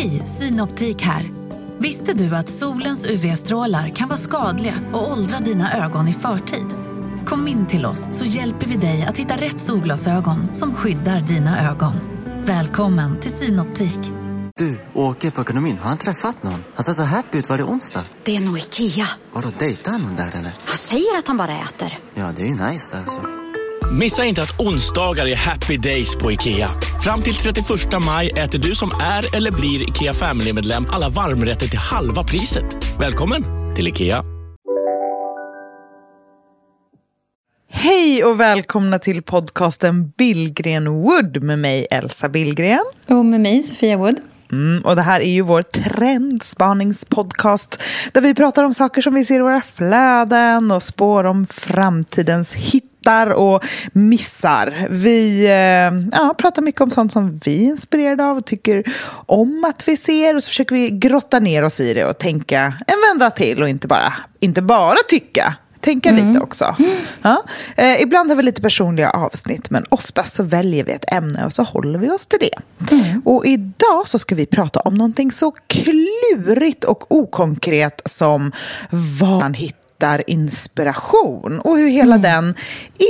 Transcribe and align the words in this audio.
Hej, 0.00 0.24
Synoptik 0.24 1.02
här. 1.02 1.30
Visste 1.78 2.12
du 2.12 2.36
att 2.36 2.48
solens 2.48 3.06
UV-strålar 3.06 3.88
kan 3.88 4.08
vara 4.08 4.18
skadliga 4.18 4.74
och 4.92 5.12
åldra 5.12 5.38
dina 5.38 5.84
ögon 5.84 6.08
i 6.08 6.12
förtid? 6.12 6.66
Kom 7.26 7.48
in 7.48 7.66
till 7.66 7.86
oss 7.86 8.08
så 8.12 8.24
hjälper 8.24 8.66
vi 8.66 8.76
dig 8.76 9.04
att 9.08 9.18
hitta 9.18 9.36
rätt 9.36 9.60
solglasögon 9.60 10.54
som 10.54 10.74
skyddar 10.74 11.20
dina 11.20 11.70
ögon. 11.70 11.92
Välkommen 12.44 13.20
till 13.20 13.32
Synoptik. 13.32 14.12
Du, 14.56 14.80
åker 14.94 15.30
på 15.30 15.40
ekonomin. 15.40 15.78
Har 15.78 15.88
han 15.88 15.98
träffat 15.98 16.42
någon? 16.42 16.64
Han 16.74 16.84
ser 16.84 16.92
så 16.92 17.02
happy 17.02 17.38
ut. 17.38 17.48
Var 17.48 17.58
det 17.58 17.64
onsdag? 17.64 18.04
Det 18.24 18.36
är 18.36 18.40
nog 18.40 18.58
Ikea. 18.58 19.08
Har 19.32 19.42
du 19.42 19.48
dejtar 19.58 19.92
han 19.92 20.02
någon 20.02 20.16
där 20.16 20.30
eller? 20.36 20.52
Han 20.64 20.78
säger 20.78 21.18
att 21.18 21.26
han 21.26 21.36
bara 21.36 21.60
äter. 21.60 21.98
Ja, 22.14 22.32
det 22.36 22.42
är 22.42 22.46
ju 22.46 22.70
nice 22.70 22.96
där 22.96 23.02
alltså. 23.02 23.39
Missa 23.92 24.24
inte 24.24 24.42
att 24.42 24.60
onsdagar 24.60 25.26
är 25.26 25.36
happy 25.36 25.76
days 25.76 26.16
på 26.16 26.32
IKEA. 26.32 26.70
Fram 27.02 27.22
till 27.22 27.34
31 27.34 27.66
maj 28.06 28.30
äter 28.30 28.58
du 28.58 28.74
som 28.74 28.90
är 29.00 29.36
eller 29.36 29.52
blir 29.52 29.88
IKEA 29.88 30.14
Family-medlem 30.14 30.86
alla 30.90 31.08
varmrätter 31.08 31.66
till 31.66 31.78
halva 31.78 32.22
priset. 32.22 32.64
Välkommen 33.00 33.44
till 33.76 33.88
IKEA. 33.88 34.24
Hej 37.68 38.24
och 38.24 38.40
välkomna 38.40 38.98
till 38.98 39.22
podcasten 39.22 40.10
Billgren 40.10 40.88
Wood 40.88 41.42
med 41.42 41.58
mig 41.58 41.86
Elsa 41.90 42.28
Billgren. 42.28 42.84
Och 43.08 43.24
med 43.24 43.40
mig 43.40 43.62
Sofia 43.62 43.96
Wood. 43.96 44.16
Mm, 44.52 44.82
och 44.84 44.96
det 44.96 45.02
här 45.02 45.20
är 45.20 45.30
ju 45.30 45.42
vår 45.42 45.62
trendspaningspodcast 45.62 47.82
där 48.12 48.20
vi 48.20 48.34
pratar 48.34 48.64
om 48.64 48.74
saker 48.74 49.02
som 49.02 49.14
vi 49.14 49.24
ser 49.24 49.36
i 49.36 49.42
våra 49.42 49.62
flöden 49.62 50.70
och 50.70 50.82
spår 50.82 51.24
om 51.24 51.46
framtidens 51.46 52.54
hittar 53.00 53.30
och 53.30 53.64
missar. 53.92 54.86
Vi 54.90 55.44
eh, 55.44 56.18
ja, 56.18 56.34
pratar 56.38 56.62
mycket 56.62 56.80
om 56.80 56.90
sånt 56.90 57.12
som 57.12 57.40
vi 57.44 57.64
är 57.64 57.68
inspirerade 57.68 58.24
av 58.24 58.36
och 58.36 58.44
tycker 58.44 58.84
om 59.26 59.64
att 59.68 59.88
vi 59.88 59.96
ser 59.96 60.36
och 60.36 60.42
så 60.42 60.48
försöker 60.48 60.74
vi 60.74 60.90
grotta 60.90 61.38
ner 61.38 61.62
oss 61.62 61.80
i 61.80 61.94
det 61.94 62.04
och 62.04 62.18
tänka 62.18 62.74
en 62.86 62.96
vända 63.08 63.30
till 63.30 63.62
och 63.62 63.68
inte 63.68 63.88
bara, 63.88 64.12
inte 64.40 64.62
bara 64.62 64.96
tycka 65.08 65.54
tänka 65.80 66.08
Mm. 66.10 66.28
lite 66.28 66.40
också. 66.40 66.76
Ja. 67.22 67.42
Eh, 67.76 68.02
ibland 68.02 68.30
har 68.30 68.36
vi 68.36 68.42
lite 68.42 68.62
personliga 68.62 69.10
avsnitt, 69.10 69.70
men 69.70 69.84
oftast 69.88 70.34
så 70.34 70.42
väljer 70.42 70.84
vi 70.84 70.92
ett 70.92 71.12
ämne 71.12 71.44
och 71.44 71.52
så 71.52 71.62
håller 71.62 71.98
vi 71.98 72.10
oss 72.10 72.26
till 72.26 72.38
det. 72.40 72.94
Mm. 72.94 73.22
Och 73.24 73.46
idag 73.46 74.02
så 74.08 74.18
ska 74.18 74.34
vi 74.34 74.46
prata 74.46 74.80
om 74.80 74.94
någonting 74.94 75.32
så 75.32 75.52
klurigt 75.66 76.84
och 76.84 77.12
okonkret 77.14 78.00
som 78.04 78.52
var 78.90 79.40
man 79.40 79.54
hittar 79.54 79.79
inspiration 80.26 81.60
och 81.64 81.76
hur 81.78 81.88
hela 81.88 82.16
Mm. 82.16 82.22
den 82.22 82.54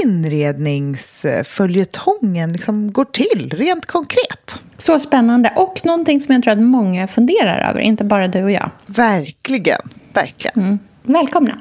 inredningsföljetongen 0.05 2.53
liksom 2.53 2.93
går 2.93 3.05
till, 3.05 3.53
rent 3.57 3.87
konkret. 3.87 4.61
Så 4.79 5.01
spännande. 5.01 5.53
Och 5.57 5.81
någonting 5.85 6.21
som 6.21 6.35
jag 6.35 6.43
tror 6.45 6.53
att 6.53 6.63
många 6.63 7.09
funderar 7.09 7.71
över, 7.71 7.81
inte 7.81 8.05
bara 8.05 8.29
du 8.29 8.43
och 8.43 8.51
jag. 8.51 8.71
Verkligen, 8.87 9.81
verkligen. 10.13 10.61
Mm. 10.63 10.79
Välkomna. 11.03 11.59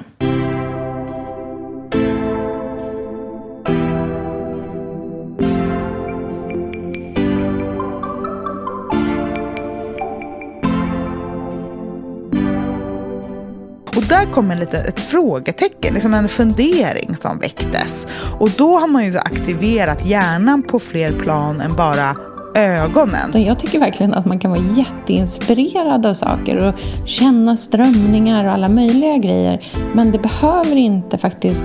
Där 14.10 14.32
kom 14.32 14.50
en 14.50 14.58
lite, 14.58 14.78
ett 14.78 15.00
frågetecken, 15.00 15.94
liksom 15.94 16.14
en 16.14 16.28
fundering 16.28 17.16
som 17.16 17.38
väcktes. 17.38 18.06
Och 18.38 18.50
då 18.50 18.78
har 18.78 18.88
man 18.88 19.04
ju 19.04 19.12
så 19.12 19.18
aktiverat 19.18 20.04
hjärnan 20.04 20.62
på 20.62 20.78
fler 20.78 21.12
plan 21.12 21.60
än 21.60 21.74
bara 21.76 22.16
ögonen. 22.54 23.44
Jag 23.44 23.58
tycker 23.58 23.78
verkligen 23.78 24.14
att 24.14 24.26
man 24.26 24.38
kan 24.38 24.50
vara 24.50 24.62
jätteinspirerad 24.76 26.06
av 26.06 26.14
saker 26.14 26.68
och 26.68 26.74
känna 27.08 27.56
strömningar 27.56 28.44
och 28.44 28.52
alla 28.52 28.68
möjliga 28.68 29.16
grejer. 29.16 29.64
Men 29.94 30.12
det 30.12 30.18
behöver 30.18 30.76
inte 30.76 31.18
faktiskt 31.18 31.64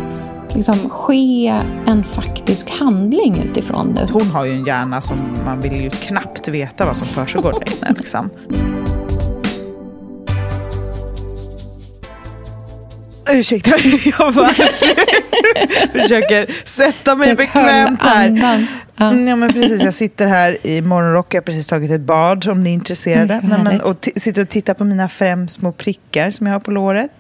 liksom 0.56 0.90
ske 0.90 1.62
en 1.88 2.04
faktisk 2.04 2.70
handling 2.70 3.44
utifrån 3.50 3.94
det. 3.96 4.10
Hon 4.12 4.28
har 4.28 4.46
ju 4.46 4.52
en 4.52 4.66
hjärna 4.66 5.02
som 5.02 5.18
man 5.46 5.62
vill 5.62 5.82
ju 5.82 5.90
knappt 5.90 6.48
veta 6.48 6.86
vad 6.86 6.98
som 6.98 7.08
försiggår 7.08 7.52
där 7.60 7.78
inne. 7.78 7.96
Liksom. 7.98 8.30
Ursäkta, 13.32 13.72
jag 14.20 14.34
bara 14.34 14.48
försöker 16.02 16.68
sätta 16.68 17.16
mig 17.16 17.30
Typ 17.30 17.38
bekvämt 17.38 18.02
här. 18.02 18.26
andan. 18.28 18.68
Ja. 18.98 19.10
Mm, 19.12 19.28
Ja, 19.28 19.36
men 19.36 19.54
precis. 19.54 19.82
Jag 19.82 19.94
sitter 19.94 20.28
här 20.28 20.68
i 20.68 20.82
morgonrock. 20.82 21.34
Jag 21.34 21.38
har 21.42 21.44
precis 21.46 21.68
tagit 21.68 21.92
ett 21.92 22.02
bad 22.02 22.48
om 22.48 22.64
ni 22.64 22.70
är 22.70 22.74
intresserade. 22.74 23.34
Mm, 23.34 23.50
Nej, 23.50 23.60
men, 23.64 23.82
och 23.82 24.08
sitter 24.16 24.42
och 24.42 24.50
tittar 24.50 24.74
på 24.74 24.84
mina 24.84 25.10
fem 25.10 25.48
små 25.48 25.72
prickar 25.72 26.32
som 26.32 26.48
jag 26.48 26.54
har 26.54 26.60
på 26.60 26.72
låret. 26.72 27.12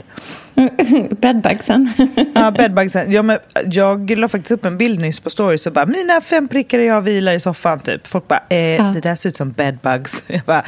Bedbugsen. 1.21 1.89
Ja, 2.35 2.51
bedbugsen. 2.51 3.11
Ja, 3.11 3.21
men 3.21 3.37
jag 3.71 4.17
la 4.17 4.27
faktiskt 4.27 4.51
upp 4.51 4.65
en 4.65 4.77
bild 4.77 4.99
nyss 4.99 5.19
på 5.19 5.29
stories 5.29 5.67
och 5.67 5.73
bara 5.73 5.85
mina 5.85 6.21
fem 6.21 6.47
prickar 6.47 6.79
jag 6.79 7.01
vilar 7.01 7.33
i 7.33 7.39
soffan 7.39 7.79
typ. 7.79 8.07
Folk 8.07 8.27
bara, 8.27 8.39
eh, 8.49 8.93
det 8.93 8.99
där 9.03 9.15
ser 9.15 9.29
ut 9.29 9.35
som 9.35 9.51
bedbugs. 9.51 10.23
Jag 10.27 10.41
bara, 10.45 10.63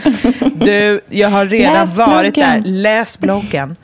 du, 0.55 1.01
jag 1.09 1.29
har 1.29 1.45
redan 1.45 1.73
Läs 1.87 1.97
varit 1.97 2.33
bloggen. 2.33 2.63
där. 2.63 2.69
Läs 2.71 3.19
bloggen. 3.19 3.75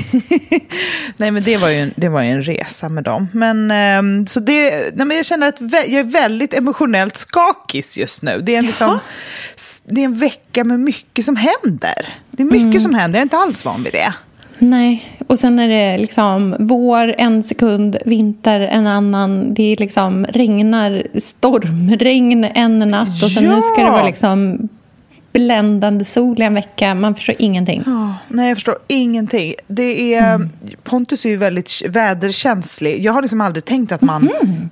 Nej, 1.16 1.30
men 1.30 1.42
det 1.42 1.56
var 1.56 1.68
ju 1.68 1.76
en, 1.80 1.92
det 1.96 2.08
var 2.08 2.22
en 2.22 2.42
resa 2.42 2.88
med 2.88 3.04
dem. 3.04 3.28
Men, 3.32 3.70
ehm, 3.70 4.26
så 4.26 4.40
det, 4.40 4.70
nej, 4.96 5.06
men 5.06 5.16
jag 5.16 5.26
känner 5.26 5.46
att 5.48 5.60
jag 5.60 5.92
är 5.92 6.02
väldigt 6.02 6.54
emotionellt 6.54 7.16
skakis 7.16 7.98
just 7.98 8.22
nu. 8.22 8.40
Det 8.42 8.54
är, 8.54 8.58
en 8.58 8.66
liksom, 8.66 8.98
det 9.84 10.00
är 10.00 10.04
en 10.04 10.18
vecka 10.18 10.64
med 10.64 10.80
mycket 10.80 11.24
som 11.24 11.36
händer. 11.36 12.08
Det 12.30 12.42
är 12.42 12.46
mycket 12.46 12.60
Mm. 12.64 12.80
som 12.80 12.94
händer, 12.94 13.18
jag 13.18 13.22
är 13.22 13.26
inte 13.26 13.36
alls 13.36 13.64
van 13.64 13.82
vid 13.82 13.92
det. 13.92 14.12
Nej, 14.62 15.18
och 15.26 15.38
sen 15.38 15.58
är 15.58 15.68
det 15.68 15.98
liksom 15.98 16.56
vår 16.58 17.14
en 17.18 17.42
sekund, 17.42 17.96
vinter 18.04 18.60
en 18.60 18.86
annan. 18.86 19.54
Det 19.54 19.62
är 19.72 19.76
liksom 19.76 20.26
regnar 20.26 21.02
stormregn 21.20 22.44
en 22.44 22.78
natt 22.78 23.22
och 23.22 23.30
sen 23.30 23.44
nu 23.44 23.62
ska 23.62 23.74
det 23.74 23.80
Ja! 23.86 23.90
vara 23.92 24.04
liksom 24.06 24.68
bländande 25.32 26.04
sol 26.04 26.40
i 26.42 26.44
en 26.44 26.54
vecka. 26.54 26.94
Man 26.94 27.14
förstår 27.14 27.34
ingenting. 27.38 27.82
Ja, 27.86 28.14
nej, 28.28 28.48
jag 28.48 28.56
förstår 28.56 28.78
ingenting. 28.88 29.54
Det 29.66 30.14
är, 30.14 30.20
Mm. 30.34 30.50
Pontus 30.84 31.24
är 31.24 31.28
ju 31.30 31.36
väldigt 31.36 31.82
väderkänslig. 31.88 33.04
Jag 33.04 33.12
har 33.12 33.22
liksom 33.22 33.40
aldrig 33.40 33.64
tänkt 33.64 33.92
att 33.92 34.00
man, 34.00 34.30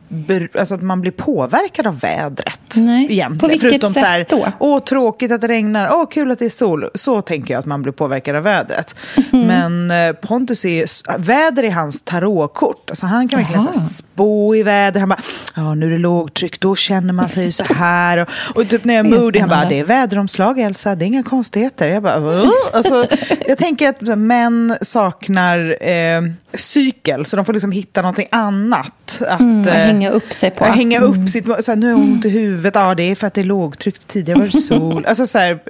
ber, 0.09 0.49
alltså 0.59 0.75
att 0.75 0.83
man 0.83 1.01
blir 1.01 1.13
påverkad 1.13 1.87
av 1.87 2.01
vädret. 2.01 2.61
Nej, 2.77 3.05
Egentligen. 3.11 3.39
på 3.39 3.47
vilket 3.49 3.71
Förutom 3.71 3.95
så 3.95 4.01
här, 4.01 4.21
sätt 4.21 4.29
då? 4.31 4.47
åh 4.59 4.79
tråkigt 4.79 5.33
att 5.33 5.41
det 5.41 5.49
regnar, 5.49 5.89
åh 5.93 6.07
kul 6.11 6.31
att 6.31 6.39
det 6.39 6.45
är 6.45 6.49
sol. 6.51 6.89
Så 6.95 7.21
tänker 7.21 7.55
jag 7.55 7.59
att 7.59 7.67
man 7.67 7.83
blir 7.83 7.93
påverkad 7.93 8.37
av 8.37 8.43
vädret. 8.43 8.95
Mhm. 9.33 9.41
Men 9.47 9.91
eh, 9.91 10.13
Pontus 10.13 10.65
är, 10.65 11.19
väder 11.19 11.63
är 11.63 11.71
hans 11.71 12.03
tarotkort. 12.03 12.91
Alltså 12.91 13.07
han 13.07 13.29
kan 13.29 13.39
verkligen 13.41 13.75
så 13.75 13.81
spå 13.81 14.55
i 14.57 14.63
väder. 14.63 15.01
Han 15.01 15.09
bara, 15.09 15.21
ja 15.57 15.75
nu 15.75 15.87
är 15.87 15.91
det 15.91 15.99
lågtryck, 15.99 16.61
då 16.61 16.77
känner 16.77 17.13
man 17.13 17.29
sig 17.29 17.53
så 17.53 17.65
här. 17.75 18.19
Och, 18.19 18.29
och 18.57 18.69
typ 18.69 18.85
när 18.85 18.95
jag 18.95 19.07
är 19.07 19.11
moody, 19.11 19.39
han 19.39 19.49
bara, 19.49 19.69
det 19.69 19.79
är 19.81 19.85
väderomslag 19.85 20.48
Elsa, 20.57 20.95
det 20.95 21.05
är 21.05 21.07
inga 21.07 21.23
konstigheter. 21.23 21.89
Jag 21.89 22.03
bara, 22.03 22.51
alltså, 22.73 23.07
jag 23.47 23.59
tänker 23.59 23.89
att 23.89 24.19
män 24.19 24.77
saknar 24.81 25.77
eh, 25.89 26.23
cykel, 26.55 27.27
så 27.27 27.37
de 27.37 27.45
får 27.45 27.53
liksom 27.53 27.73
hitta 27.73 28.03
någonting 28.03 28.29
annat. 28.31 29.23
Att, 29.29 29.41
Mm, 29.41 29.69
eh, 29.69 29.75
hänga 29.75 30.11
upp 30.11 30.33
sig 30.33 30.51
på. 30.51 30.65
Hänga 30.65 31.01
upp 31.01 31.29
sitt... 31.29 31.47
Så 31.65 31.71
här, 31.73 31.77
nu 31.77 31.87
har 31.87 31.93
jag 31.93 32.01
ont 32.01 32.25
i 32.25 32.29
huvudet. 32.29 32.75
Ja, 32.75 32.95
det 32.95 33.03
är 33.03 33.15
för 33.15 33.27
att 33.27 33.35
det 33.35 33.41
är 33.41 33.45
lågtryck. 33.45 33.99
Tidigare 34.07 34.39
var 34.39 34.47
det 34.47 34.53
sol. 34.53 35.05
Alltså 35.07 35.27
så 35.27 35.39
här, 35.39 35.63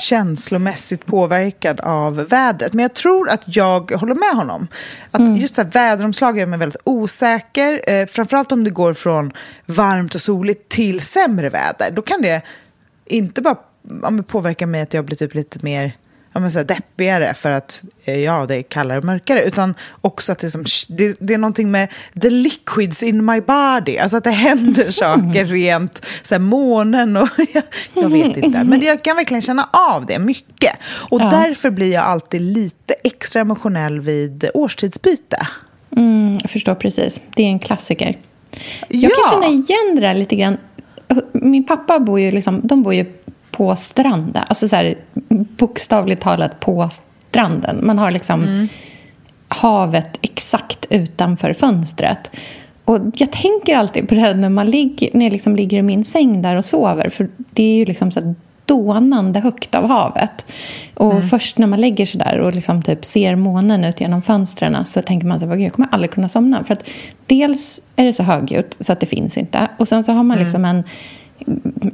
känslomässigt 0.00 1.06
påverkad 1.06 1.80
av 1.80 2.14
vädret. 2.14 2.72
Men 2.72 2.82
jag 2.82 2.94
tror 2.94 3.28
att 3.30 3.42
jag 3.46 3.90
håller 3.90 4.14
med 4.14 4.30
honom. 4.34 4.68
Att 5.10 5.40
just 5.40 5.54
så 5.54 5.62
här, 5.62 5.70
väderomslag 5.70 6.38
gör 6.38 6.46
mig 6.46 6.58
väldigt 6.58 6.80
osäker. 6.84 7.80
Eh, 7.86 8.06
framförallt 8.06 8.52
om 8.52 8.64
det 8.64 8.70
går 8.70 8.94
från 8.94 9.32
varmt 9.66 10.14
och 10.14 10.22
soligt 10.22 10.68
till 10.68 11.00
sämre 11.00 11.48
väder. 11.48 11.90
Då 11.90 12.02
kan 12.02 12.22
det 12.22 12.42
inte 13.06 13.40
bara 13.42 13.56
ja, 14.02 14.10
men 14.10 14.24
påverka 14.24 14.66
mig 14.66 14.80
att 14.82 14.94
jag 14.94 15.04
blir 15.04 15.16
typ 15.16 15.34
lite 15.34 15.58
mer 15.62 15.92
ja, 16.32 16.40
men 16.40 16.50
så 16.50 16.58
här, 16.58 16.66
deppigare 16.66 17.34
för 17.34 17.50
att 17.50 17.84
eh, 18.04 18.18
ja, 18.18 18.46
det 18.46 18.54
är 18.56 18.62
kallare 18.62 18.98
och 18.98 19.04
mörkare. 19.04 19.42
Utan 19.42 19.74
också 20.00 20.32
att 20.32 20.38
det 20.38 20.46
är, 20.46 20.50
som, 20.50 20.64
det, 20.88 21.16
det 21.20 21.34
är 21.34 21.38
någonting 21.38 21.70
med 21.70 21.88
the 22.22 22.30
liquids 22.30 23.02
in 23.02 23.24
my 23.24 23.40
body. 23.40 23.98
Alltså 23.98 24.16
att 24.16 24.24
det 24.24 24.30
händer 24.30 24.90
saker 24.90 25.44
rent, 25.44 26.06
så 26.22 26.34
här, 26.34 26.40
månen 26.40 27.16
och 27.16 27.28
jag, 27.54 27.62
jag 27.94 28.08
vet 28.08 28.36
inte. 28.36 28.64
Men 28.64 28.80
jag 28.80 29.02
kan 29.02 29.16
verkligen 29.16 29.42
känna 29.42 29.68
av 29.72 30.06
det 30.06 30.18
mycket. 30.18 30.72
Och 31.10 31.20
Ja. 31.20 31.30
därför 31.30 31.70
blir 31.70 31.92
jag 31.92 32.04
alltid 32.04 32.40
lite 32.40 32.94
extra 33.04 33.40
emotionell 33.40 34.00
vid 34.00 34.50
årstidsbyte. 34.54 35.46
Mm, 35.96 36.38
jag 36.42 36.50
förstår 36.50 36.74
precis. 36.74 37.20
Det 37.36 37.42
är 37.42 37.46
en 37.46 37.58
klassiker. 37.58 38.18
Jag 38.88 39.02
Ja. 39.02 39.08
kan 39.30 39.30
känna 39.42 39.52
igen 39.52 39.94
det 39.94 40.00
där 40.00 40.14
lite 40.14 40.36
grann. 40.36 40.56
Min 41.32 41.64
pappa 41.64 42.00
bor 42.00 42.20
ju, 42.20 42.32
liksom, 42.32 42.60
de 42.64 42.82
bor 42.82 42.94
ju 42.94 43.04
på 43.52 43.76
stranden. 43.76 44.42
Alltså 44.48 44.68
så 44.68 44.76
här, 44.76 44.94
bokstavligt 45.28 46.22
talat 46.22 46.60
på 46.60 46.88
stranden. 47.30 47.86
Man 47.86 47.98
har 47.98 48.10
liksom 48.10 48.68
havet 49.48 50.18
exakt 50.22 50.86
utanför 50.90 51.52
fönstret. 51.52 52.30
Och 52.84 52.98
jag 53.16 53.32
tänker 53.32 53.76
alltid 53.76 54.08
på 54.08 54.14
det 54.14 54.20
här 54.20 54.34
när, 54.34 54.48
man 54.48 54.70
ligger, 54.70 55.10
när 55.14 55.24
jag 55.26 55.32
liksom 55.32 55.56
ligger 55.56 55.78
i 55.78 55.82
min 55.82 56.04
säng 56.04 56.42
där 56.42 56.56
och 56.56 56.64
sover. 56.64 57.08
För 57.08 57.28
det 57.36 57.62
är 57.62 57.76
ju 57.76 57.84
liksom 57.84 58.10
så 58.10 58.20
här 58.20 58.34
dånande 58.66 59.40
högt 59.40 59.74
av 59.74 59.88
havet. 59.88 60.44
Och 60.94 61.12
Mm. 61.12 61.28
först 61.28 61.58
när 61.58 61.66
man 61.66 61.80
lägger 61.80 62.06
sig 62.06 62.18
där 62.18 62.38
och 62.40 62.52
liksom 62.54 62.82
typ 62.82 63.04
ser 63.04 63.36
månen 63.36 63.84
ut 63.84 64.00
genom 64.00 64.22
fönstren 64.22 64.86
så 64.86 65.02
tänker 65.02 65.26
man 65.26 65.42
att 65.52 65.60
jag 65.60 65.72
kommer 65.72 65.88
aldrig 65.92 66.10
kunna 66.10 66.28
somna. 66.28 66.64
För 66.64 66.72
att 66.74 66.88
dels 67.26 67.80
är 67.96 68.04
det 68.04 68.12
så 68.12 68.22
högljutt 68.22 68.76
så 68.80 68.92
att 68.92 69.00
det 69.00 69.06
finns 69.06 69.36
inte. 69.36 69.68
Och 69.78 69.88
sen 69.88 70.04
så 70.04 70.12
har 70.12 70.22
man 70.22 70.36
Mm. 70.36 70.44
liksom 70.44 70.64
en 70.64 70.84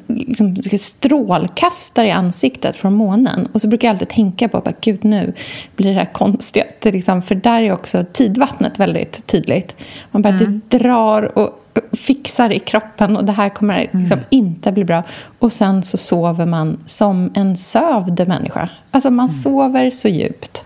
liksom, 0.06 0.56
strålkastare 0.78 2.06
i 2.06 2.10
ansiktet 2.10 2.76
från 2.76 2.94
månen. 2.94 3.48
Och 3.52 3.60
så 3.60 3.68
brukar 3.68 3.88
jag 3.88 3.92
alltid 3.92 4.08
tänka 4.08 4.48
på 4.48 4.58
att 4.58 4.80
gud 4.80 5.04
nu 5.04 5.32
blir 5.76 5.88
det 5.88 5.98
här 5.98 6.12
konstiga. 6.12 6.64
Det 6.78 6.92
liksom, 6.92 7.22
för 7.22 7.34
där 7.34 7.62
är 7.62 7.72
också 7.72 8.04
tidvattnet 8.12 8.78
väldigt 8.78 9.26
tydligt. 9.26 9.76
Man 10.10 10.22
bara, 10.22 10.32
det 10.32 10.78
drar 10.78 11.38
och 11.38 11.64
fixar 11.92 12.52
i 12.52 12.58
kroppen 12.58 13.16
och 13.16 13.24
det 13.24 13.32
här 13.32 13.48
kommer 13.48 13.90
liksom 13.92 14.20
inte 14.30 14.72
bli 14.72 14.84
bra. 14.84 15.02
Och 15.38 15.52
sen 15.52 15.82
så 15.82 15.96
sover 15.96 16.46
man 16.46 16.78
som 16.86 17.30
en 17.34 17.58
sövd 17.58 18.28
människa. 18.28 18.68
Alltså 18.90 19.10
man 19.10 19.30
sover 19.30 19.90
så 19.90 20.08
djupt. 20.08 20.64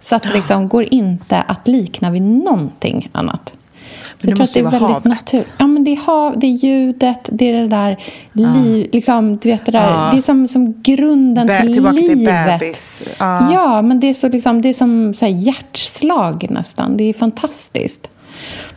Så 0.00 0.14
att 0.14 0.22
det 0.22 0.32
liksom 0.32 0.68
går 0.68 0.94
inte 0.94 1.40
att 1.40 1.68
likna 1.68 2.10
vid 2.10 2.22
någonting 2.22 3.08
annat. 3.12 3.52
Så 4.22 4.28
jag 4.30 4.36
tror 4.36 4.44
att 4.44 4.54
det 4.54 4.60
är 4.60 4.64
väldigt 4.64 4.80
havet. 4.80 5.04
natur. 5.04 5.42
Ja, 5.58 5.66
men 5.66 5.84
det 5.84 5.90
är 5.90 5.96
hav, 5.96 6.38
det 6.38 6.46
är 6.46 6.50
ljudet, 6.50 7.28
det 7.32 7.44
är 7.50 7.62
det 7.62 7.68
där 7.68 7.96
liv, 8.32 8.88
liksom, 8.92 9.36
du 9.36 9.48
vet 9.48 9.66
det 9.66 9.72
där, 9.72 9.90
Ja. 9.90 10.10
det 10.12 10.18
är 10.18 10.22
som, 10.22 10.48
som 10.48 10.82
grunden 10.82 11.48
Bä- 11.48 11.60
till 11.60 11.72
tillbaka 11.72 11.96
till 11.96 12.18
livet. 12.18 12.58
bebis. 12.60 13.02
Ja. 13.18 13.52
Ja, 13.52 13.82
men 13.82 14.00
det 14.00 14.06
är, 14.10 14.14
så, 14.14 14.28
liksom, 14.28 14.62
det 14.62 14.68
är 14.68 14.74
som 14.74 15.14
så 15.14 15.24
här, 15.24 15.32
hjärtslag 15.32 16.46
nästan. 16.50 16.96
Det 16.96 17.04
är 17.04 17.14
fantastiskt. 17.14 18.10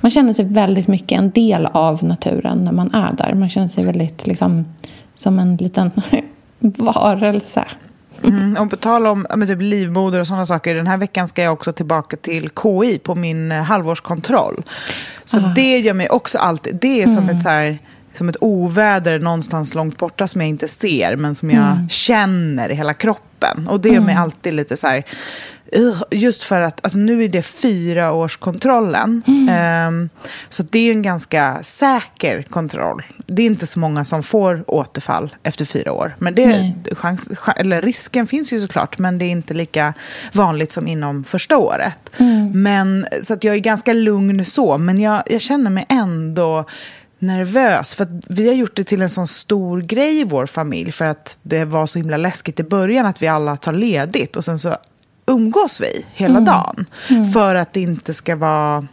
Man 0.01 0.11
känner 0.11 0.33
sig 0.33 0.45
väldigt 0.45 0.87
mycket 0.87 1.17
en 1.19 1.29
del 1.31 1.65
av 1.65 2.03
naturen 2.03 2.63
när 2.63 2.71
man 2.71 2.93
är 2.93 3.13
där. 3.17 3.33
Man 3.33 3.49
känner 3.49 3.67
sig 3.67 3.85
väldigt 3.85 4.27
liksom, 4.27 4.65
som 5.15 5.39
en 5.39 5.55
liten 5.57 5.91
varelse. 6.59 7.63
Mm, 8.23 8.57
och 8.57 8.69
på 8.69 8.75
tal 8.77 9.07
om 9.07 9.25
men 9.35 9.47
typ 9.47 9.61
livmoder 9.61 10.19
och 10.19 10.27
sådana 10.27 10.45
saker. 10.45 10.75
Den 10.75 10.87
här 10.87 10.97
veckan 10.97 11.27
ska 11.27 11.43
jag 11.43 11.53
också 11.53 11.73
tillbaka 11.73 12.17
till 12.17 12.49
KI 12.63 12.99
på 12.99 13.15
min 13.15 13.51
eh, 13.51 13.61
halvårskontroll. 13.63 14.63
Så 15.25 15.37
Ah. 15.39 15.53
det 15.55 15.77
gör 15.79 15.93
mig 15.93 16.09
också 16.09 16.37
alltid... 16.37 16.75
Det 16.81 17.01
är 17.01 17.03
Mm. 17.07 17.15
som, 17.15 17.29
ett, 17.29 17.41
så 17.43 17.49
här, 17.49 17.77
som 18.17 18.29
ett 18.29 18.37
oväder 18.41 19.19
någonstans 19.19 19.75
långt 19.75 19.97
borta 19.97 20.27
som 20.27 20.41
jag 20.41 20.49
inte 20.49 20.67
ser 20.67 21.15
men 21.15 21.35
som 21.35 21.49
jag 21.51 21.71
Mm. 21.71 21.89
känner 21.89 22.69
i 22.69 22.75
hela 22.75 22.93
kroppen. 22.93 23.67
Och 23.67 23.79
det 23.79 23.89
gör 23.89 24.01
mig 24.01 24.15
alltid 24.15 24.53
lite 24.53 24.77
så 24.77 24.87
här... 24.87 25.03
Just 26.11 26.43
för 26.43 26.61
att 26.61 26.79
alltså 26.83 26.97
nu 26.97 27.23
är 27.23 27.29
det 27.29 27.41
fyraårskontrollen. 27.41 29.23
Ehm, 29.49 30.09
så 30.49 30.63
det 30.63 30.79
är 30.89 30.91
en 30.91 31.01
ganska 31.01 31.59
säker 31.63 32.43
kontroll. 32.49 33.03
Det 33.27 33.41
är 33.41 33.45
inte 33.45 33.67
så 33.67 33.79
många 33.79 34.05
som 34.05 34.23
får 34.23 34.63
återfall 34.67 35.35
efter 35.43 35.65
fyra 35.65 35.91
år. 35.91 36.15
Men 36.19 36.35
det, 36.35 36.73
chans, 36.91 37.29
cha- 37.29 37.53
eller 37.57 37.81
risken 37.81 38.27
finns 38.27 38.53
ju 38.53 38.59
såklart, 38.59 38.97
men 38.97 39.17
det 39.17 39.25
är 39.25 39.29
inte 39.29 39.53
lika 39.53 39.93
vanligt 40.33 40.71
som 40.71 40.87
inom 40.87 41.23
första 41.23 41.57
året. 41.57 42.11
Men, 42.53 43.05
så 43.21 43.33
att 43.33 43.43
jag 43.43 43.55
är 43.55 43.59
ganska 43.59 43.93
lugn 43.93 44.45
så, 44.45 44.77
men 44.77 45.01
jag, 45.01 45.23
jag 45.25 45.41
känner 45.41 45.69
mig 45.69 45.85
ändå 45.89 46.65
nervös. 47.19 47.95
För 47.95 48.07
vi 48.27 48.47
har 48.47 48.55
gjort 48.55 48.75
det 48.75 48.83
till 48.83 49.01
en 49.01 49.09
sån 49.09 49.27
stor 49.27 49.81
grej 49.81 50.19
i 50.19 50.23
vår 50.23 50.45
familj 50.45 50.91
för 50.91 51.05
att 51.05 51.37
det 51.41 51.65
var 51.65 51.87
så 51.87 51.99
himla 51.99 52.17
läskigt 52.17 52.59
i 52.59 52.63
början 52.63 53.05
att 53.05 53.21
vi 53.21 53.27
alla 53.27 53.57
tar 53.57 53.73
ledigt 53.73 54.35
och 54.35 54.45
sen 54.45 54.59
så 54.59 54.77
umgås 55.25 55.81
vi 55.81 56.05
hela 56.13 56.39
dagen. 56.39 56.85
För 57.33 57.55
att 57.55 57.73
det 57.73 57.81
inte 57.81 58.13
ska 58.13 58.35
vara 58.35 58.87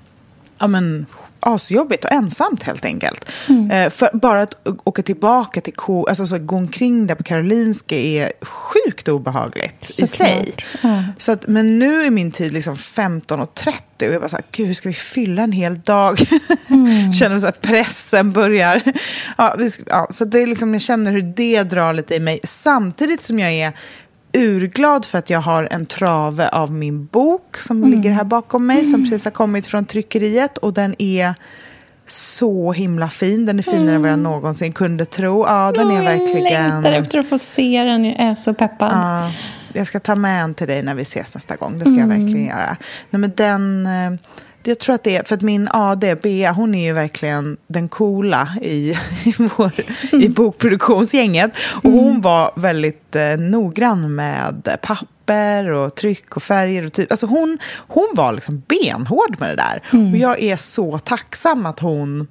ja, 0.59 0.67
men, 0.67 1.07
asjobbigt 1.41 2.05
och 2.05 2.13
ensamt 2.13 2.63
helt 2.63 2.85
enkelt. 2.85 3.31
Eh, 3.73 3.91
för 3.91 4.11
bara 4.17 4.43
att 4.43 4.55
åka 4.85 5.03
tillbaka 5.03 5.61
till 5.61 5.75
Ko, 5.75 6.07
alltså 6.07 6.27
så 6.27 6.39
gå 6.39 6.57
omkring 6.57 7.07
där 7.07 7.15
på 7.15 7.23
Karolinska 7.23 7.97
är 7.97 8.33
sjukt 8.43 9.09
obehagligt 9.09 9.91
i 9.91 10.07
Såklart. 10.07 10.09
sig. 10.09 10.55
Ja. 10.83 11.05
Så 11.19 11.33
att, 11.33 11.49
men 11.49 11.79
nu 11.79 12.05
är 12.05 12.11
min 12.11 12.31
tid 12.31 12.53
liksom 12.53 12.75
15.30 12.75 13.77
och 13.99 14.15
jag 14.15 14.21
bara 14.21 14.29
så 14.29 14.37
här, 14.37 14.45
gud 14.51 14.67
hur 14.67 14.75
ska 14.75 14.89
vi 14.89 14.95
fylla 14.95 15.43
en 15.43 15.53
hel 15.53 15.81
dag? 15.81 16.19
känner 17.19 17.39
så 17.39 17.47
här, 17.47 17.53
pressen 17.61 18.33
börjar. 18.33 18.83
Ja, 19.39 19.55
vi 19.59 19.71
ja, 19.87 20.07
så 20.11 20.25
det 20.25 20.43
är 20.43 20.47
liksom, 20.47 20.73
jag 20.75 20.83
känner 20.83 21.13
hur 21.13 21.23
det 21.23 21.63
drar 21.63 21.93
lite 21.93 22.15
i 22.15 22.21
mig. 22.21 22.41
Samtidigt 22.45 23.23
som 23.23 23.39
jag 23.39 23.53
är 23.53 23.73
urglad 24.33 25.05
för 25.05 25.19
att 25.19 25.31
jag 25.31 25.41
har 25.41 25.69
en 25.71 25.87
trave 25.87 26.49
av 26.49 26.73
min 26.73 27.07
bok 27.07 27.57
som 27.57 27.85
ligger 27.85 28.11
här 28.11 28.25
bakom 28.25 28.67
mig, 28.67 28.87
som 28.87 29.03
precis 29.03 29.25
har 29.25 29.33
kommit 29.33 29.67
från 29.67 29.85
tryckeriet. 29.85 30.59
Och 30.59 30.73
den 30.73 30.95
är 30.99 31.35
så 32.07 32.73
himla 32.73 33.09
fin. 33.09 33.47
Den 33.47 33.59
är 33.59 33.63
finare 33.63 33.95
än 33.97 34.03
vad 34.03 34.11
jag 34.11 34.19
någonsin 34.19 34.73
kunde 34.73 35.05
tro. 35.05 35.47
Ja, 35.47 35.73
den 35.73 35.91
är 35.91 36.03
verkligen... 36.03 36.53
Jag 36.53 36.71
längtar 36.71 36.93
efter 36.93 37.19
att 37.19 37.29
få 37.29 37.39
se 37.39 37.85
den. 37.85 38.05
Jag 38.05 38.21
är 38.21 38.35
så 38.35 38.55
peppad. 38.55 38.91
Ja, 38.93 39.33
jag 39.73 39.87
ska 39.87 40.01
ta 40.01 40.15
med 40.15 40.43
en 40.43 40.55
till 40.55 40.67
dig 40.67 40.83
när 40.83 40.95
vi 40.95 41.03
ses 41.03 41.35
nästa 41.35 41.57
gång. 41.57 41.79
Det 41.79 41.85
ska 41.85 41.95
jag 41.95 42.07
verkligen 42.07 42.45
göra. 42.45 42.77
Nej, 43.11 43.21
men 43.21 43.33
den, 43.37 43.87
eh, 43.87 44.19
jag 44.63 44.79
tror 44.79 44.95
att 44.95 45.05
det 45.05 45.17
är, 45.17 45.23
för 45.25 45.35
att 45.35 45.43
min 45.43 45.69
AD, 45.73 46.15
Bea, 46.23 46.53
hon 46.53 46.75
är 46.75 46.85
ju 46.85 46.93
verkligen 46.93 47.57
den 47.67 47.89
coola 47.89 48.49
i, 48.63 48.91
i, 49.25 49.35
vår, 49.57 49.73
i 50.13 50.29
bokproduktionsgänget. 50.29 51.53
Och 51.83 51.91
hon 51.91 52.21
var 52.21 52.53
väldigt 52.57 53.17
eh, 53.17 53.37
noggrann 53.39 54.15
med 54.15 54.79
papper 54.83 55.71
och 55.71 55.95
tryck 55.95 56.37
och 56.37 56.43
färger. 56.43 56.87
Och 56.87 56.93
typ. 56.93 57.11
alltså 57.11 57.27
hon, 57.27 57.59
hon 57.79 58.09
var 58.15 58.33
liksom 58.33 58.63
benhård 58.69 59.41
med 59.41 59.49
det 59.49 59.57
där. 59.57 59.83
Och 60.11 60.17
jag 60.17 60.41
är 60.41 60.57
så 60.57 60.99
tacksam 60.99 61.67
att 61.67 61.81
hon 61.81 62.27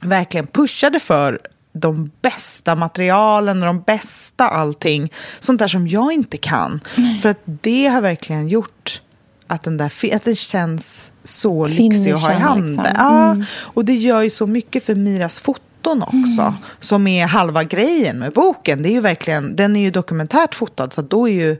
verkligen 0.00 0.46
pushade 0.46 1.00
för 1.00 1.38
de 1.72 2.10
bästa 2.22 2.74
materialen 2.74 3.62
och 3.62 3.66
de 3.66 3.80
bästa 3.80 4.48
allting. 4.48 5.12
Sånt 5.40 5.58
där 5.58 5.68
som 5.68 5.88
jag 5.88 6.12
inte 6.12 6.36
kan. 6.36 6.80
För 7.22 7.28
att 7.28 7.40
det 7.44 7.86
har 7.86 8.00
verkligen 8.00 8.48
gjort 8.48 9.02
att 9.46 9.62
den, 9.62 9.76
där, 9.76 10.14
att 10.14 10.24
den 10.24 10.36
känns 10.36 11.10
så 11.28 11.66
lyxig 11.66 12.10
att 12.10 12.20
ha 12.20 12.32
i 12.32 12.34
handen. 12.34 12.84
liksom. 12.84 12.92
Ja, 12.96 13.36
och 13.74 13.84
det 13.84 13.94
gör 13.94 14.22
ju 14.22 14.30
så 14.30 14.46
mycket 14.46 14.84
för 14.84 14.94
Miras 14.94 15.40
foton 15.40 16.02
också. 16.02 16.54
Som 16.80 17.06
är 17.06 17.26
halva 17.26 17.64
grejen 17.64 18.18
med 18.18 18.32
boken. 18.32 18.82
Det 18.82 18.88
är 18.88 18.92
ju 18.92 19.00
verkligen, 19.00 19.56
den 19.56 19.76
är 19.76 19.80
ju 19.80 19.90
dokumentärt 19.90 20.54
fotad 20.54 20.92
så 20.92 21.02
då 21.02 21.28
är 21.28 21.32
ju 21.32 21.56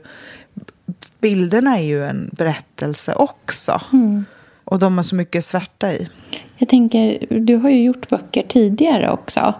bilderna 1.21 1.77
är 1.77 1.83
ju 1.83 2.05
en 2.05 2.29
berättelse 2.33 3.13
också. 3.13 3.81
Och 4.63 4.79
de 4.79 4.97
har 4.97 5.03
så 5.03 5.15
mycket 5.15 5.45
svärta 5.45 5.93
i. 5.93 6.09
Jag 6.57 6.69
tänker, 6.69 7.25
du 7.39 7.55
har 7.55 7.69
ju 7.69 7.83
gjort 7.83 8.09
böcker 8.09 8.43
tidigare 8.47 9.11
också. 9.11 9.53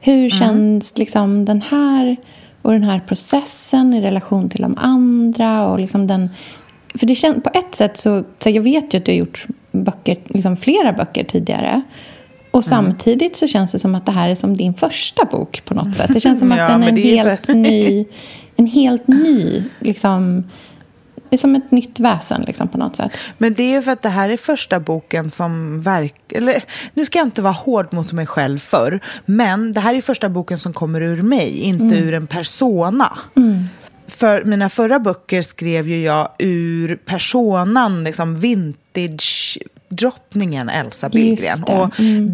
Hur 0.00 0.30
känns 0.30 0.98
liksom 0.98 1.44
den 1.44 1.62
här 1.62 2.16
och 2.62 2.72
den 2.72 2.82
här 2.82 3.00
processen 3.00 3.94
i 3.94 4.00
relation 4.00 4.48
till 4.48 4.62
de 4.62 4.78
andra? 4.78 5.66
Och 5.66 5.78
liksom 5.80 6.06
den, 6.06 6.30
för 6.94 7.06
det 7.06 7.14
känns, 7.14 7.42
på 7.42 7.50
ett 7.54 7.74
sätt 7.74 7.96
så, 7.96 8.24
så 8.38 8.50
jag 8.50 8.62
vet 8.62 8.94
ju 8.94 8.98
att 8.98 9.04
du 9.04 9.12
har 9.12 9.16
gjort 9.16 9.46
böcker, 9.72 10.18
liksom 10.26 10.56
flera 10.56 10.92
böcker 10.92 11.24
tidigare. 11.24 11.82
Och 12.50 12.64
samtidigt 12.64 13.36
så 13.36 13.48
känns 13.48 13.72
det 13.72 13.78
som 13.78 13.94
att 13.94 14.06
det 14.06 14.12
här 14.12 14.28
är 14.28 14.34
som 14.34 14.56
din 14.56 14.74
första 14.74 15.24
bok 15.24 15.62
på 15.64 15.74
något 15.74 15.96
sätt. 15.96 16.10
Det 16.14 16.20
känns 16.20 16.38
som 16.38 16.52
att 16.52 16.58
Ja, 16.58 16.68
den 16.68 16.82
är 16.82 16.88
en 16.88 16.98
är 16.98 17.02
ju 17.02 17.16
helt 17.16 17.48
ny, 17.48 18.06
en 18.56 18.66
helt 18.66 19.08
ny, 19.08 19.62
liksom, 19.78 20.44
det 21.28 21.36
är 21.36 21.38
som 21.38 21.54
ett 21.54 21.70
nytt 21.70 22.00
väsen 22.00 22.42
liksom, 22.42 22.68
på 22.68 22.78
något 22.78 22.96
sätt. 22.96 23.12
Men 23.38 23.54
det 23.54 23.74
är 23.74 23.82
för 23.82 23.92
att 23.92 24.02
det 24.02 24.08
här 24.08 24.30
är 24.30 24.36
första 24.36 24.80
boken 24.80 25.30
som 25.30 25.82
verk... 25.82 26.32
Eller, 26.32 26.62
nu 26.94 27.04
ska 27.04 27.18
jag 27.18 27.26
inte 27.26 27.42
vara 27.42 27.52
hård 27.52 27.92
mot 27.92 28.12
mig 28.12 28.26
själv 28.26 28.58
för, 28.58 29.00
men 29.24 29.72
det 29.72 29.80
här 29.80 29.94
är 29.94 30.00
första 30.00 30.28
boken 30.28 30.58
som 30.58 30.72
kommer 30.72 31.00
ur 31.00 31.22
mig, 31.22 31.60
inte 31.60 31.96
ur 31.96 32.14
en 32.14 32.26
persona. 32.26 33.18
För 34.06 34.44
mina 34.44 34.68
förra 34.68 34.98
böcker 34.98 35.42
skrev 35.42 35.88
ju 35.88 36.02
jag 36.02 36.28
ur 36.38 36.96
personan, 36.96 38.04
liksom 38.04 38.40
vintage-drottningen 38.40 40.68
Elsa 40.68 41.06
Just 41.06 41.14
Billgren. 41.14 41.62
det. 41.66 41.72
Och 41.72 41.90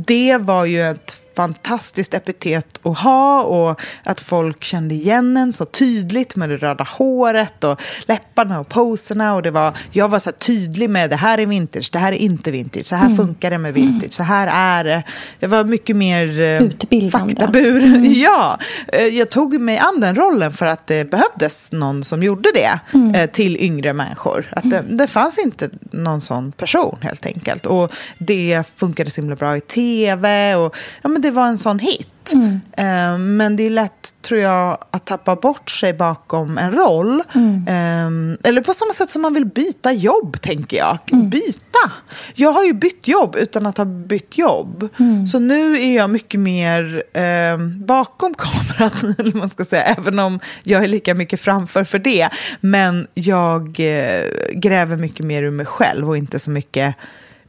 det 0.07 0.37
var 0.37 0.65
ju 0.65 0.83
ett 0.83 1.20
fantastiskt 1.40 2.14
epitet 2.14 2.80
att 2.82 2.99
ha 2.99 3.42
och 3.42 3.80
att 4.02 4.20
folk 4.20 4.64
kände 4.64 4.94
igen 4.94 5.37
en 5.37 5.52
så 5.52 5.64
tydligt 5.64 6.37
med 6.37 6.50
det 6.50 6.56
röda 6.56 6.85
håret 6.85 7.64
och 7.64 7.80
läpparna 8.06 8.61
och 8.61 8.68
poserna. 8.68 9.35
Och 9.35 9.42
det 9.42 9.50
var, 9.50 9.73
jag 9.92 10.09
var 10.09 10.18
så 10.18 10.32
tydlig 10.32 10.90
med 10.90 11.11
det 11.11 11.16
här 11.16 11.38
är 11.38 11.47
vintage, 11.47 11.90
det 11.92 11.99
här 11.99 12.12
är 12.12 12.16
inte 12.16 12.50
vintage, 12.50 12.87
så 12.87 12.97
här 12.97 13.16
funkar 13.16 13.50
det 13.50 13.59
med 13.59 13.75
vintage, 13.75 14.12
så 14.12 14.23
här 14.23 14.49
är 14.52 14.85
det. 14.85 15.02
Jag 15.38 15.49
var 15.49 15.64
mycket 15.64 15.97
mer 15.97 16.40
eh, 16.40 17.11
faktabur. 17.11 18.00
Ja, 18.20 18.59
eh, 18.92 19.06
jag 19.06 19.30
tog 19.30 19.61
mig 19.61 19.78
an 19.78 20.00
den 20.00 20.16
rollen 20.16 20.52
för 20.52 20.66
att 20.66 20.87
det 20.87 21.11
behövdes 21.11 21.73
någon 21.73 22.04
som 22.04 22.23
gjorde 22.23 22.50
det 22.54 22.80
eh, 23.14 23.30
till 23.30 23.56
yngre 23.56 23.92
människor. 23.92 24.52
Att 24.56 24.70
det, 24.70 24.85
det 24.88 25.06
fanns 25.06 25.38
inte 25.38 25.70
någon 25.90 26.20
sån 26.20 26.52
person 26.52 26.99
helt 27.00 27.26
enkelt. 27.26 27.66
Och 27.66 27.92
det 28.18 28.62
funkade 28.76 29.11
så 29.11 29.20
himla 29.20 29.37
bra 29.37 29.56
i 29.56 29.61
tv. 29.61 30.54
Och, 30.54 30.76
ja, 31.02 31.09
men 31.09 31.23
det 31.23 31.29
det 31.30 31.34
var 31.34 31.46
en 31.46 31.58
sån 31.58 31.78
hit. 31.78 32.32
Mm. 32.32 32.60
Eh, 32.76 33.18
men 33.18 33.56
det 33.56 33.62
är 33.62 33.70
lätt, 33.70 34.14
tror 34.22 34.40
jag, 34.40 34.78
att 34.90 35.06
tappa 35.06 35.37
bort 35.37 35.70
sig 35.70 35.92
bakom 35.92 36.58
en 36.58 36.72
roll. 36.72 37.22
Mm. 37.34 37.66
Eh, 37.66 38.49
eller 38.49 38.62
på 38.62 38.75
samma 38.75 38.92
sätt 38.92 39.10
som 39.10 39.22
man 39.22 39.34
vill 39.34 39.46
byta 39.46 39.92
jobb, 39.92 40.40
tänker 40.40 40.76
jag. 40.76 40.99
Mm. 41.12 41.30
Byta! 41.30 41.92
Jag 42.34 42.52
har 42.52 42.64
ju 42.64 42.72
bytt 42.72 43.08
jobb 43.08 43.37
utan 43.37 43.66
att 43.66 43.76
ha 43.78 43.84
bytt 43.84 44.38
jobb. 44.38 44.88
Mm. 44.99 45.26
Så 45.26 45.38
nu 45.38 45.82
är 45.82 45.96
jag 45.96 46.10
mycket 46.10 46.40
mer 46.40 47.02
eh, 47.12 47.58
bakom 47.87 48.34
kameran, 48.38 49.14
eller 49.18 49.38
man 49.38 49.50
ska 49.50 49.64
säga. 49.64 49.82
Även 49.82 50.18
om 50.18 50.40
jag 50.62 50.84
är 50.84 50.88
lika 50.88 51.14
mycket 51.14 51.40
framför 51.40 51.84
för 51.84 51.99
det. 51.99 52.28
Men 52.60 53.06
jag 53.14 53.80
eh, 53.80 54.25
gräver 54.52 54.96
mycket 54.96 55.26
mer 55.26 55.42
ur 55.42 55.50
mig 55.50 55.66
själv 55.66 56.08
och 56.08 56.16
inte 56.16 56.38
så 56.38 56.50
mycket 56.50 56.96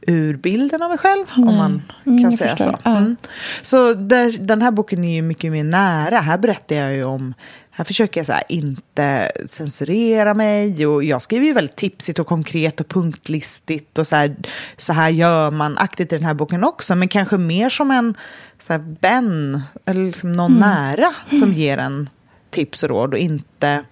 ur 0.06 0.36
bilden 0.36 0.82
av 0.82 0.88
mig 0.88 0.98
själv, 0.98 1.24
om 1.36 1.44
man 1.56 1.82
kan 2.04 2.18
Mm, 2.18 2.32
säga 2.36 2.56
förstår. 2.56 2.78
så. 2.82 2.88
Mm. 2.90 3.16
Så 3.62 3.94
där, 3.94 4.38
den 4.38 4.62
här 4.62 4.70
boken 4.70 5.04
är 5.04 5.14
ju 5.14 5.22
mycket 5.22 5.52
mer 5.52 5.64
nära. 5.64 6.20
Här 6.20 6.38
berättar 6.38 6.76
jag 6.76 6.94
ju 6.94 7.04
om... 7.04 7.34
Här 7.74 7.84
försöker 7.84 8.20
jag 8.20 8.26
så 8.26 8.32
här, 8.32 8.42
inte 8.48 9.32
censurera 9.46 10.34
mig. 10.34 10.86
Och 10.86 11.04
jag 11.04 11.22
skriver 11.22 11.46
ju 11.46 11.52
väldigt 11.52 11.76
tipsigt 11.76 12.18
och 12.18 12.26
konkret 12.26 12.80
och 12.80 12.88
punktlistigt. 12.88 13.98
Och 13.98 14.06
så 14.06 14.16
här, 14.16 14.36
så 14.76 14.92
här 14.92 15.08
gör 15.10 15.50
man 15.50 15.78
aktivt 15.78 16.12
i 16.12 16.16
den 16.16 16.24
här 16.24 16.34
boken 16.34 16.64
också. 16.64 16.94
Men 16.94 17.08
kanske 17.08 17.36
mer 17.38 17.68
som 17.70 17.90
en 17.90 18.14
så 18.66 18.72
här, 18.72 18.96
vän 19.00 19.62
eller 19.86 20.04
liksom 20.06 20.32
någon 20.32 20.52
nära 20.54 21.08
som 21.38 21.52
ger 21.52 21.78
en 21.78 22.08
tips 22.50 22.82
och 22.82 22.88
råd 22.88 23.12
och 23.14 23.18
inte 23.20 23.84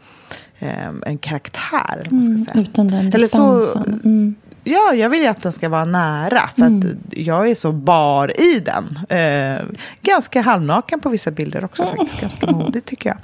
eh, 0.58 0.88
en 1.06 1.18
karaktär. 1.18 2.00
Eller 2.00 2.10
man 2.10 2.38
ska 2.44 2.52
säga. 2.52 2.62
Utan 2.62 2.88
den 2.88 3.12
Eller 3.14 3.26
så- 3.26 3.60
distansen. 3.60 4.00
Mm. 4.04 4.34
Ja, 4.64 4.94
jag 4.94 5.10
vill 5.10 5.20
ju 5.20 5.26
att 5.26 5.42
den 5.42 5.52
ska 5.52 5.68
vara 5.68 5.84
nära. 5.84 6.50
För 6.56 6.64
att 6.64 6.84
jag 7.10 7.50
är 7.50 7.54
så 7.54 7.72
bar 7.72 8.40
i 8.40 8.60
den. 8.60 8.98
Eh, 9.08 9.64
ganska 10.02 10.40
halvnaken 10.40 11.00
på 11.00 11.08
vissa 11.08 11.30
bilder 11.30 11.64
också 11.64 11.86
faktiskt. 11.86 12.20
Ganska 12.20 12.46
modigt 12.50 12.86
tycker 12.86 13.08
jag. 13.08 13.18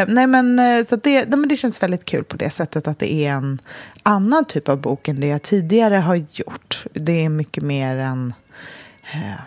Eh, 0.00 0.06
nej, 0.08 0.26
men, 0.26 0.58
eh, 0.58 0.84
så 0.84 0.96
det, 0.96 1.24
nej, 1.28 1.38
men 1.38 1.48
det 1.48 1.56
känns 1.56 1.82
väldigt 1.82 2.04
kul 2.04 2.24
på 2.24 2.36
det 2.36 2.50
sättet 2.50 2.88
att 2.88 2.98
det 2.98 3.12
är 3.12 3.30
en 3.30 3.58
annan 4.02 4.44
typ 4.44 4.68
av 4.68 4.80
bok 4.80 5.08
än 5.08 5.20
det 5.20 5.26
jag 5.26 5.42
tidigare 5.42 5.94
har 5.94 6.14
gjort. 6.14 6.84
Det 6.92 7.24
är 7.24 7.28
mycket 7.28 7.62
mer 7.62 7.96
en... 7.96 8.34
Eh, 9.12 9.40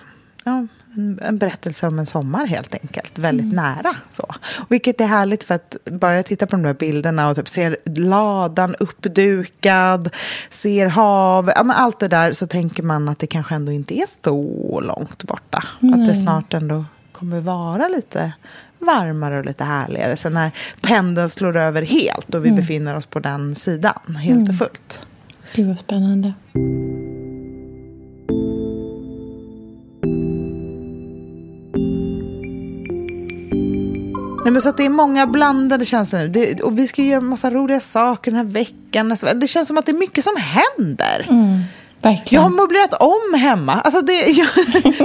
ja, 0.44 0.68
en, 0.98 1.20
en 1.22 1.38
berättelse 1.38 1.88
om 1.88 2.00
en 2.00 2.06
sommar 2.06 2.46
helt 2.46 2.74
enkelt. 2.74 3.20
Väldigt 3.20 3.54
nära. 3.54 3.96
Så. 4.12 4.36
Vilket 4.70 5.02
är 5.02 5.06
härligt 5.06 5.44
för 5.44 5.56
att 5.56 5.78
bara 5.86 6.16
jag 6.16 6.26
tittar 6.26 6.46
på 6.46 6.56
de 6.56 6.64
där 6.64 6.74
bilderna 6.74 7.30
och 7.30 7.36
typ 7.36 7.48
ser 7.48 7.78
ladan 7.86 8.76
uppdukad, 8.80 10.10
ser 10.50 10.88
hav, 10.88 11.52
ja, 11.56 11.64
men 11.64 11.76
allt 11.76 12.00
det 12.00 12.08
där 12.08 12.32
så 12.32 12.48
tänker 12.48 12.84
man 12.84 13.10
att 13.10 13.20
det 13.20 13.28
kanske 13.28 13.56
ändå 13.56 13.72
inte 13.72 14.00
är 14.00 14.06
så 14.24 14.80
långt 14.80 15.24
borta. 15.24 15.64
Att 15.94 16.06
det 16.06 16.16
snart 16.16 16.54
ändå 16.54 16.86
kommer 17.12 17.40
vara 17.40 17.88
lite 17.88 18.34
varmare 18.80 19.40
och 19.40 19.46
lite 19.46 19.64
härligare. 19.64 20.18
Sen 20.18 20.34
när 20.34 20.52
pendeln 20.82 21.30
slår 21.30 21.58
över 21.58 21.82
helt 21.82 22.36
och 22.36 22.46
vi 22.46 22.52
befinner 22.52 22.96
oss 22.96 23.06
på 23.06 23.20
den 23.20 23.56
sidan 23.56 24.16
helt 24.16 24.50
och 24.50 24.56
fullt. 24.56 25.00
Gud 25.56 25.68
vad 25.68 25.80
spännande. 25.80 26.34
Nej, 34.44 34.52
men 34.52 34.62
så 34.62 34.70
att 34.70 34.78
det 34.78 34.86
är 34.86 34.90
många 34.90 35.28
blandade 35.28 35.86
känslor 35.86 36.20
nu. 36.20 36.28
Det, 36.28 36.62
och 36.62 36.80
vi 36.80 36.88
ska 36.88 37.02
göra 37.04 37.22
massa 37.22 37.52
roliga 37.52 37.80
saker 37.80 38.32
den 38.32 38.38
här 38.38 38.54
veckan. 38.54 39.12
Alltså, 39.12 39.26
Det 39.36 39.48
känns 39.48 39.68
som 39.68 39.78
att 39.78 39.86
det 39.86 39.92
är 39.92 39.98
mycket 39.98 40.24
som 40.24 40.34
händer. 40.38 41.26
Jag 42.04 42.10
Verkligen. 42.12 42.44
har 42.44 42.50
möblerat 42.50 42.94
om 42.94 43.40
hemma. 43.40 43.74
Alltså 43.74 44.02
det, 44.02 44.14
jag, 44.28 44.48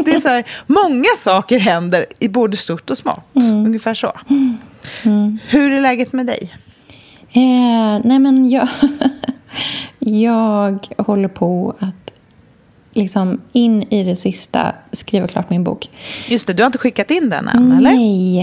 det 0.05 0.15
är 0.15 0.21
så 0.21 0.29
här, 0.29 0.45
många 0.67 1.09
saker 1.17 1.59
händer 1.59 2.07
i 2.19 2.29
både 2.29 2.57
stort 2.57 2.91
och 2.91 2.99
smått. 2.99 3.25
Ungefär 3.35 3.95
så. 3.95 4.13
Hur 5.49 5.73
är 5.73 5.81
läget 5.81 6.13
med 6.13 6.27
dig? 6.27 6.55
Eh, 7.33 8.01
nej, 8.05 8.19
men 8.19 8.51
jag, 8.51 8.69
jag 9.99 10.89
håller 10.99 11.29
på 11.29 11.77
att 11.79 12.06
liksom 12.97 13.41
in 13.53 13.83
i 13.83 14.03
det 14.05 14.17
sista 14.17 14.73
skriva 14.93 15.27
klart 15.27 15.51
min 15.51 15.65
bok. 15.65 15.91
Just 16.29 16.47
det, 16.47 16.53
du 16.53 16.63
har 16.63 16.67
inte 16.67 16.79
skickat 16.79 17.11
in 17.11 17.31
den 17.31 17.49
än, 17.49 17.73
eller? 17.73 17.91
Nej. 17.91 18.41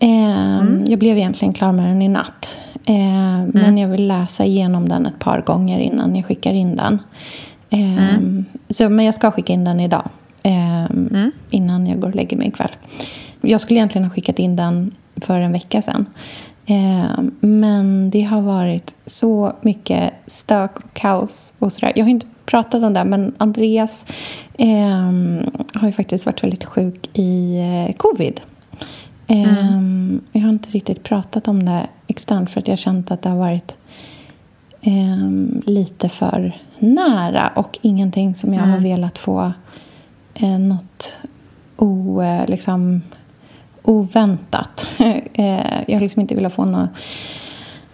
Eh, 0.00 0.90
Jag 0.90 0.98
blev 0.98 1.18
egentligen 1.18 1.54
klar 1.54 1.72
med 1.72 1.86
den 1.86 2.02
i 2.02 2.08
natt. 2.08 2.56
Eh, 2.84 3.44
Men 3.54 3.78
jag 3.78 3.88
vill 3.88 4.06
läsa 4.08 4.44
igenom 4.44 4.88
den 4.88 5.06
ett 5.06 5.18
par 5.18 5.40
gånger 5.40 5.78
innan 5.78 6.16
jag 6.16 6.26
skickar 6.26 6.52
in 6.52 6.76
den. 6.76 6.98
Eh, 7.70 8.18
så, 8.68 8.88
men 8.88 9.04
jag 9.04 9.14
ska 9.14 9.30
skicka 9.30 9.52
in 9.52 9.64
den 9.64 9.80
idag. 9.80 10.08
Eh, 10.42 10.84
Innan 11.50 11.86
jag 11.86 12.00
går 12.00 12.08
och 12.08 12.14
lägger 12.14 12.36
mig 12.36 12.48
ikväll. 12.48 12.70
Jag 13.40 13.60
skulle 13.60 13.78
egentligen 13.78 14.04
ha 14.04 14.14
skickat 14.14 14.38
in 14.38 14.56
den 14.56 14.90
för 15.16 15.40
en 15.40 15.52
vecka 15.52 15.82
sedan. 15.82 16.06
Eh, 16.66 17.22
men 17.40 18.10
det 18.10 18.22
har 18.22 18.40
varit 18.42 18.94
så 19.06 19.52
mycket 19.62 20.12
stök 20.26 20.78
och 20.78 20.94
kaos. 20.94 21.54
Och 21.58 21.72
sådär. 21.72 21.92
Jag 21.96 22.04
har 22.04 22.10
inte 22.10 22.26
pratat 22.50 22.82
om 22.82 22.92
det, 22.92 23.04
men 23.04 23.34
Andreas 23.38 24.04
eh, 24.58 25.10
har 25.74 25.86
ju 25.86 25.92
faktiskt 25.92 26.26
varit 26.26 26.42
väldigt 26.42 26.64
sjuk 26.64 27.10
i 27.12 27.58
eh, 27.58 27.96
covid. 27.96 28.40
Ehm, 29.26 30.20
Jag 30.32 30.40
har 30.40 30.48
inte 30.48 30.70
riktigt 30.70 31.02
pratat 31.02 31.48
om 31.48 31.64
det 31.64 31.86
externt 32.06 32.50
för 32.50 32.60
att 32.60 32.68
jag 32.68 32.72
har 32.72 32.76
känt 32.76 33.10
att 33.10 33.22
det 33.22 33.28
har 33.28 33.36
varit 33.36 33.74
ehm, 34.82 35.62
lite 35.66 36.08
för 36.08 36.52
nära 36.78 37.52
och 37.56 37.78
ingenting 37.82 38.34
som 38.34 38.54
jag 38.54 38.62
har 38.62 38.78
velat 38.78 39.18
få 39.18 39.52
eh, 40.34 40.58
något 40.58 41.16
o, 41.76 42.22
eh, 42.22 42.48
liksom, 42.48 43.02
oväntat. 43.82 44.86
eh, 45.34 45.80
jag 45.86 45.94
har 45.94 46.00
liksom 46.00 46.20
inte 46.20 46.34
velat 46.34 46.54
få 46.54 46.64
något, 46.64 46.90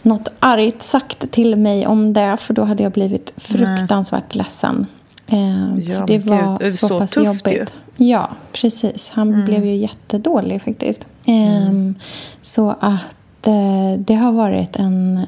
något 0.06 0.32
argt 0.40 0.82
sagt 0.82 1.30
till 1.30 1.56
mig 1.56 1.86
om 1.86 2.12
det 2.12 2.36
för 2.40 2.54
då 2.54 2.64
hade 2.64 2.82
jag 2.82 2.92
blivit 2.92 3.32
fruktansvärt 3.36 4.34
ledsen. 4.34 4.86
Ehm, 5.26 5.80
Ja, 5.80 5.98
för 5.98 6.06
det 6.06 6.18
var 6.18 6.58
det 6.58 6.70
så, 6.70 6.88
så 6.88 6.98
pass 6.98 7.10
tufft 7.10 7.46
ju. 7.46 7.52
jobbigt. 7.52 7.72
Ja, 7.96 8.30
precis. 8.52 9.08
Han 9.12 9.44
blev 9.44 9.64
ju 9.66 9.74
jättedålig 9.76 10.62
faktiskt. 10.62 11.06
Ehm, 11.26 11.94
Så 12.42 12.70
att 12.80 13.46
eh, 13.46 13.98
det 13.98 14.14
har 14.14 14.32
varit 14.32 14.76
en 14.76 15.26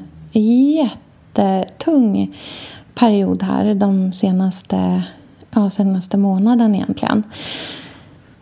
jättetung 1.35 2.35
period 2.95 3.43
här 3.43 3.73
de 3.73 4.13
senaste, 4.13 5.03
ja, 5.51 5.69
senaste 5.69 6.17
månaden 6.17 6.75
egentligen. 6.75 7.23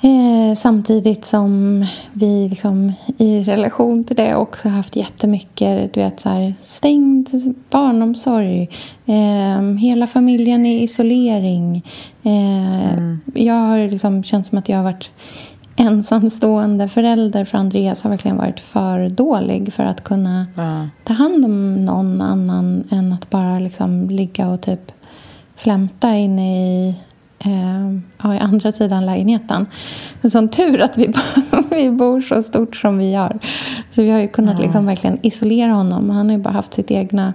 Eh, 0.01 0.55
samtidigt 0.57 1.25
som 1.25 1.85
vi 2.13 2.49
liksom, 2.49 2.93
i 3.17 3.43
relation 3.43 4.03
till 4.03 4.15
det 4.15 4.35
också 4.35 4.69
haft 4.69 4.95
jättemycket 4.95 5.93
du 5.93 5.99
vet, 5.99 6.19
så 6.19 6.29
här, 6.29 6.53
stängd 6.63 7.29
barnomsorg. 7.69 8.69
Eh, 9.05 9.61
hela 9.79 10.07
familjen 10.07 10.65
i 10.65 10.83
isolering. 10.83 11.85
Eh, 12.23 13.15
Jag 13.43 13.53
har 13.53 13.91
liksom 13.91 14.23
känt 14.23 14.47
som 14.47 14.57
att 14.57 14.69
jag 14.69 14.77
har 14.77 14.83
varit 14.83 15.09
ensamstående 15.75 16.89
förälder 16.89 17.45
för 17.45 17.57
Andreas 17.57 18.03
har 18.03 18.09
verkligen 18.09 18.37
varit 18.37 18.59
för 18.59 19.09
dålig 19.09 19.73
för 19.73 19.83
att 19.85 20.03
kunna 20.03 20.45
Ja. 20.55 20.87
ta 21.03 21.13
hand 21.13 21.45
om 21.45 21.85
någon 21.85 22.21
annan 22.21 22.83
än 22.91 23.13
att 23.13 23.29
bara 23.29 23.59
liksom 23.59 24.09
ligga 24.09 24.47
och 24.49 24.61
typ 24.61 24.91
flämta 25.55 26.15
inne 26.15 26.67
i, 26.67 26.95
eh, 27.39 27.99
ja, 28.23 28.35
i 28.35 28.39
andra 28.39 28.71
sidan 28.71 29.05
lägenheten. 29.05 29.65
En 30.21 30.31
sån 30.31 30.49
tur 30.49 30.81
att 30.81 30.97
vi, 30.97 31.13
vi 31.69 31.91
bor 31.91 32.21
så 32.21 32.43
stort 32.43 32.75
som 32.75 32.97
vi 32.97 33.11
gör. 33.11 33.39
Så 33.95 34.01
vi 34.01 34.09
har 34.09 34.19
ju 34.19 34.27
kunnat 34.27 34.59
liksom 34.59 34.85
verkligen 34.85 35.19
isolera 35.21 35.71
honom. 35.71 36.09
Han 36.09 36.29
har 36.29 36.37
ju 36.37 36.43
bara 36.43 36.53
haft 36.53 36.73
sitt 36.73 36.91
egna 36.91 37.33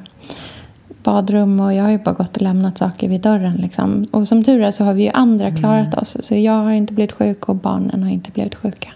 badrum 1.02 1.60
och 1.60 1.74
jag 1.74 1.82
har 1.82 1.90
ju 1.90 1.98
bara 1.98 2.14
gått 2.14 2.36
och 2.36 2.42
lämnat 2.42 2.78
saker 2.78 3.08
vid 3.08 3.20
dörren. 3.20 3.56
Liksom. 3.56 4.06
Och 4.10 4.28
som 4.28 4.44
tur 4.44 4.62
är 4.62 4.70
så 4.70 4.84
har 4.84 4.94
vi 4.94 5.02
ju 5.02 5.10
andra 5.14 5.50
klarat 5.50 5.94
oss. 5.94 6.16
Så 6.20 6.34
jag 6.34 6.52
har 6.52 6.72
inte 6.72 6.92
blivit 6.92 7.12
sjuk 7.12 7.48
och 7.48 7.56
barnen 7.56 8.02
har 8.02 8.10
inte 8.10 8.30
blivit 8.30 8.54
sjuka. 8.54 8.88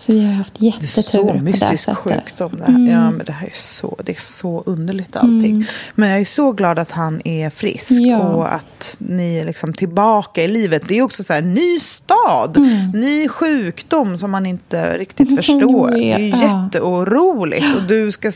Så 0.00 0.12
vi 0.12 0.24
har 0.26 0.32
haft 0.32 0.52
Det 0.58 0.66
är 0.66 0.70
jättetur 0.70 1.02
så 1.02 1.26
på 1.26 1.32
det 1.32 1.40
mystisk 1.40 1.84
sättet. 1.84 1.96
sjukdom. 1.98 2.52
Det 2.66 2.72
här. 2.72 2.92
Ja, 2.92 3.10
men 3.10 3.26
det 3.26 3.32
här 3.32 3.46
är 3.46 3.52
så, 3.54 3.96
det 4.04 4.12
är 4.12 4.20
så 4.20 4.62
underligt 4.66 5.16
allting. 5.16 5.66
Men 5.94 6.08
jag 6.10 6.20
är 6.20 6.24
så 6.24 6.52
glad 6.52 6.78
att 6.78 6.90
han 6.92 7.20
är 7.24 7.50
frisk 7.50 7.90
Ja. 7.90 8.18
och 8.18 8.54
att 8.54 8.96
ni 8.98 9.36
är 9.38 9.44
liksom 9.44 9.72
tillbaka 9.74 10.44
i 10.44 10.48
livet. 10.48 10.82
Det 10.88 10.98
är 10.98 11.02
också 11.02 11.24
så 11.24 11.32
här, 11.32 11.42
ny 11.42 11.78
stad, 11.80 12.56
ny 12.94 13.28
sjukdom 13.28 14.18
som 14.18 14.30
man 14.30 14.46
inte 14.46 14.98
riktigt 14.98 15.36
förstår. 15.36 15.90
Det 15.90 16.12
är 16.12 16.18
ju 16.18 16.28
Ja. 16.28 16.64
jätteoroligt. 16.64 17.66
Och 17.76 17.82
du 17.82 18.12
ska, 18.12 18.32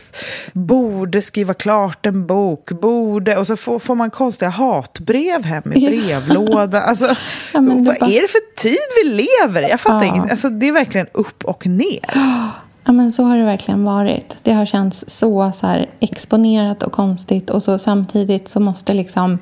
borde 0.53 1.23
skriva 1.23 1.55
klart 1.55 2.07
en 2.07 2.27
bok, 2.27 2.71
borde... 2.71 3.37
Och 3.37 3.47
så 3.47 3.57
får, 3.57 3.79
får 3.79 3.95
man 3.95 4.11
konstiga 4.11 4.49
hatbrev 4.51 5.45
hem 5.45 5.73
i 5.73 5.81
brevlådan. 6.03 6.83
Alltså, 6.83 7.07
Ja, 7.55 7.61
det 7.61 7.67
vad 7.69 7.85
bara- 7.85 7.95
är 7.97 8.21
det 8.23 8.29
för 8.29 8.55
tid 8.63 8.77
vi 9.05 9.09
lever 9.11 9.63
i? 9.63 9.69
Jag 9.71 9.81
fattar 9.81 10.07
Ja. 10.07 10.15
inget. 10.17 10.31
Alltså, 10.31 10.49
det 10.51 10.69
är 10.69 10.73
verkligen 10.73 11.07
upp 11.13 11.45
och 11.53 11.67
ner. 11.67 12.01
Ja, 12.85 12.93
men 12.93 13.13
så 13.13 13.25
har 13.25 13.37
det 13.37 13.45
verkligen 13.45 13.85
varit. 13.85 14.37
Det 14.43 14.53
har 14.53 14.67
känts 14.67 15.05
så, 15.07 15.53
så 15.55 15.67
här, 15.67 15.87
exponerat 16.01 16.83
och 16.83 16.93
konstigt. 16.93 17.51
Och 17.51 17.63
så 17.63 17.79
samtidigt 17.79 18.49
så 18.49 18.61
måste 18.61 18.95
liksom 18.95 19.39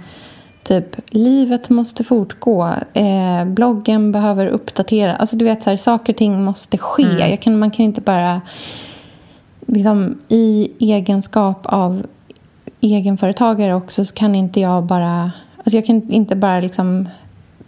typ 0.62 0.96
livet 1.10 1.70
måste 1.70 2.04
fortgå, 2.04 2.68
eh, 2.92 3.44
bloggen 3.44 4.12
behöver 4.12 4.46
uppdatera. 4.46 5.16
Alltså 5.16 5.36
du 5.36 5.44
vet, 5.44 5.62
så 5.62 5.70
här, 5.70 5.76
saker 5.76 6.12
och 6.12 6.16
ting 6.16 6.44
måste 6.44 6.78
ske. 6.78 7.02
Mm. 7.02 7.36
Kan, 7.36 7.58
man 7.58 7.70
kan 7.70 7.84
inte 7.84 8.00
bara 8.00 8.40
liksom, 9.66 10.18
i 10.28 10.72
egenskap 10.78 11.66
av 11.66 12.06
egenföretagare 12.80 13.74
också 13.74 14.04
så 14.04 14.14
kan 14.14 14.34
inte 14.34 14.60
jag 14.60 14.84
bara... 14.84 15.32
Alltså 15.56 15.76
jag 15.76 15.86
kan 15.86 16.10
inte 16.10 16.36
bara 16.36 16.60
liksom 16.60 17.08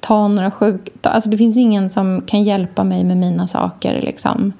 ta 0.03 0.29
några 0.29 0.51
sjuk... 0.51 0.89
Alltså 1.03 1.31
det 1.31 1.37
finns 1.37 1.57
ingen 1.57 1.91
som 1.91 2.23
kan 2.27 2.43
hjälpa 2.43 2.85
mig 2.85 3.05
med 3.05 3.17
mina 3.17 3.49
saker. 3.49 4.03
Liksom. 4.03 4.53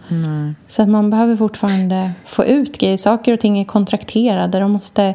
Så 0.69 0.83
att 0.83 0.89
man 0.89 1.11
behöver 1.11 1.37
fortfarande 1.37 2.13
få 2.27 2.45
ut 2.45 2.79
grejer. 2.79 2.97
Saker 2.97 3.33
och 3.33 3.41
ting 3.41 3.59
är 3.59 3.65
kontrakterade. 3.65 4.61
De 4.61 4.71
måste 4.71 5.15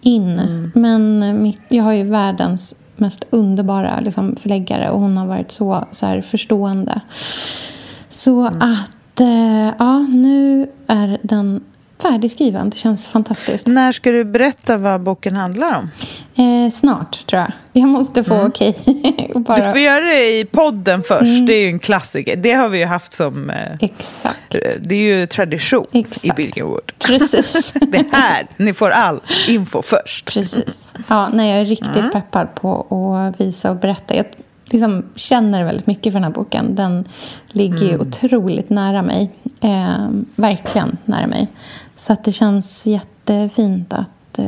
in. 0.00 0.70
Men 0.74 1.42
mitt, 1.42 1.60
jag 1.68 1.84
har 1.84 1.92
ju 1.92 2.04
världens 2.04 2.74
mest 2.96 3.24
underbara 3.30 4.00
liksom, 4.00 4.36
förläggare 4.36 4.90
och 4.90 5.00
hon 5.00 5.16
har 5.16 5.26
varit 5.26 5.50
så, 5.50 5.84
så 5.92 6.06
här, 6.06 6.20
förstående. 6.20 7.00
Så 8.10 8.46
att 8.46 9.20
eh, 9.20 9.72
ja, 9.78 9.98
nu 9.98 10.70
är 10.86 11.18
den 11.22 11.60
färdigskriven. 12.02 12.70
Det 12.70 12.76
känns 12.76 13.06
fantastiskt. 13.06 13.66
När 13.66 13.92
ska 13.92 14.10
du 14.10 14.24
berätta 14.24 14.76
vad 14.76 15.00
boken 15.00 15.36
handlar 15.36 15.78
om? 15.78 15.90
Eh, 16.38 16.72
snart, 16.72 17.26
tror 17.26 17.42
jag. 17.42 17.52
Jag 17.72 17.88
måste 17.88 18.24
få 18.24 18.46
okej. 18.46 18.74
Och 19.34 19.40
Du 19.40 19.40
bara... 19.40 19.70
får 19.72 19.80
göra 19.80 20.04
det 20.04 20.38
i 20.40 20.44
podden 20.44 21.02
först. 21.02 21.46
Det 21.46 21.54
är 21.54 21.60
ju 21.62 21.68
en 21.68 21.78
klassiker. 21.78 22.36
Det 22.36 22.52
har 22.52 22.68
vi 22.68 22.78
ju 22.78 22.84
haft 22.84 23.12
som... 23.12 23.50
eh, 23.50 23.56
Exakt. 23.80 24.36
Det 24.80 24.94
är 24.94 25.18
ju 25.20 25.26
tradition 25.26 25.86
Exakt. 25.92 26.24
i 26.24 26.30
Billingwood. 26.30 26.92
Precis. 26.98 27.72
Det 27.80 27.98
är 27.98 28.12
här 28.12 28.46
ni 28.56 28.74
får 28.74 28.90
all 28.90 29.20
info 29.48 29.82
först. 29.82 30.32
Precis. 30.32 30.92
Ja, 31.08 31.28
nej, 31.32 31.50
jag 31.50 31.60
är 31.60 31.64
riktigt 31.64 32.12
peppad 32.12 32.54
på 32.54 32.86
att 33.14 33.40
visa 33.40 33.70
och 33.70 33.76
berätta. 33.76 34.16
Jag 34.16 34.26
liksom 34.70 35.04
känner 35.14 35.64
väldigt 35.64 35.86
mycket 35.86 36.12
för 36.12 36.20
den 36.20 36.24
här 36.24 36.30
boken. 36.30 36.74
Den 36.74 37.08
ligger 37.48 37.84
ju 37.84 37.98
otroligt 37.98 38.70
nära 38.70 39.02
mig. 39.02 39.30
Eh, 39.60 40.08
verkligen 40.36 40.96
nära 41.04 41.26
mig. 41.26 41.48
Så 41.96 42.12
att 42.12 42.24
det 42.24 42.32
känns 42.32 42.86
jättefint 42.86 43.92
att 43.92 44.38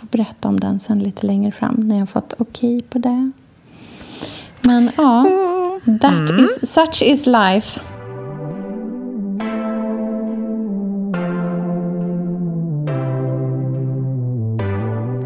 eh, 0.00 0.06
få 0.06 0.06
berätta 0.10 0.48
om 0.48 0.60
den 0.60 0.80
sen 0.80 0.98
lite 0.98 1.26
längre 1.26 1.52
fram 1.52 1.74
när 1.74 1.98
jag 1.98 2.08
fått 2.08 2.34
okej 2.38 2.82
på 2.82 2.98
det. 2.98 3.30
Men 4.60 4.90
ja, 4.96 5.26
that 6.00 6.30
is, 6.40 6.72
such 6.72 7.02
is 7.02 7.26
life. 7.26 7.80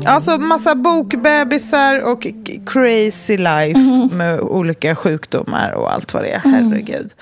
Alltså 0.07 0.39
massa 0.39 0.75
bokbebisar 0.75 2.01
och 2.01 2.27
crazy 2.67 3.37
life 3.37 4.09
med 4.13 4.41
olika 4.41 4.97
sjukdomar 4.97 5.73
och 5.73 5.93
allt 5.93 6.15
vad 6.15 6.23
det 6.23 6.31
är. 6.33 6.39
Herregud. 6.39 7.15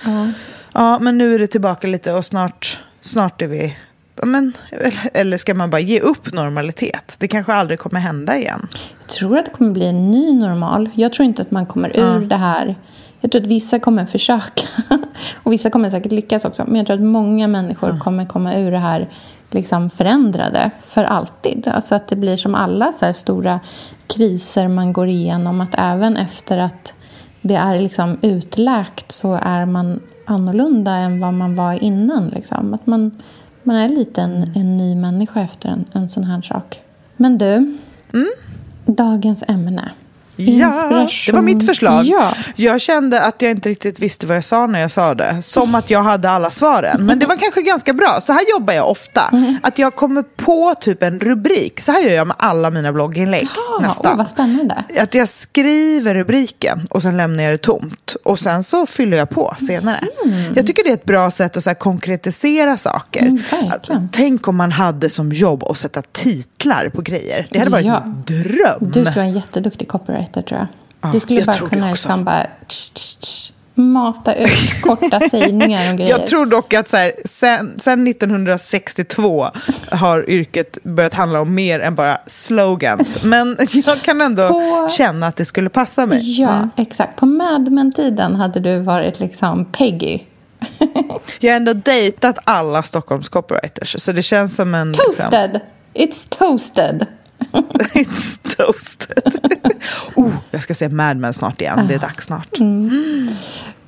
Ja. 0.75 0.99
men 0.99 1.18
nu 1.18 1.35
är 1.35 1.38
det 1.38 1.47
tillbaka 1.47 1.87
lite 1.87 2.12
och 2.12 2.25
snart, 2.25 2.80
snart 3.00 3.42
är 3.42 3.49
vi... 3.49 3.76
Men, 4.23 4.52
eller- 5.14 5.37
ska 5.37 5.54
man 5.54 5.71
bara 5.71 5.81
ge 5.81 6.00
upp 6.00 6.33
normalitet? 6.33 7.16
Det 7.19 7.28
kanske 7.28 7.52
aldrig 7.52 7.78
kommer 7.78 8.00
hända 8.00 8.38
igen. 8.38 8.69
Jag 9.00 9.09
tror 9.09 9.38
att 9.38 9.45
det 9.45 9.50
kommer 9.50 9.71
bli 9.71 9.87
en 9.87 10.11
ny 10.11 10.35
normal. 10.35 10.90
Jag 10.95 11.12
tror 11.12 11.26
inte 11.26 11.42
att 11.42 11.50
man 11.50 11.66
kommer 11.66 11.97
ur 11.97 12.26
det 12.26 12.37
här. 12.37 12.76
Jag 13.21 13.33
tror 13.33 13.42
att 13.42 13.49
vissa 13.49 13.78
kommer 13.78 14.07
försöka. 14.07 14.62
Och 15.42 15.52
vissa 15.52 15.71
kommer 15.71 15.90
säkert 15.90 16.12
lyckas 16.12 16.45
också. 16.45 16.64
Men 16.66 16.76
jag 16.76 16.87
tror 16.87 16.97
att 16.97 17.02
många 17.02 17.49
människor 17.49 17.99
kommer 17.99 18.26
komma 18.26 18.54
ur 18.57 18.71
det 18.71 18.78
här 18.78 19.09
liksom 19.50 19.90
förändrade 19.90 20.71
för 20.88 21.04
alltid. 21.04 21.69
Alltså 21.69 21.95
att 21.95 22.09
det 22.09 22.16
blir 22.16 22.37
som 22.37 22.54
alla 22.54 22.92
så 22.99 23.04
här 23.04 23.12
stora 23.12 23.61
kriser 24.07 24.69
man 24.69 24.92
går 24.92 25.09
igenom. 25.09 25.61
Att 25.61 25.75
även 25.78 26.16
efter 26.16 26.59
att 26.59 26.92
det 27.40 27.54
är 27.54 27.81
liksom 27.81 28.19
utläkt 28.23 29.12
så 29.12 29.38
är 29.42 29.64
man 29.66 30.00
annorlunda 30.25 30.92
än 30.92 31.21
vad 31.21 31.35
man 31.35 31.57
var 31.57 31.83
innan. 31.85 32.28
Liksom. 32.28 32.75
Att 32.75 32.87
man, 32.87 33.23
man 33.62 33.76
är 33.76 33.88
lite 33.88 34.23
en, 34.23 34.52
en 34.54 34.76
ny 34.76 34.95
människa 34.95 35.40
efter 35.40 35.69
en, 35.69 35.85
en 35.92 36.09
sån 36.09 36.25
här 36.25 36.42
sak. 36.42 36.81
Men 37.16 37.38
du, 37.38 37.78
dagens 38.87 39.45
ämne. 39.49 39.90
Ja, 40.44 41.08
det 41.26 41.32
var 41.32 41.42
mitt 41.42 41.66
förslag. 41.66 42.04
Ja. 42.04 42.34
Jag 42.56 42.80
kände 42.80 43.22
att 43.22 43.42
jag 43.42 43.50
inte 43.50 43.68
riktigt 43.68 44.00
visste 44.00 44.26
vad 44.26 44.37
jag 44.37 44.44
sa 44.44 44.66
när 44.66 44.80
jag 44.80 44.90
sa 44.90 45.14
det. 45.14 45.42
Som 45.42 45.75
att 45.75 45.90
jag 45.90 46.02
hade 46.02 46.30
alla 46.30 46.50
svaren. 46.50 47.06
Men 47.06 47.18
det 47.18 47.26
var 47.26 47.37
kanske 47.37 47.62
ganska 47.62 47.92
bra. 47.92 48.20
Så 48.20 48.32
här 48.32 48.50
jobbar 48.50 48.75
jag 48.75 48.90
ofta. 48.90 49.22
Mhm. 49.32 49.58
Att 49.62 49.78
jag 49.78 49.96
kommer 49.96 50.22
på 50.22 50.75
typ 50.80 51.02
en 51.02 51.20
rubrik. 51.20 51.80
Så 51.80 51.92
här 51.92 52.00
gör 52.00 52.14
jag 52.14 52.26
med 52.26 52.37
alla 52.38 52.70
mina 52.70 52.92
blogginlägg. 52.92 53.49
Ja, 53.56 53.87
nästan. 53.87 54.12
åh, 54.12 54.18
vad 54.18 54.28
spännande. 54.28 54.85
Att 54.98 55.14
jag 55.14 55.28
skriver 55.28 56.14
rubriken 56.14 56.87
och 56.90 57.02
sen 57.02 57.16
lämnar 57.16 57.44
jag 57.44 57.52
det 57.52 57.59
tomt. 57.59 58.16
Och 58.24 58.38
sen 58.38 58.64
så 58.64 58.87
fyller 58.87 59.16
jag 59.16 59.31
på 59.31 59.57
senare. 59.61 60.05
Jag 60.55 60.66
tycker 60.66 60.85
det 60.85 60.90
är 60.90 60.94
ett 60.94 61.05
bra 61.05 61.31
sätt 61.31 61.57
att 61.57 61.64
så 61.64 61.74
konkretisera 61.74 62.78
saker. 62.78 63.20
Mm. 63.26 63.42
Att, 63.70 63.90
tänk 64.12 64.48
om 64.48 64.57
man 64.57 64.72
hade 64.72 65.11
som 65.11 65.33
jobb 65.33 65.64
att 65.64 65.78
sätta 65.78 66.02
titlar 66.12 66.51
på 66.94 67.03
grejer. 67.03 67.46
Det 67.51 67.59
hade 67.59 67.70
varit 67.70 67.87
Ja. 67.87 68.03
en 68.05 68.22
dröm. 68.27 68.79
Du 68.81 68.92
skulle 68.92 69.11
vara 69.11 69.25
en 69.25 69.33
jätteduktig 69.35 69.88
copywriter, 69.88 70.42
tror 70.42 70.59
jag. 70.61 70.66
Ja, 71.01 71.11
du 71.12 71.20
skulle 71.20 71.38
jag 71.40 71.46
bara 71.46 71.68
kunna 71.68 71.90
liksom 71.90 72.25
bara 72.25 72.46
mata 73.75 74.35
ut 74.35 74.81
korta 74.83 75.20
sägningar 75.31 75.92
och 75.92 75.98
grejer. 75.98 76.18
Jag 76.18 76.27
tror 76.27 76.46
dock 76.46 76.75
att 76.75 76.88
så 76.88 76.96
här, 76.96 77.12
sen, 77.25 77.75
sen 77.81 78.07
1962 78.07 79.46
har 79.90 80.31
yrket 80.31 80.79
börjat 80.85 81.14
handla 81.14 81.40
om 81.40 81.55
mer 81.55 81.81
än 81.81 81.94
bara 81.94 82.18
slogans. 82.27 83.22
Men 83.25 83.57
jag 83.87 84.03
kan 84.03 84.20
ändå 84.20 84.48
På- 84.48 84.88
känna 84.90 85.27
att 85.27 85.37
det 85.37 85.44
skulle 85.44 85.68
passa 85.70 86.07
mig. 86.07 86.40
Ja, 86.40 86.68
exakt. 86.77 87.16
På 87.16 87.27
Mad 87.27 87.72
Men-tiden 87.72 88.35
hade 88.35 88.61
du 88.61 88.79
varit 88.79 89.20
liksom 89.20 89.64
Peggy. 89.64 90.18
Jag 91.40 91.51
har 91.53 91.57
ändå 91.57 91.72
dejtat 91.72 92.38
alla 92.44 92.83
Stockholms 92.83 93.29
copywriters. 93.29 93.94
Så 93.98 94.12
det 94.12 94.22
känns 94.22 94.57
som 94.57 94.75
en... 94.75 94.92
liksom- 94.92 95.12
Toasted! 95.14 95.61
It's 95.94 96.26
toasted! 96.31 97.07
It's 97.94 98.38
toasted. 98.57 99.22
oh, 100.16 100.31
jag 100.50 100.62
ska 100.62 100.74
se 100.74 100.88
Mad 100.88 101.16
Men 101.16 101.35
snart 101.35 101.61
igen. 101.61 101.87
Det 101.88 101.94
är 101.94 101.98
dags 101.98 102.24
snart. 102.24 102.59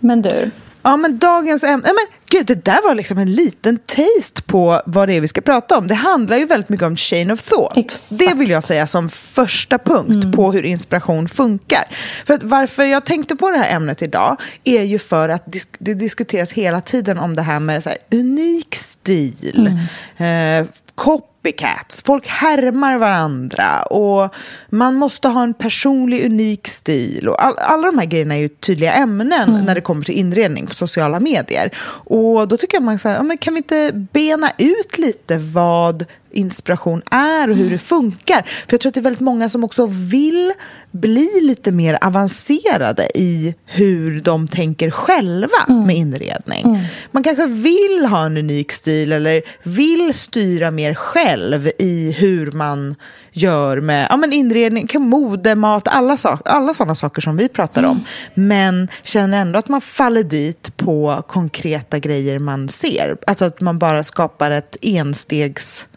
Men 0.05 0.23
du, 0.23 0.51
Ja, 0.87 0.97
men 0.97 1.19
dagens 1.19 1.65
ämne... 1.65 1.83
Ja, 1.87 1.93
men 1.93 2.19
gud, 2.31 2.47
det 2.47 2.65
där 2.65 2.89
var 2.89 2.95
liksom 2.95 3.19
en 3.19 3.35
liten 3.35 3.79
taste 3.79 4.43
på 4.43 4.83
vad 4.87 5.09
det 5.09 5.15
är 5.15 5.21
vi 5.21 5.29
ska 5.29 5.41
prata 5.41 5.79
om. 5.79 5.87
Det 5.87 5.95
handlar 5.95 6.37
ju 6.37 6.45
väldigt 6.47 6.69
mycket 6.69 6.87
om 6.87 6.97
chain 6.97 7.31
of 7.31 7.43
thought. 7.43 7.77
Exakt. 7.77 8.07
Det 8.11 8.35
vill 8.35 8.51
jag 8.51 8.65
säga 8.65 8.87
som 8.87 9.09
första 9.09 9.79
punkt 9.79 10.37
på 10.37 10.53
hur 10.53 10.65
inspiration 10.65 11.29
funkar. 11.29 11.85
För 12.27 12.35
att 12.35 12.43
varför 12.43 12.85
jag 12.85 13.05
tänkte 13.05 13.37
på 13.37 13.51
det 13.51 13.59
här 13.59 13.77
ämnet 13.77 14.03
idag 14.03 14.37
är 14.65 14.83
ju 14.83 14.99
för 14.99 15.29
att 15.29 15.47
disk- 15.47 15.77
det 15.79 15.95
diskuteras 15.95 16.53
hela 16.53 16.81
tiden 16.81 17.19
om 17.19 17.37
det 17.37 17.43
här 17.43 17.61
med 17.61 17.83
så 17.83 17.89
här, 17.89 17.99
unik 18.13 18.75
stil, 18.75 19.71
eh, 20.17 20.67
copycats, 20.95 22.03
folk 22.07 22.27
härmar 22.27 22.99
varandra 22.99 23.83
och 23.83 24.35
man 24.69 24.95
måste 24.95 25.29
ha 25.29 25.43
en 25.43 25.55
personlig 25.55 26.27
unik 26.27 26.69
stil. 26.69 27.29
Och 27.29 27.45
all, 27.45 27.55
alla 27.59 27.87
de 27.87 27.99
här 27.99 28.07
grejerna 28.07 28.35
är 28.35 28.39
ju 28.39 28.49
tydliga 28.49 28.93
ämnen 28.93 29.65
när 29.67 29.75
det 29.75 29.81
kommer 29.81 29.94
till 30.03 30.15
inredning 30.15 30.67
på 30.67 30.75
sociala 30.75 31.21
medier. 31.21 31.71
Och 32.05 32.49
då 32.49 32.57
tycker 32.57 32.77
jag 32.77 32.85
man 32.85 32.99
säger, 32.99 33.17
ja, 33.17 33.23
men 33.23 33.39
kan 33.39 33.55
vi 33.55 33.59
inte 33.59 33.91
bena 34.13 34.51
ut 34.59 34.99
lite 34.99 35.39
vad 35.39 36.05
inspiration 36.35 37.03
är 37.11 37.51
och 37.51 37.57
hur 37.57 37.71
det 37.71 37.79
funkar. 37.79 38.43
För 38.43 38.73
jag 38.75 38.81
tror 38.81 38.91
att 38.91 38.95
det 38.95 39.01
är 39.01 39.03
väldigt 39.03 39.21
många 39.21 39.49
som 39.49 39.65
också 39.65 39.87
vill 39.87 40.53
bli 40.91 41.41
lite 41.43 41.73
mer 41.73 41.99
avancerade 42.01 43.09
i 43.15 43.55
hur 43.65 44.21
de 44.21 44.49
tänker 44.49 44.91
själva 44.91 45.75
med 45.87 45.97
inredning. 45.97 46.79
Man 47.11 47.23
kanske 47.23 47.47
vill 47.47 48.07
ha 48.11 48.27
en 48.27 48.37
unik 48.37 48.73
stil 48.73 49.13
eller 49.13 49.43
vill 49.63 50.15
styra 50.15 50.71
mer 50.71 50.95
själv 50.95 51.71
i 51.79 52.13
hur 52.13 52.53
man 52.53 52.95
gör 53.33 53.81
med 53.81 54.07
ja, 54.11 54.17
men 54.17 54.33
inredning, 54.33 54.89
mode, 54.95 55.55
mat, 55.55 55.89
alla, 55.89 56.17
sak, 56.17 56.41
alla 56.45 56.75
sådana 56.75 56.95
saker 56.95 57.23
som 57.23 57.37
vi 57.37 57.49
pratar 57.49 57.83
om. 57.83 58.05
Men 58.35 58.89
känner 59.03 59.39
ändå 59.39 59.59
att 59.59 59.69
man 59.69 59.81
faller 59.81 60.23
dit 60.23 60.77
på 60.77 61.23
konkreta 61.29 61.99
grejer 61.99 62.39
man 62.39 62.69
ser. 62.69 63.17
Alltså 63.27 63.45
att 63.45 63.61
man 63.61 63.79
bara 63.79 64.05
skapar 64.05 64.51
ett 64.51 64.77
enstegs 64.83 65.89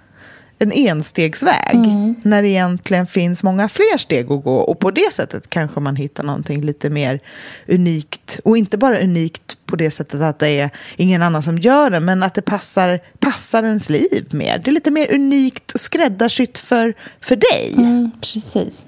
en 0.60 0.72
enstegsväg 0.72 1.78
när 2.24 2.42
det 2.42 2.48
egentligen 2.48 3.08
finns 3.08 3.44
många 3.44 3.70
fler 3.70 3.98
steg 3.98 4.32
att 4.32 4.44
gå 4.44 4.56
och 4.56 4.80
på 4.80 4.92
det 4.92 5.14
sättet 5.14 5.50
kanske 5.50 5.80
man 5.80 5.96
hittar 5.96 6.24
någonting 6.24 6.62
lite 6.62 6.90
mer 6.90 7.20
unikt 7.68 8.40
och 8.44 8.58
inte 8.58 8.78
bara 8.78 9.00
unikt 9.00 9.58
på 9.66 9.76
det 9.76 9.92
sättet 9.92 10.22
att 10.22 10.40
det 10.40 10.50
är 10.50 10.70
ingen 10.96 11.22
annan 11.22 11.44
som 11.44 11.58
gör 11.58 11.90
det 11.90 12.00
men 12.00 12.24
att 12.24 12.34
det 12.34 12.42
passar, 12.42 13.00
passar 13.20 13.64
ens 13.64 13.90
liv 13.90 14.28
mer. 14.32 14.62
Det 14.66 14.72
är 14.72 14.74
lite 14.74 14.92
mer 14.92 15.16
unikt 15.16 15.72
och 15.72 15.80
skräddarsytt 15.80 16.58
för, 16.58 16.94
för 17.22 17.36
dig. 17.36 17.74
Mm, 17.78 18.12
precis. 18.22 18.86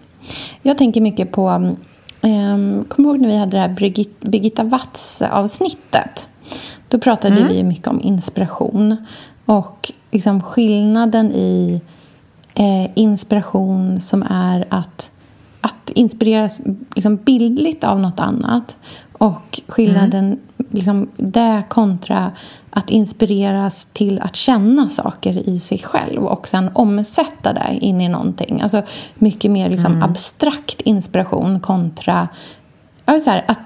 Jag 0.62 0.78
tänker 0.78 1.02
mycket 1.02 1.32
på... 1.32 1.76
Um, 2.22 2.84
Kommer 2.84 3.10
ihåg 3.10 3.20
när 3.20 3.28
vi 3.28 3.38
hade 3.38 3.58
det 3.58 3.62
här 3.62 3.70
Birgit, 3.70 4.20
Birgitta 4.20 4.64
Watz-avsnittet? 4.64 6.28
Då 6.88 7.00
pratade 7.00 7.48
vi 7.50 7.58
ju 7.58 7.64
mycket 7.64 7.88
om 7.88 8.02
inspiration. 8.02 9.06
Och 9.50 9.92
liksom 10.12 10.42
skillnaden 10.42 11.32
i 11.32 11.82
eh, 12.54 12.92
inspiration 12.96 14.02
som 14.02 14.24
är 14.30 14.66
att 14.70 15.12
att 15.62 15.90
inspireras 15.90 16.60
liksom 16.96 17.16
bildligt 17.16 17.84
av 17.84 18.00
något 18.00 18.20
annat 18.20 18.78
och 19.14 19.62
skillnaden 19.68 20.26
mm. 20.26 20.40
liksom, 20.70 21.10
det 21.18 21.64
kontra 21.70 22.32
att 22.70 22.90
inspireras 22.90 23.88
till 23.94 24.20
att 24.20 24.36
känna 24.36 24.90
saker 24.90 25.50
i 25.50 25.60
sig 25.60 25.78
själv 25.78 26.26
och 26.26 26.48
sen 26.48 26.70
omsätta 26.74 27.54
det 27.54 27.78
in 27.82 28.02
i 28.02 28.10
någonting. 28.10 28.62
Alltså 28.62 28.82
mycket 29.16 29.52
mer 29.52 29.70
liksom, 29.70 29.92
mm. 29.92 30.04
abstrakt 30.04 30.82
inspiration 30.82 31.60
kontra 31.60 32.28
så 33.06 33.30
här, 33.30 33.46
att, 33.48 33.60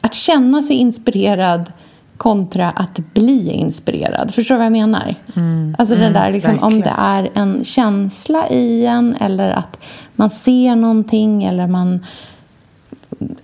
att 0.00 0.14
känna 0.14 0.62
sig 0.62 0.76
inspirerad 0.76 1.72
kontra 2.20 2.70
att 2.70 2.98
bli 3.14 3.50
inspirerad. 3.50 4.34
Förstår 4.34 4.54
du 4.54 4.58
vad 4.58 4.66
jag 4.66 4.72
menar? 4.72 5.14
Mm, 5.36 5.76
alltså 5.78 5.94
det 5.94 6.10
där, 6.10 6.32
liksom, 6.32 6.58
om 6.58 6.80
det 6.80 6.94
är 6.98 7.30
en 7.34 7.64
känsla 7.64 8.48
i 8.48 8.86
en 8.86 9.16
eller 9.20 9.50
att 9.50 9.78
man 10.16 10.30
ser 10.30 10.76
någonting 10.76 11.44
eller 11.44 11.66
man 11.66 12.00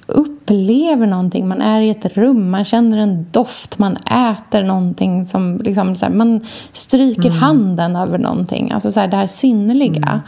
upplever 0.07 1.07
någonting. 1.07 1.49
Man 1.49 1.63
är 1.63 1.81
i 1.81 1.91
ett 1.91 2.17
rum, 2.17 2.51
man 2.51 2.65
känner 2.65 2.99
en 2.99 3.27
doft, 3.31 3.79
man 3.79 3.97
äter 3.97 4.63
någonting 4.63 5.27
som 5.27 5.61
liksom, 5.65 5.97
så 5.97 6.07
här, 6.07 6.13
man 6.13 6.41
stryker 6.73 7.27
mm. 7.27 7.39
handen 7.39 7.97
över 7.97 8.19
någonting. 8.19 8.71
Alltså 8.71 8.93
så 8.93 9.01
här, 9.01 9.09
det 9.09 9.17
här 9.17 9.27
sinneliga. 9.27 10.09
Mm. 10.09 10.21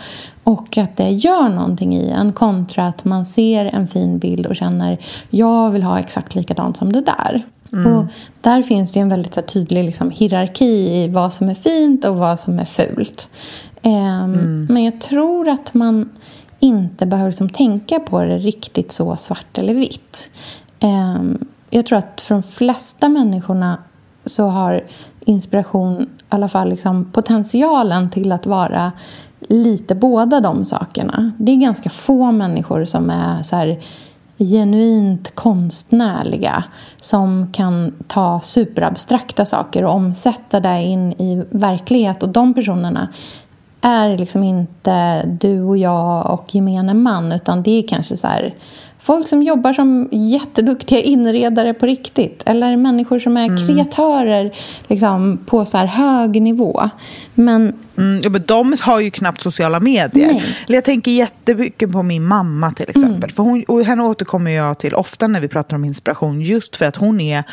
Och 0.44 0.78
att 0.78 0.96
det 0.96 1.10
gör 1.10 1.48
någonting 1.48 1.96
i 1.96 2.10
en 2.10 2.32
kontra 2.32 2.86
att 2.86 3.04
man 3.04 3.26
ser 3.26 3.64
en 3.64 3.88
fin 3.88 4.18
bild 4.18 4.46
och 4.46 4.56
känner 4.56 4.98
jag 5.30 5.70
vill 5.70 5.82
ha 5.82 5.98
exakt 5.98 6.34
likadant 6.34 6.76
som 6.76 6.92
det 6.92 7.00
där. 7.00 7.44
Mm. 7.72 7.96
Och 7.96 8.04
där 8.40 8.62
finns 8.62 8.92
det 8.92 9.00
en 9.00 9.08
väldigt 9.08 9.34
så 9.34 9.42
tydlig 9.42 9.84
liksom, 9.84 10.10
hierarki 10.10 11.04
i 11.04 11.08
vad 11.08 11.32
som 11.32 11.48
är 11.48 11.54
fint 11.54 12.04
och 12.04 12.16
vad 12.16 12.40
som 12.40 12.58
är 12.58 12.64
fult. 12.64 13.28
Eh, 13.82 14.24
mm. 14.24 14.66
Men 14.70 14.84
jag 14.84 15.00
tror 15.00 15.48
att 15.48 15.74
man 15.74 16.10
inte 16.58 17.06
behöver 17.06 17.30
liksom 17.30 17.48
tänka 17.48 18.00
på 18.00 18.24
det 18.24 18.38
riktigt 18.38 18.92
så 18.92 19.16
svart 19.16 19.58
eller 19.58 19.74
vitt. 19.74 20.30
Eh, 20.80 21.22
jag 21.70 21.86
tror 21.86 21.98
att 21.98 22.20
för 22.20 22.34
de 22.34 22.42
flesta 22.42 23.08
människorna 23.08 23.78
så 24.24 24.46
har 24.46 24.84
inspiration 25.20 26.02
i 26.02 26.06
alla 26.28 26.48
fall 26.48 26.68
liksom 26.68 27.04
potentialen 27.04 28.10
till 28.10 28.32
att 28.32 28.46
vara 28.46 28.92
lite 29.48 29.94
båda 29.94 30.40
de 30.40 30.64
sakerna. 30.64 31.32
Det 31.38 31.52
är 31.52 31.56
ganska 31.56 31.90
få 31.90 32.32
människor 32.32 32.84
som 32.84 33.10
är 33.10 33.42
så 33.42 33.56
här 33.56 33.80
genuint 34.38 35.34
konstnärliga 35.34 36.64
som 37.02 37.52
kan 37.52 37.94
ta 38.06 38.40
superabstrakta 38.40 39.46
saker 39.46 39.84
och 39.84 39.94
omsätta 39.94 40.60
det 40.60 40.82
in 40.82 41.12
i 41.12 41.44
verklighet. 41.50 42.22
Och 42.22 42.28
de 42.28 42.54
personerna 42.54 43.08
är 43.80 44.18
liksom 44.18 44.42
inte 44.42 45.22
du 45.26 45.62
och 45.62 45.78
jag 45.78 46.30
och 46.30 46.54
gemene 46.54 46.94
man 46.94 47.32
utan 47.32 47.62
det 47.62 47.70
är 47.70 47.88
kanske 47.88 48.16
så 48.16 48.26
här, 48.26 48.54
folk 48.98 49.28
som 49.28 49.42
jobbar 49.42 49.72
som 49.72 50.08
jätteduktiga 50.12 51.00
inredare 51.00 51.74
på 51.74 51.86
riktigt 51.86 52.42
eller 52.46 52.76
människor 52.76 53.18
som 53.18 53.36
är 53.36 53.46
mm. 53.46 53.66
kreatörer 53.66 54.54
liksom, 54.86 55.38
på 55.46 55.64
så 55.64 55.76
här 55.76 55.86
hög 55.86 56.42
nivå. 56.42 56.90
Men 57.34 57.72
Mm, 57.98 58.20
ja, 58.22 58.30
men 58.30 58.42
de 58.46 58.74
har 58.80 59.00
ju 59.00 59.10
knappt 59.10 59.40
sociala 59.40 59.80
medier. 59.80 60.32
Nej. 60.32 60.44
Jag 60.66 60.84
tänker 60.84 61.10
jättemycket 61.10 61.92
på 61.92 62.02
min 62.02 62.24
mamma 62.24 62.70
till 62.70 62.90
exempel. 62.90 63.16
Mm. 63.16 63.30
För 63.30 63.42
hon, 63.42 63.64
och 63.68 63.84
henne 63.84 64.02
återkommer 64.02 64.50
jag 64.50 64.78
till 64.78 64.94
ofta 64.94 65.26
när 65.26 65.40
vi 65.40 65.48
pratar 65.48 65.76
om 65.76 65.84
inspiration. 65.84 66.40
Just 66.40 66.76
för 66.76 66.86
att 66.86 66.96
hon 66.96 67.20
är 67.20 67.44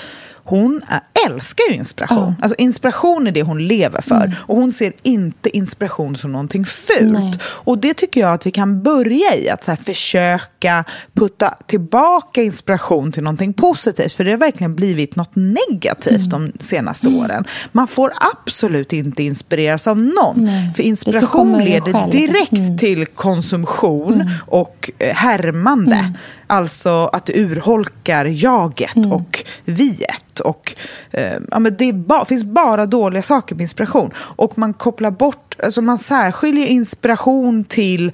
hon 0.43 0.81
älskar 1.25 1.63
ju 1.69 1.75
inspiration. 1.75 2.23
Mm. 2.23 2.35
Alltså 2.41 2.55
inspiration 2.57 3.27
är 3.27 3.31
det 3.31 3.41
hon 3.41 3.67
lever 3.67 4.01
för. 4.01 4.25
Mm. 4.25 4.35
Och 4.38 4.55
hon 4.55 4.71
ser 4.71 4.93
inte 5.03 5.57
inspiration 5.57 6.15
som 6.15 6.31
någonting 6.31 6.65
fult. 6.65 7.11
Nej. 7.11 7.33
Och 7.43 7.77
det 7.77 7.93
tycker 7.93 8.21
jag 8.21 8.33
att 8.33 8.45
vi 8.45 8.51
kan 8.51 8.83
börja 8.83 9.35
i. 9.35 9.49
Att 9.49 9.63
så 9.63 9.75
försöka 9.75 10.83
putta 11.13 11.57
tillbaka 11.65 12.43
inspiration 12.43 13.11
till 13.11 13.23
någonting 13.23 13.53
positivt. 13.53 14.13
För 14.13 14.23
det 14.23 14.31
har 14.31 14.38
verkligen 14.38 14.75
blivit 14.75 15.15
något 15.15 15.35
negativt 15.35 16.33
mm. 16.33 16.51
de 16.51 16.51
senaste 16.59 17.07
mm. 17.07 17.19
åren. 17.19 17.45
Man 17.71 17.88
får 17.88 18.13
absolut 18.33 18.93
inte 18.93 19.23
inspireras 19.23 19.88
av 19.88 19.97
någon. 19.97 20.45
Nej. 20.45 20.73
För 20.75 20.83
inspiration 20.83 21.57
leder 21.57 22.11
direkt 22.11 22.51
mm. 22.51 22.77
till 22.77 23.05
konsumtion 23.05 24.13
mm. 24.13 24.27
och 24.47 24.91
eh, 24.99 25.15
härmande. 25.15 26.13
Alltså 26.47 27.10
att 27.13 27.25
det 27.25 27.39
urholkar 27.39 28.25
jaget 28.25 28.95
mm. 28.95 29.12
och 29.12 29.43
viet. 29.65 30.39
Och, 30.39 30.75
eh, 31.12 31.38
ja, 31.51 31.60
men 31.60 31.77
det 31.77 31.93
ba 31.93 32.25
finns 32.25 32.43
bara 32.43 32.86
dåliga 32.86 33.23
saker 33.23 33.55
med 33.55 33.62
inspiration. 33.62 34.12
Och 34.17 34.58
man 34.58 34.73
kopplar 34.73 35.12
bort, 35.12 35.55
alltså 35.63 35.81
man 35.81 35.97
särskiljer 35.97 36.65
inspiration 36.65 37.63
till 37.63 38.12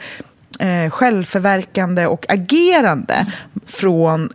eh, 0.59 0.89
självförverkande 0.89 2.07
och 2.07 2.25
agerande 2.29 3.13
mm. 3.13 3.31
från 3.65 4.29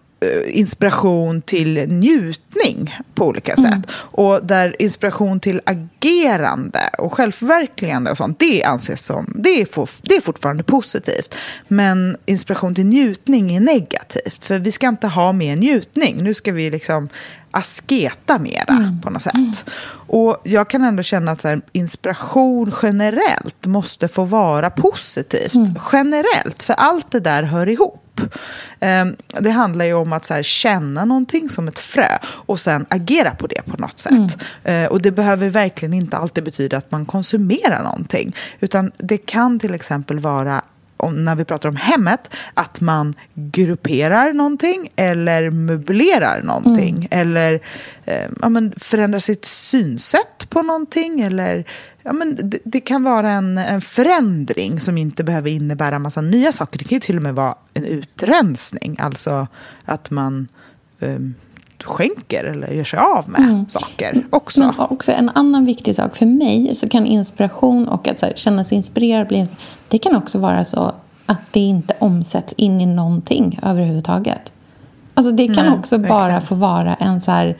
inspiration 0.47 1.43
till 1.43 1.89
njutning 1.89 2.97
på 3.15 3.27
olika 3.27 3.53
mm. 3.53 3.73
sätt. 3.73 3.91
Och 3.95 4.47
där 4.47 4.77
inspiration 4.79 5.41
till 5.41 5.61
agerande 5.65 6.91
och 6.99 7.15
självförverkligande 7.15 8.11
och 8.11 8.17
sånt, 8.17 8.39
det 8.39 8.65
anses 8.65 9.05
som, 9.05 9.33
det 9.39 9.61
är, 9.61 9.65
for, 9.65 9.89
det 10.03 10.17
är 10.17 10.21
fortfarande 10.21 10.63
positivt. 10.63 11.35
Men 11.69 12.17
inspiration 12.27 12.75
till 12.75 12.87
njutning 12.87 13.57
är 13.57 13.61
negativt, 13.61 14.45
för 14.45 14.59
vi 14.59 14.73
ska 14.73 14.89
inte 14.89 15.07
ha 15.07 15.33
mer 15.33 15.57
njutning. 15.57 16.17
Nu 16.23 16.35
ska 16.35 16.53
vi 16.53 16.71
liksom 16.71 17.09
asketa 17.51 18.39
mera 18.39 18.75
mm. 18.75 19.01
på 19.01 19.11
något 19.11 19.23
sätt. 19.23 19.35
Mm. 19.35 19.53
Och 20.07 20.37
jag 20.45 20.71
kan 20.71 20.83
ändå 20.83 21.03
känna 21.03 21.33
att 21.33 21.45
här, 21.45 21.61
inspiration 21.73 22.73
generellt 22.83 23.67
måste 23.67 24.09
få 24.09 24.25
vara 24.25 24.71
positivt. 24.71 25.55
Mm. 25.55 25.75
Generellt, 25.93 26.63
för 26.63 26.75
allt 26.75 27.11
det 27.11 27.21
där 27.21 27.43
hör 27.43 27.69
ihop. 27.69 28.06
Ehm, 28.81 29.17
det 29.41 29.51
handlar 29.51 29.85
ju 29.85 29.95
om 29.95 30.13
att 30.13 30.25
så 30.25 30.35
här, 30.35 30.43
känna 30.43 31.05
någonting 31.05 31.49
som 31.49 31.69
ett 31.69 31.79
frö 31.79 32.19
och 32.25 32.61
sen 32.61 32.87
agera 32.89 33.35
på 33.35 33.47
det 33.47 33.63
på 33.67 33.77
något 33.77 33.99
sätt. 33.99 34.13
Mm. 34.13 34.29
Ehm, 34.65 34.91
och 34.91 35.03
det 35.03 35.11
behöver 35.11 35.49
verkligen 35.49 35.95
inte 35.95 36.17
alltid 36.17 36.45
betyda 36.45 36.77
att 36.77 36.91
man 36.91 37.07
konsumerar 37.07 37.83
någonting. 37.83 38.37
Utan 38.61 38.93
det 38.99 39.19
kan 39.19 39.59
till 39.59 39.75
exempel 39.75 40.19
vara 40.19 40.63
om, 40.97 41.25
när 41.25 41.35
vi 41.35 41.45
pratar 41.45 41.69
om 41.69 41.77
hemmet, 41.77 42.31
att 42.55 42.81
man 42.81 43.15
grupperar 43.35 44.33
någonting 44.33 44.93
eller 44.97 45.51
möblerar 45.51 46.43
någonting. 46.43 46.97
Mm. 46.97 47.09
Eller 47.11 47.61
eh, 48.05 48.31
ja, 48.41 48.49
men 48.49 48.73
förändrar 48.77 49.19
sitt 49.19 49.45
synsätt 49.45 50.47
på 50.49 50.63
någonting. 50.63 51.21
Eller, 51.21 51.65
ja, 52.03 52.13
men 52.13 52.51
det, 52.51 52.59
det, 52.65 52.81
kan 52.81 53.03
vara 53.03 53.31
en, 53.31 53.59
en 53.59 53.81
förändring 53.81 54.81
som 54.81 54.99
inte 54.99 55.25
behöver 55.25 55.51
innebära 55.51 55.97
en 55.97 56.03
massa 56.03 56.21
nya 56.21 56.53
saker. 56.53 56.79
Det 56.79 56.85
kan 56.85 56.97
ju 56.97 57.01
till 57.01 57.17
och 57.17 57.23
med 57.23 57.35
vara 57.35 57.55
en 57.75 57.85
utrensning. 57.85 58.97
Alltså 58.99 59.47
att 59.85 60.11
man 60.11 60.49
eh, 61.01 61.19
skänker 61.85 62.45
eller 62.45 62.71
gör 62.71 62.85
sig 62.85 62.99
av 62.99 63.29
med 63.29 63.41
mm. 63.41 63.69
saker 63.69 64.27
också. 64.31 64.61
Men 64.61 64.75
också 64.79 65.13
en 65.13 65.29
annan 65.29 65.65
viktig 65.65 65.97
sak 65.97 66.17
för 66.17 66.27
mig 66.27 66.75
så 66.75 66.89
kan 66.89 67.07
inspiration 67.07 67.89
och 67.89 68.09
att 68.09 68.23
här, 68.23 68.33
känna 68.37 68.65
sig 68.65 68.77
inspirerad 68.77 69.29
bli, 69.29 69.47
det 69.89 69.99
kan 69.99 70.17
också 70.17 70.39
vara 70.39 70.65
så 70.65 70.93
att 71.27 71.41
det 71.51 71.61
inte 71.61 71.95
omsätts 71.99 72.53
in 72.53 72.81
i 72.81 72.87
någonting 72.87 73.61
överhuvudtaget. 73.63 74.53
Alltså 75.15 75.33
det 75.33 75.47
kan 75.47 75.67
Nej, 75.67 75.79
också 75.79 75.97
verkligen. 75.97 76.19
bara 76.19 76.41
få 76.41 76.55
vara 76.55 76.95
en 76.95 77.21
så 77.21 77.31
här 77.31 77.57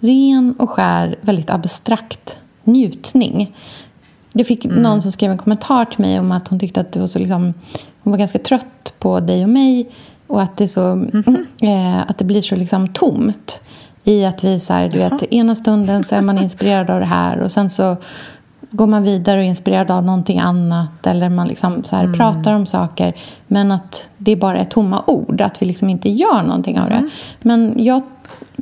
ren 0.00 0.54
och 0.58 0.70
skär, 0.70 1.18
väldigt 1.20 1.50
abstrakt 1.50 2.38
njutning. 2.64 3.56
Jag 4.32 4.46
fick 4.46 4.64
mm. 4.64 4.82
någon 4.82 5.02
som 5.02 5.12
skrev 5.12 5.30
en 5.30 5.38
kommentar 5.38 5.84
till 5.84 6.00
mig 6.00 6.18
om 6.20 6.32
att 6.32 6.48
hon 6.48 6.60
tyckte 6.60 6.80
att 6.80 6.92
det 6.92 7.00
var 7.00 7.06
så 7.06 7.18
liksom, 7.18 7.54
hon 8.02 8.10
var 8.10 8.18
ganska 8.18 8.38
trött 8.38 8.94
på 8.98 9.20
dig 9.20 9.42
och 9.42 9.50
mig 9.50 9.90
och 10.30 10.42
att 10.42 10.56
det, 10.56 10.68
så, 10.68 10.82
mm 10.82 11.46
eh, 11.62 12.00
att 12.00 12.18
det 12.18 12.24
blir 12.24 12.42
så 12.42 12.56
liksom 12.56 12.88
tomt 12.88 13.60
i 14.04 14.24
att 14.24 14.44
vi 14.44 14.60
så 14.60 14.72
här, 14.72 14.88
du 14.88 14.98
vet, 14.98 15.32
ena 15.32 15.56
stunden 15.56 16.04
så 16.04 16.14
är 16.14 16.20
man 16.20 16.38
inspirerad 16.38 16.90
av 16.90 17.00
det 17.00 17.06
här 17.06 17.40
och 17.40 17.52
sen 17.52 17.70
så 17.70 17.96
går 18.70 18.86
man 18.86 19.02
vidare 19.02 19.38
och 19.38 19.44
är 19.44 19.48
inspirerad 19.48 19.90
av 19.90 20.04
någonting 20.04 20.38
annat 20.38 21.06
eller 21.06 21.28
man 21.28 21.48
liksom 21.48 21.84
så 21.84 21.96
här 21.96 22.04
mm. 22.04 22.18
pratar 22.18 22.54
om 22.54 22.66
saker 22.66 23.16
men 23.46 23.72
att 23.72 24.08
det 24.18 24.36
bara 24.36 24.58
är 24.58 24.64
tomma 24.64 25.02
ord, 25.06 25.40
att 25.40 25.62
vi 25.62 25.66
liksom 25.66 25.88
inte 25.88 26.10
gör 26.10 26.42
någonting 26.42 26.80
av 26.80 26.88
det. 26.88 26.94
Mm. 26.94 27.10
Men 27.40 27.74
jag 27.76 28.02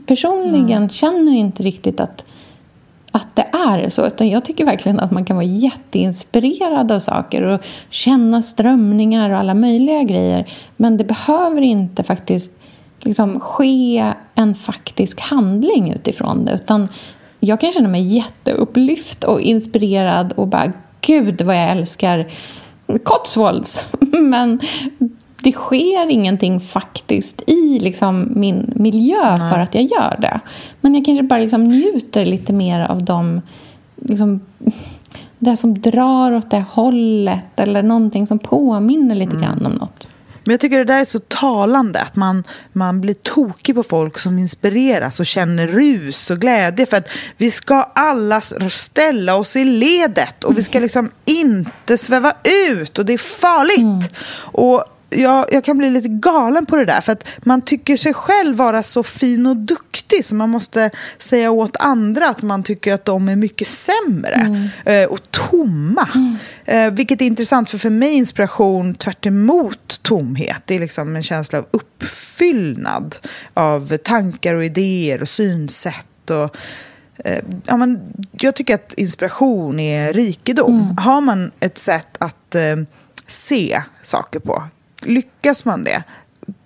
personligen 0.07 0.78
mm. 0.78 0.88
känner 0.88 1.33
inte 1.33 1.62
riktigt 1.62 2.00
att, 2.00 2.24
att 3.18 3.37
det 3.37 3.42
är 3.42 3.90
så. 3.90 4.07
Utan 4.07 4.28
jag 4.28 4.44
tycker 4.44 4.64
verkligen 4.64 5.00
att 5.00 5.11
man 5.11 5.24
kan 5.24 5.37
vara 5.37 5.46
jätteinspirerad 5.46 6.92
av 6.92 7.00
saker 7.00 7.42
och 7.42 7.61
känna 7.90 8.42
strömningar 8.42 9.31
och 9.31 9.37
alla 9.37 9.54
möjliga 9.54 10.02
grejer. 10.02 10.50
Men 10.76 10.96
det 10.96 11.04
behöver 11.04 11.61
inte 11.61 12.02
faktiskt 12.02 12.52
liksom 13.00 13.40
ske 13.40 14.12
en 14.35 14.54
faktisk 14.54 15.20
handling 15.20 15.92
utifrån 15.92 16.44
det. 16.44 16.52
Utan 16.52 16.88
jag 17.40 17.61
kan 17.61 17.72
känna 17.72 17.88
mig 17.88 18.02
jätteupplyft 18.02 19.24
och 19.24 19.40
inspirerad 19.40 20.33
och 20.33 20.48
bara 20.48 20.72
gud 21.00 21.42
vad 21.42 21.57
jag 21.57 21.70
älskar 21.70 22.31
Cotswolds. 23.04 23.88
Men 24.12 24.61
det 25.42 25.53
sker 25.53 26.11
ingenting 26.11 26.61
faktiskt 26.61 27.42
i 27.46 27.79
liksom 27.79 28.33
min 28.35 28.72
miljö 28.77 29.37
Nej. 29.38 29.53
för 29.53 29.59
att 29.59 29.74
jag 29.74 29.85
gör 29.85 30.16
det. 30.20 30.40
Men 30.81 30.94
jag 30.94 31.05
kanske 31.05 31.22
bara 31.22 31.38
liksom 31.38 31.64
njuter 31.64 32.24
lite 32.24 32.53
mer 32.53 32.81
av 32.81 33.03
de, 33.03 33.40
liksom, 33.96 34.40
det 35.38 35.57
som 35.57 35.81
drar 35.81 36.33
åt 36.33 36.51
det 36.51 36.64
hållet 36.70 37.44
eller 37.57 37.83
någonting 37.83 38.27
som 38.27 38.38
påminner 38.38 39.14
lite 39.14 39.37
mm. 39.37 39.42
grann 39.42 39.66
om 39.66 39.72
något. 39.72 40.11
Men 40.44 40.53
jag 40.53 40.61
tycker 40.61 40.79
det 40.79 40.85
där 40.85 41.01
är 41.01 41.05
så 41.05 41.18
talande, 41.18 42.01
att 42.01 42.16
man, 42.16 42.44
man 42.72 43.01
blir 43.01 43.14
tokig 43.14 43.74
på 43.74 43.83
folk 43.83 44.18
som 44.18 44.38
inspireras 44.38 45.20
och 45.20 45.27
känner 45.27 45.66
rus 45.66 46.31
och 46.31 46.38
glädje. 46.38 46.87
För 46.87 46.96
att 46.96 47.09
vi 47.37 47.51
ska 47.51 47.83
alla 47.83 48.40
ställa 48.70 49.35
oss 49.37 49.57
i 49.57 49.64
ledet 49.64 50.44
och 50.44 50.59
vi 50.59 50.62
ska 50.62 50.81
liksom 50.81 51.11
inte 51.24 51.98
sväva 51.98 52.33
ut 52.74 52.98
och 52.98 53.07
det 53.07 53.12
är 53.12 53.18
farligt. 53.18 53.79
Mm. 53.79 54.01
Och 54.53 54.85
jag, 55.10 55.46
jag 55.52 55.64
kan 55.64 55.78
bli 55.78 55.90
lite 55.90 56.08
galen 56.08 56.66
på 56.66 56.76
det 56.76 56.84
där. 56.84 57.00
För 57.00 57.12
att 57.12 57.28
man 57.44 57.60
tycker 57.60 57.96
sig 57.96 58.14
själv 58.14 58.56
vara 58.56 58.82
så 58.82 59.02
fin 59.02 59.46
och 59.46 59.56
duktig 59.56 60.24
så 60.24 60.34
man 60.34 60.50
måste 60.50 60.90
säga 61.18 61.50
åt 61.50 61.76
andra 61.78 62.28
att 62.28 62.42
man 62.42 62.62
tycker 62.62 62.92
att 62.92 63.04
de 63.04 63.28
är 63.28 63.36
mycket 63.36 63.68
sämre 63.68 64.34
mm. 64.34 64.68
eh, 64.84 65.08
och 65.08 65.30
tomma. 65.30 66.08
Mm. 66.14 66.36
Eh, 66.64 66.92
vilket 66.94 67.20
är 67.20 67.26
intressant, 67.26 67.70
för 67.70 67.78
för 67.78 67.90
mig 67.90 68.12
inspiration 68.12 68.94
tvärt 68.94 69.26
tomhet. 70.02 70.62
Det 70.64 70.74
är 70.74 70.80
liksom 70.80 71.16
en 71.16 71.22
känsla 71.22 71.58
av 71.58 71.66
uppfyllnad 71.70 73.16
av 73.54 73.96
tankar 73.96 74.54
och 74.54 74.64
idéer 74.64 75.22
och 75.22 75.28
synsätt. 75.28 76.30
Och, 76.30 76.56
eh, 77.24 77.44
ja, 77.66 77.76
men 77.76 78.00
jag 78.32 78.54
tycker 78.54 78.74
att 78.74 78.94
inspiration 78.94 79.80
är 79.80 80.12
rikedom. 80.12 80.82
Mm. 80.82 80.96
Har 80.96 81.20
man 81.20 81.50
ett 81.60 81.78
sätt 81.78 82.16
att 82.18 82.54
eh, 82.54 82.76
se 83.26 83.82
saker 84.02 84.40
på 84.40 84.62
lyckas 85.00 85.64
man 85.64 85.84
det 85.84 86.02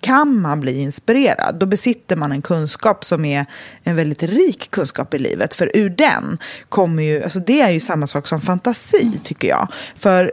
kan 0.01 0.39
man 0.41 0.59
bli 0.59 0.81
inspirerad. 0.81 1.55
Då 1.59 1.65
besitter 1.65 2.15
man 2.15 2.31
en 2.31 2.41
kunskap 2.41 3.05
som 3.05 3.25
är 3.25 3.45
en 3.83 3.95
väldigt 3.95 4.23
rik 4.23 4.71
kunskap 4.71 5.13
i 5.13 5.19
livet. 5.19 5.53
För 5.55 5.71
ur 5.73 5.89
den 5.89 6.37
kommer 6.69 7.03
ju, 7.03 7.23
alltså 7.23 7.39
det 7.39 7.61
är 7.61 7.69
ju 7.69 7.79
samma 7.79 8.07
sak 8.07 8.27
som 8.27 8.41
fantasi 8.41 9.01
mm. 9.01 9.19
tycker 9.23 9.47
jag. 9.47 9.67
För 9.95 10.31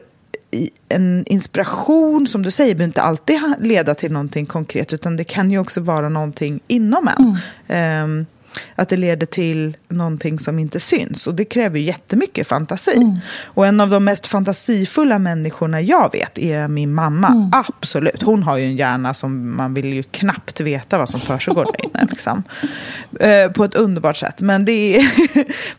en 0.88 1.24
inspiration, 1.26 2.26
som 2.26 2.42
du 2.42 2.50
säger, 2.50 2.74
behöver 2.74 2.88
inte 2.88 3.02
alltid 3.02 3.40
leda 3.58 3.94
till 3.94 4.12
någonting 4.12 4.46
konkret. 4.46 4.92
Utan 4.92 5.16
det 5.16 5.24
kan 5.24 5.50
ju 5.50 5.58
också 5.58 5.80
vara 5.80 6.08
någonting 6.08 6.60
inom 6.66 7.08
en. 7.08 7.38
Mm. 7.68 8.04
Um, 8.04 8.26
att 8.74 8.88
det 8.88 8.96
leder 8.96 9.26
till 9.26 9.76
någonting 9.88 10.38
som 10.38 10.58
inte 10.58 10.80
syns. 10.80 11.26
Och 11.26 11.34
det 11.34 11.44
kräver 11.44 11.78
jättemycket 11.78 12.46
fantasi. 12.46 12.96
Mm. 12.96 13.18
Och 13.44 13.66
en 13.66 13.80
av 13.80 13.90
de 13.90 14.04
mest 14.04 14.26
fantasifulla 14.26 15.18
människorna 15.18 15.80
jag 15.80 16.12
vet 16.12 16.38
är 16.38 16.68
min 16.68 16.94
mamma. 16.94 17.28
Mm. 17.28 17.50
Absolut. 17.52 18.22
Hon 18.22 18.42
har 18.42 18.56
ju 18.56 18.64
en 18.64 18.76
hjärna 18.76 19.14
som 19.14 19.56
man 19.56 19.74
vill 19.74 19.92
ju 19.92 20.02
knappt 20.02 20.60
veta 20.60 20.98
vad 20.98 21.08
som 21.08 21.20
försiggår 21.20 21.64
där 21.64 21.84
inne. 21.84 22.06
Liksom. 22.10 22.42
Eh, 23.20 23.50
på 23.52 23.64
ett 23.64 23.74
underbart 23.74 24.16
sätt. 24.16 24.40
Men, 24.40 24.64
det 24.64 24.96
är 24.96 25.10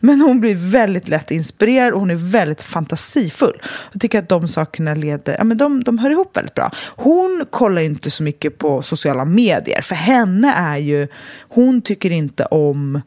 Men 0.00 0.20
hon 0.20 0.40
blir 0.40 0.54
väldigt 0.54 1.08
lätt 1.08 1.30
inspirerad 1.30 1.92
och 1.92 2.00
hon 2.00 2.10
är 2.10 2.32
väldigt 2.32 2.62
fantasifull. 2.62 3.62
Jag 3.92 4.00
tycker 4.00 4.18
att 4.18 4.28
de 4.28 4.48
sakerna 4.48 4.94
leder, 4.94 5.36
ja, 5.38 5.44
men 5.44 5.58
de, 5.58 5.84
de 5.84 5.98
hör 5.98 6.10
ihop 6.10 6.36
väldigt 6.36 6.54
bra. 6.54 6.70
Hon 6.96 7.44
kollar 7.50 7.82
inte 7.82 8.10
så 8.10 8.22
mycket 8.22 8.58
på 8.58 8.82
sociala 8.82 9.24
medier. 9.24 9.82
För 9.82 9.94
henne 9.94 10.54
är 10.56 10.76
ju, 10.76 11.08
hon 11.48 11.82
tycker 11.82 12.10
inte 12.10 12.44
om 12.44 12.61
om 12.70 13.02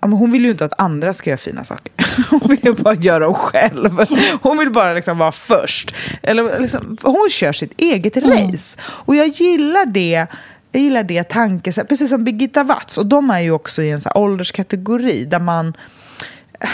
hon 0.00 0.32
vill 0.32 0.44
ju 0.44 0.50
inte 0.50 0.64
att 0.64 0.80
andra 0.80 1.12
ska 1.12 1.30
göra 1.30 1.38
fina 1.38 1.64
saker. 1.64 1.92
Hon 2.30 2.40
vill 2.48 2.64
ju 2.64 2.74
bara 2.74 2.94
göra 2.94 3.18
dem 3.18 3.34
själv. 3.34 4.06
Hon 4.42 4.58
vill 4.58 4.70
bara 4.70 4.94
liksom 4.94 5.18
vara 5.18 5.32
först. 5.32 5.94
Eller 6.22 6.60
liksom, 6.60 6.96
hon 7.02 7.28
kör 7.30 7.52
sitt 7.52 7.80
eget 7.80 8.16
mm. 8.16 8.30
race. 8.30 8.78
Och 8.82 9.16
jag 9.16 9.26
gillar 9.26 9.86
det. 9.86 10.26
Jag 10.72 10.82
gillar 10.82 11.02
det 11.02 11.24
tankesättet. 11.24 11.88
Precis 11.88 12.10
som 12.10 12.24
Birgitta 12.24 12.64
Watz. 12.64 12.98
Och 12.98 13.06
de 13.06 13.30
är 13.30 13.40
ju 13.40 13.50
också 13.50 13.82
i 13.82 13.90
en 13.90 14.00
så 14.00 14.10
ålderskategori 14.14 15.24
där 15.24 15.40
man 15.40 15.76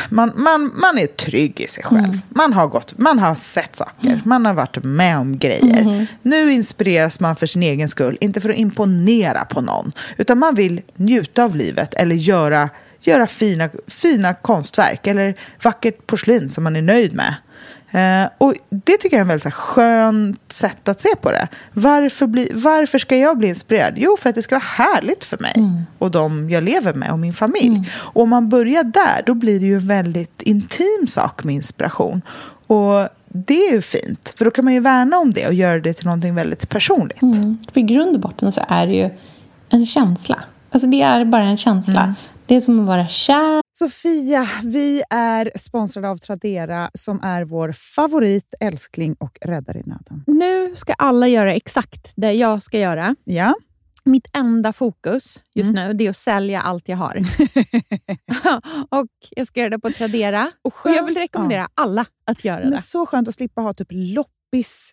man, 0.08 0.32
man, 0.36 0.70
man 0.74 0.98
är 0.98 1.06
trygg 1.06 1.60
i 1.60 1.68
sig 1.68 1.84
själv. 1.84 2.04
Mm. 2.04 2.20
Man, 2.28 2.52
har 2.52 2.66
gått, 2.66 2.98
man 2.98 3.18
har 3.18 3.34
sett 3.34 3.76
saker, 3.76 4.08
mm. 4.08 4.20
man 4.24 4.46
har 4.46 4.54
varit 4.54 4.84
med 4.84 5.18
om 5.18 5.38
grejer. 5.38 5.80
Mm. 5.80 6.06
Nu 6.22 6.52
inspireras 6.52 7.20
man 7.20 7.36
för 7.36 7.46
sin 7.46 7.62
egen 7.62 7.88
skull, 7.88 8.18
inte 8.20 8.40
för 8.40 8.50
att 8.50 8.56
imponera 8.56 9.44
på 9.44 9.60
någon. 9.60 9.92
Utan 10.16 10.38
man 10.38 10.54
vill 10.54 10.80
njuta 10.96 11.44
av 11.44 11.56
livet 11.56 11.94
eller 11.94 12.16
göra, 12.16 12.70
göra 13.00 13.26
fina, 13.26 13.70
fina 13.88 14.34
konstverk 14.34 15.06
eller 15.06 15.34
vackert 15.62 16.06
porslin 16.06 16.50
som 16.50 16.64
man 16.64 16.76
är 16.76 16.82
nöjd 16.82 17.14
med. 17.14 17.34
Eh, 17.92 18.30
och 18.38 18.54
Det 18.68 18.96
tycker 18.96 19.16
jag 19.16 19.20
är 19.20 19.34
ett 19.34 19.44
väldigt 19.44 19.54
skönt 19.54 20.52
sätt 20.52 20.88
att 20.88 21.00
se 21.00 21.08
på 21.20 21.30
det. 21.30 21.48
Varför, 21.72 22.26
bli, 22.26 22.50
varför 22.54 22.98
ska 22.98 23.16
jag 23.16 23.38
bli 23.38 23.48
inspirerad? 23.48 23.94
Jo, 23.96 24.16
för 24.20 24.28
att 24.28 24.34
det 24.34 24.42
ska 24.42 24.54
vara 24.54 24.64
härligt 24.64 25.24
för 25.24 25.38
mig 25.38 25.52
mm. 25.56 25.82
och 25.98 26.10
de 26.10 26.50
jag 26.50 26.64
lever 26.64 26.94
med 26.94 27.10
och 27.10 27.18
min 27.18 27.34
familj. 27.34 27.76
Mm. 27.76 27.84
Och 28.12 28.22
om 28.22 28.28
man 28.28 28.48
börjar 28.48 28.84
där, 28.84 29.22
då 29.26 29.34
blir 29.34 29.60
det 29.60 29.66
ju 29.66 29.76
en 29.76 29.86
väldigt 29.86 30.42
intim 30.42 31.06
sak 31.08 31.44
med 31.44 31.54
inspiration. 31.54 32.22
Och 32.66 33.08
det 33.28 33.66
är 33.66 33.72
ju 33.72 33.80
fint, 33.80 34.32
för 34.36 34.44
då 34.44 34.50
kan 34.50 34.64
man 34.64 34.74
ju 34.74 34.80
värna 34.80 35.18
om 35.18 35.32
det 35.32 35.46
och 35.46 35.54
göra 35.54 35.80
det 35.80 35.94
till 35.94 36.06
någonting 36.06 36.34
väldigt 36.34 36.68
personligt. 36.68 37.22
Mm. 37.22 37.58
För 37.72 37.80
i 37.80 37.82
grund 37.82 38.14
och 38.14 38.20
botten 38.20 38.52
så 38.52 38.60
är 38.68 38.86
det 38.86 38.94
ju 38.94 39.10
en 39.68 39.86
känsla. 39.86 40.42
Alltså 40.70 40.88
det 40.88 41.02
är 41.02 41.24
bara 41.24 41.42
en 41.42 41.56
känsla. 41.56 42.00
Mm. 42.00 42.14
Det 42.46 42.56
är 42.56 42.60
som 42.60 42.80
att 42.80 42.86
vara 42.86 43.08
kär. 43.08 43.62
Sofia, 43.78 44.48
vi 44.62 45.02
är 45.10 45.50
sponsrade 45.58 46.08
av 46.08 46.16
Tradera 46.16 46.90
som 46.94 47.20
är 47.22 47.44
vår 47.44 47.72
favorit, 47.72 48.54
älskling 48.60 49.16
och 49.18 49.38
räddare 49.40 49.78
i 49.78 49.82
nöden. 49.86 50.24
Nu 50.26 50.74
ska 50.76 50.92
alla 50.92 51.28
göra 51.28 51.54
exakt 51.54 52.12
det 52.14 52.32
jag 52.32 52.62
ska 52.62 52.78
göra. 52.78 53.16
Ja. 53.24 53.54
Mitt 54.04 54.28
enda 54.36 54.72
fokus 54.72 55.42
just 55.54 55.70
mm. 55.70 55.96
nu 55.96 56.04
är 56.04 56.10
att 56.10 56.16
sälja 56.16 56.60
allt 56.60 56.88
jag 56.88 56.96
har. 56.96 57.16
och 59.00 59.08
Jag 59.30 59.46
ska 59.46 59.60
göra 59.60 59.70
det 59.70 59.78
på 59.78 59.90
Tradera. 59.90 60.50
Och, 60.62 60.86
och 60.86 60.90
jag 60.90 61.04
vill 61.04 61.16
rekommendera 61.16 61.60
ja. 61.60 61.68
alla 61.74 62.06
att 62.26 62.44
göra 62.44 62.60
Men 62.60 62.70
det. 62.70 62.82
Så 62.82 63.06
skönt 63.06 63.28
att 63.28 63.34
slippa 63.34 63.60
ha 63.60 63.74
typ 63.74 63.88
loppis 63.90 64.92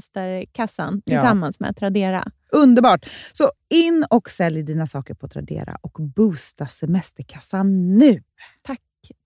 semesterkassan 0.00 1.02
tillsammans 1.02 1.56
ja. 1.60 1.66
med 1.66 1.76
Tradera. 1.76 2.24
Underbart! 2.52 3.06
Så 3.32 3.50
in 3.74 4.04
och 4.10 4.30
sälj 4.30 4.62
dina 4.62 4.86
saker 4.86 5.14
på 5.14 5.28
Tradera 5.28 5.76
och 5.80 5.96
boosta 6.16 6.66
semesterkassan 6.66 7.98
nu. 7.98 8.22
Tack 8.62 8.80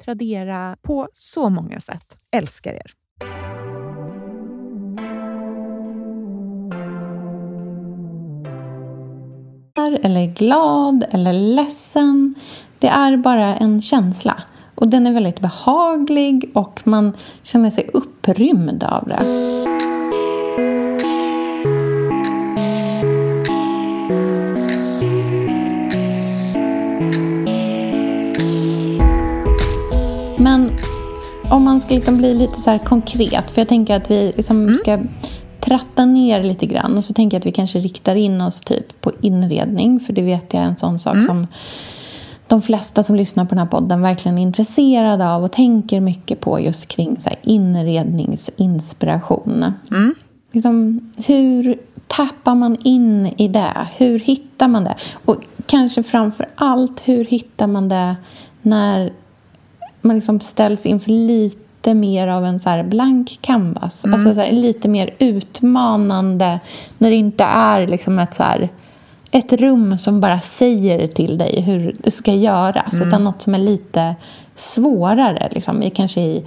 Tradera 0.04 0.76
på 0.82 1.08
så 1.12 1.48
många 1.48 1.80
sätt. 1.80 2.18
Älskar 2.36 2.74
er. 2.74 2.92
Eller 10.02 10.26
glad 10.26 11.04
eller 11.10 11.32
ledsen. 11.32 12.34
Det 12.78 12.88
är 12.88 13.16
bara 13.16 13.54
en 13.56 13.82
känsla. 13.82 14.42
Och 14.74 14.88
Den 14.88 15.06
är 15.06 15.12
väldigt 15.12 15.40
behaglig 15.40 16.50
och 16.54 16.80
man 16.84 17.12
känner 17.42 17.70
sig 17.70 17.90
upprymd 17.92 18.84
av 18.84 19.08
det. 19.08 19.73
Men 30.44 30.70
om 31.50 31.64
man 31.64 31.80
ska 31.80 31.94
liksom 31.94 32.18
bli 32.18 32.34
lite 32.34 32.60
så 32.60 32.78
konkret, 32.78 33.50
för 33.50 33.60
jag 33.60 33.68
tänker 33.68 33.96
att 33.96 34.10
vi 34.10 34.32
liksom 34.36 34.62
mm. 34.62 34.74
ska 34.74 34.98
tratta 35.60 36.04
ner 36.04 36.42
lite 36.42 36.66
grann. 36.66 36.96
Och 36.96 37.04
så 37.04 37.14
tänker 37.14 37.34
jag 37.34 37.40
att 37.40 37.46
vi 37.46 37.52
kanske 37.52 37.78
riktar 37.78 38.14
in 38.14 38.40
oss 38.40 38.60
typ 38.60 39.00
på 39.00 39.12
inredning, 39.20 40.00
för 40.00 40.12
det 40.12 40.22
vet 40.22 40.54
jag 40.54 40.62
är 40.62 40.66
en 40.66 40.76
sån 40.76 40.98
sak 40.98 41.14
mm. 41.14 41.26
som 41.26 41.46
de 42.48 42.62
flesta 42.62 43.04
som 43.04 43.16
lyssnar 43.16 43.44
på 43.44 43.48
den 43.48 43.58
här 43.58 43.66
podden 43.66 44.02
verkligen 44.02 44.38
är 44.38 44.42
intresserade 44.42 45.32
av 45.32 45.44
och 45.44 45.52
tänker 45.52 46.00
mycket 46.00 46.40
på 46.40 46.60
just 46.60 46.88
kring 46.88 47.16
så 47.20 47.30
inredningsinspiration. 47.42 49.64
Mm. 49.90 50.14
Liksom, 50.52 51.00
hur 51.26 51.78
tappar 52.06 52.54
man 52.54 52.76
in 52.82 53.32
i 53.36 53.48
det? 53.48 53.88
Hur 53.96 54.18
hittar 54.18 54.68
man 54.68 54.84
det? 54.84 54.94
Och 55.24 55.36
kanske 55.66 56.02
framför 56.02 56.46
allt, 56.54 57.00
hur 57.04 57.24
hittar 57.24 57.66
man 57.66 57.88
det 57.88 58.16
när 58.62 59.12
man 60.04 60.16
liksom 60.16 60.40
ställs 60.40 60.86
inför 60.86 61.10
lite 61.10 61.94
mer 61.94 62.28
av 62.28 62.44
en 62.44 62.60
så 62.60 62.82
blank 62.88 63.38
canvas? 63.40 64.04
Mm. 64.04 64.14
Alltså 64.14 64.34
så 64.34 64.40
här, 64.40 64.52
lite 64.52 64.88
mer 64.88 65.14
utmanande 65.18 66.60
när 66.98 67.10
det 67.10 67.16
inte 67.16 67.44
är 67.44 67.86
liksom 67.86 68.18
ett 68.18 68.34
så 68.34 68.42
här, 68.42 68.68
ett 69.30 69.52
rum 69.52 69.98
som 69.98 70.20
bara 70.20 70.40
säger 70.40 71.06
till 71.06 71.38
dig 71.38 71.60
hur 71.60 71.96
det 71.98 72.10
ska 72.10 72.32
göras 72.32 72.92
mm. 72.92 73.08
utan 73.08 73.24
något 73.24 73.42
som 73.42 73.54
är 73.54 73.58
lite 73.58 74.14
svårare. 74.54 75.48
Liksom, 75.52 75.82
i, 75.82 75.90
kanske 75.90 76.20
i 76.20 76.44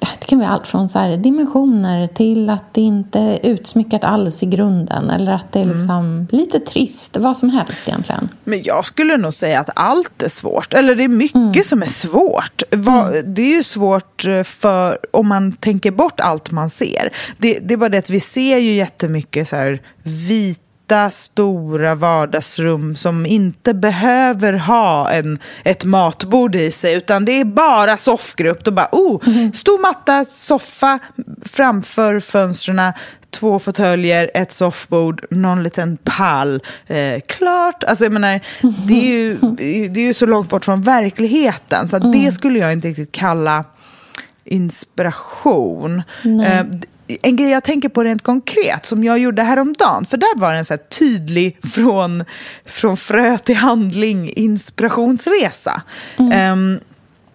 det 0.00 0.26
kan 0.26 0.38
vara 0.38 0.48
allt 0.48 0.66
från 0.66 0.88
så 0.88 1.16
dimensioner 1.16 2.06
till 2.06 2.50
att 2.50 2.74
det 2.74 2.80
inte 2.80 3.18
är 3.18 3.46
utsmyckat 3.46 4.04
alls 4.04 4.42
i 4.42 4.46
grunden 4.46 5.10
eller 5.10 5.32
att 5.32 5.52
det 5.52 5.58
är 5.58 5.62
mm. 5.62 5.76
liksom 5.76 5.96
mm. 5.96 6.26
lite 6.30 6.60
trist. 6.60 7.16
Vad 7.16 7.36
som 7.36 7.50
helst 7.50 7.88
egentligen. 7.88 8.28
Men 8.44 8.62
jag 8.62 8.84
skulle 8.84 9.16
nog 9.16 9.34
säga 9.34 9.60
att 9.60 9.70
allt 9.74 10.22
är 10.22 10.28
svårt. 10.28 10.74
Eller 10.74 10.94
det 10.94 11.04
är 11.04 11.08
mycket 11.08 11.36
mm. 11.36 11.64
som 11.64 11.82
är 11.82 11.86
svårt. 11.86 12.62
Mm. 12.70 13.34
Det 13.34 13.42
är 13.42 13.56
ju 13.56 13.62
svårt 13.62 14.26
eh, 14.26 14.42
för 14.42 14.98
om 15.10 15.28
man 15.28 15.52
tänker 15.52 15.90
bort 15.90 16.20
allt 16.20 16.50
man 16.50 16.70
ser. 16.70 17.12
Det, 17.38 17.58
det 17.62 17.74
är 17.74 17.78
bara 17.78 17.88
det 17.88 17.98
att 17.98 18.10
vi 18.10 18.20
ser 18.20 18.58
ju 18.58 18.74
jättemycket 18.74 19.48
så 19.48 19.56
här 19.56 19.82
vit 20.02 20.60
vita, 20.90 21.10
stora 21.10 21.94
vardagsrum 21.94 22.96
som 22.96 23.26
inte 23.26 23.74
behöver 23.74 24.52
ha 24.52 25.10
en, 25.10 25.38
ett 25.64 25.84
matbord 25.84 26.54
i 26.54 26.70
sig, 26.70 26.94
utan 26.94 27.24
det 27.24 27.32
är 27.32 27.44
bara 27.44 27.96
soffgrupp. 27.96 28.64
Då 28.64 28.70
bara, 28.70 28.88
oh, 28.92 29.28
mm. 29.28 29.52
Stor 29.52 29.82
matta, 29.82 30.24
soffa 30.24 30.98
framför 31.44 32.20
fönstren, 32.20 32.92
två 33.30 33.58
fåtöljer, 33.58 34.30
ett 34.34 34.52
soffbord, 34.52 35.24
någon 35.30 35.62
liten 35.62 35.98
pall. 36.04 36.62
Eh, 36.86 37.20
klart! 37.26 37.84
Alltså, 37.84 38.04
jag 38.04 38.12
menar, 38.12 38.40
det, 38.86 38.94
är 38.94 39.18
ju, 39.18 39.36
det 39.88 40.00
är 40.00 40.04
ju 40.04 40.14
så 40.14 40.26
långt 40.26 40.48
bort 40.48 40.64
från 40.64 40.82
verkligheten, 40.82 41.88
så 41.88 41.96
mm. 41.96 42.12
det 42.12 42.32
skulle 42.32 42.58
jag 42.58 42.72
inte 42.72 42.88
riktigt 42.88 43.12
kalla 43.12 43.64
inspiration. 44.44 46.02
Eh, 46.24 46.64
en 47.22 47.36
grej 47.36 47.50
jag 47.50 47.64
tänker 47.64 47.88
på 47.88 48.04
rent 48.04 48.22
konkret 48.22 48.86
som 48.86 49.04
jag 49.04 49.18
gjorde 49.18 49.42
häromdagen, 49.42 50.06
för 50.06 50.16
där 50.16 50.38
var 50.38 50.52
det 50.52 50.58
en 50.58 50.64
så 50.64 50.76
tydlig 50.76 51.58
från, 51.74 52.24
från 52.66 52.96
frö 52.96 53.38
till 53.38 53.56
handling 53.56 54.32
inspirationsresa. 54.32 55.82
Mm. 56.16 56.52
Um, 56.52 56.80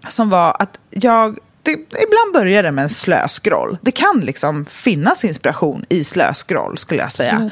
som 0.08 0.30
var 0.30 0.56
att 0.60 0.80
jag 0.90 1.40
det, 1.64 1.72
ibland 1.72 2.34
börjar 2.34 2.64
det 2.64 2.72
med 2.72 2.84
en 2.84 2.90
slöskroll. 2.90 3.78
Det 3.82 3.92
kan 3.92 4.20
liksom 4.20 4.66
finnas 4.66 5.26
inspiration 5.26 5.86
i 5.90 6.04
slöskroll 6.04 6.78
skulle 6.78 7.02
jag 7.02 7.12
säga. 7.12 7.32
Mm. 7.32 7.50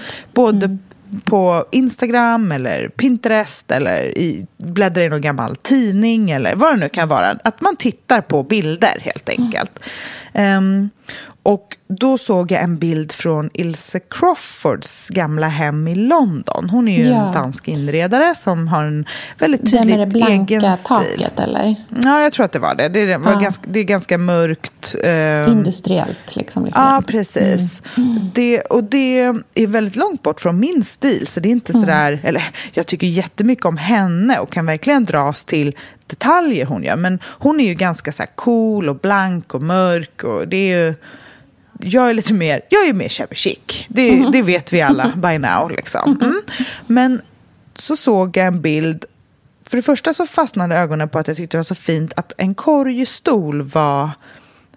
På 1.24 1.66
Instagram 1.72 2.52
eller 2.52 2.90
Pinterest 2.90 3.72
eller 3.72 4.18
i, 4.18 4.46
bläddra 4.58 5.04
i 5.04 5.10
någon 5.10 5.22
gammal 5.22 5.56
tidning 5.56 6.32
eller 6.32 6.56
vad 6.56 6.74
det 6.74 6.78
nu 6.78 6.90
kan 6.90 7.08
vara. 7.08 7.38
Att 7.44 7.62
man 7.62 7.76
tittar 7.76 8.22
på 8.22 8.44
bilder 8.44 9.00
helt 9.02 9.30
enkelt. 9.30 9.80
Mm. 10.34 10.58
Um, 10.58 10.90
och 11.44 11.78
då 11.88 12.18
såg 12.18 12.52
jag 12.52 12.64
en 12.64 12.78
bild 12.78 13.12
från 13.12 13.50
Ilse 13.54 14.00
Crawfords 14.00 15.10
gamla 15.10 15.48
hem 15.48 15.88
i 15.88 15.96
London. 15.96 16.70
Hon 16.70 16.88
är 16.88 16.98
ju 16.98 17.10
ja. 17.10 17.28
en 17.28 17.34
dansk 17.34 17.68
inredare 17.68 18.36
som 18.36 18.68
har 18.68 18.84
en 18.84 19.06
väldigt 19.40 19.72
tydlig 19.72 19.96
egen 19.96 20.12
stil. 20.12 20.20
med 20.22 20.40
det 20.40 20.46
blanka 20.46 20.76
taket 20.76 21.40
eller? 21.40 21.76
Ja, 22.04 22.22
jag 22.22 22.32
tror 22.32 22.46
att 22.46 22.52
det 22.52 22.60
var 22.60 22.76
det. 22.76 22.90
Det 22.90 23.18
var 23.18 23.32
ja. 23.32 23.40
ganska, 23.40 23.64
det 23.68 23.80
är 23.80 23.84
ganska 23.84 24.18
mörkt. 24.18 24.96
Eh... 25.04 25.52
Industriellt 25.52 26.36
liksom. 26.36 26.66
Lite. 26.66 26.80
Ja, 26.80 27.04
precis. 27.08 27.82
Mm. 27.98 28.10
Mm. 28.12 28.32
Det, 28.34 28.62
och 28.62 28.84
det 28.84 29.20
är 29.54 29.68
väldigt 29.68 29.96
långt 29.96 30.24
bort 30.24 30.42
från 30.42 30.60
min 30.60 30.84
stil. 30.84 31.03
Så 31.26 31.40
det 31.40 31.50
är 31.50 31.52
inte 31.52 31.74
mm. 31.74 31.82
sådär, 31.82 32.22
eller 32.24 32.44
jag 32.72 32.88
tycker 32.88 33.08
jättemycket 33.08 33.66
om 33.66 33.78
henne 33.78 34.40
och 34.40 34.52
kan 34.52 34.66
verkligen 34.66 35.06
dras 35.06 35.46
till 35.46 35.76
detaljer 36.08 36.66
hon 36.66 36.84
gör. 36.84 36.96
Men 36.96 37.20
hon 37.26 37.60
är 37.60 37.68
ju 37.68 37.74
ganska 37.74 38.12
så 38.12 38.24
cool 38.36 38.90
och 38.90 38.96
blank 38.96 39.54
och 39.54 39.62
mörk. 39.62 40.24
Och 40.24 40.48
det 40.48 40.58
är 40.58 40.78
ju 40.78 40.94
jag 41.80 42.10
är 42.10 42.14
lite 42.14 42.34
mer, 42.34 42.62
jag 42.70 42.88
är 42.88 42.94
mer 42.94 43.10
shabby 43.10 43.36
chic. 43.36 43.86
Det, 43.88 44.10
mm. 44.14 44.32
det 44.32 44.42
vet 44.42 44.74
vi 44.74 44.82
alla 44.82 45.12
by 45.16 45.38
now. 45.38 45.72
Liksom. 45.72 46.18
Mm. 46.22 46.42
Men 46.88 47.22
så 47.76 47.96
såg 47.96 48.38
jag 48.38 48.48
en 48.48 48.62
bild. 48.62 49.06
För 49.66 49.78
det 49.78 49.84
första 49.84 50.14
så 50.14 50.26
fastnade 50.28 50.76
ögonen 50.76 51.10
på 51.10 51.20
att 51.20 51.28
jag 51.28 51.38
tyckte 51.38 51.58
det 51.58 51.60
var 51.60 51.64
så 51.64 51.76
fint 51.76 52.14
att 52.16 52.34
en 52.38 52.56
korgstol 52.56 53.62
var 53.62 54.10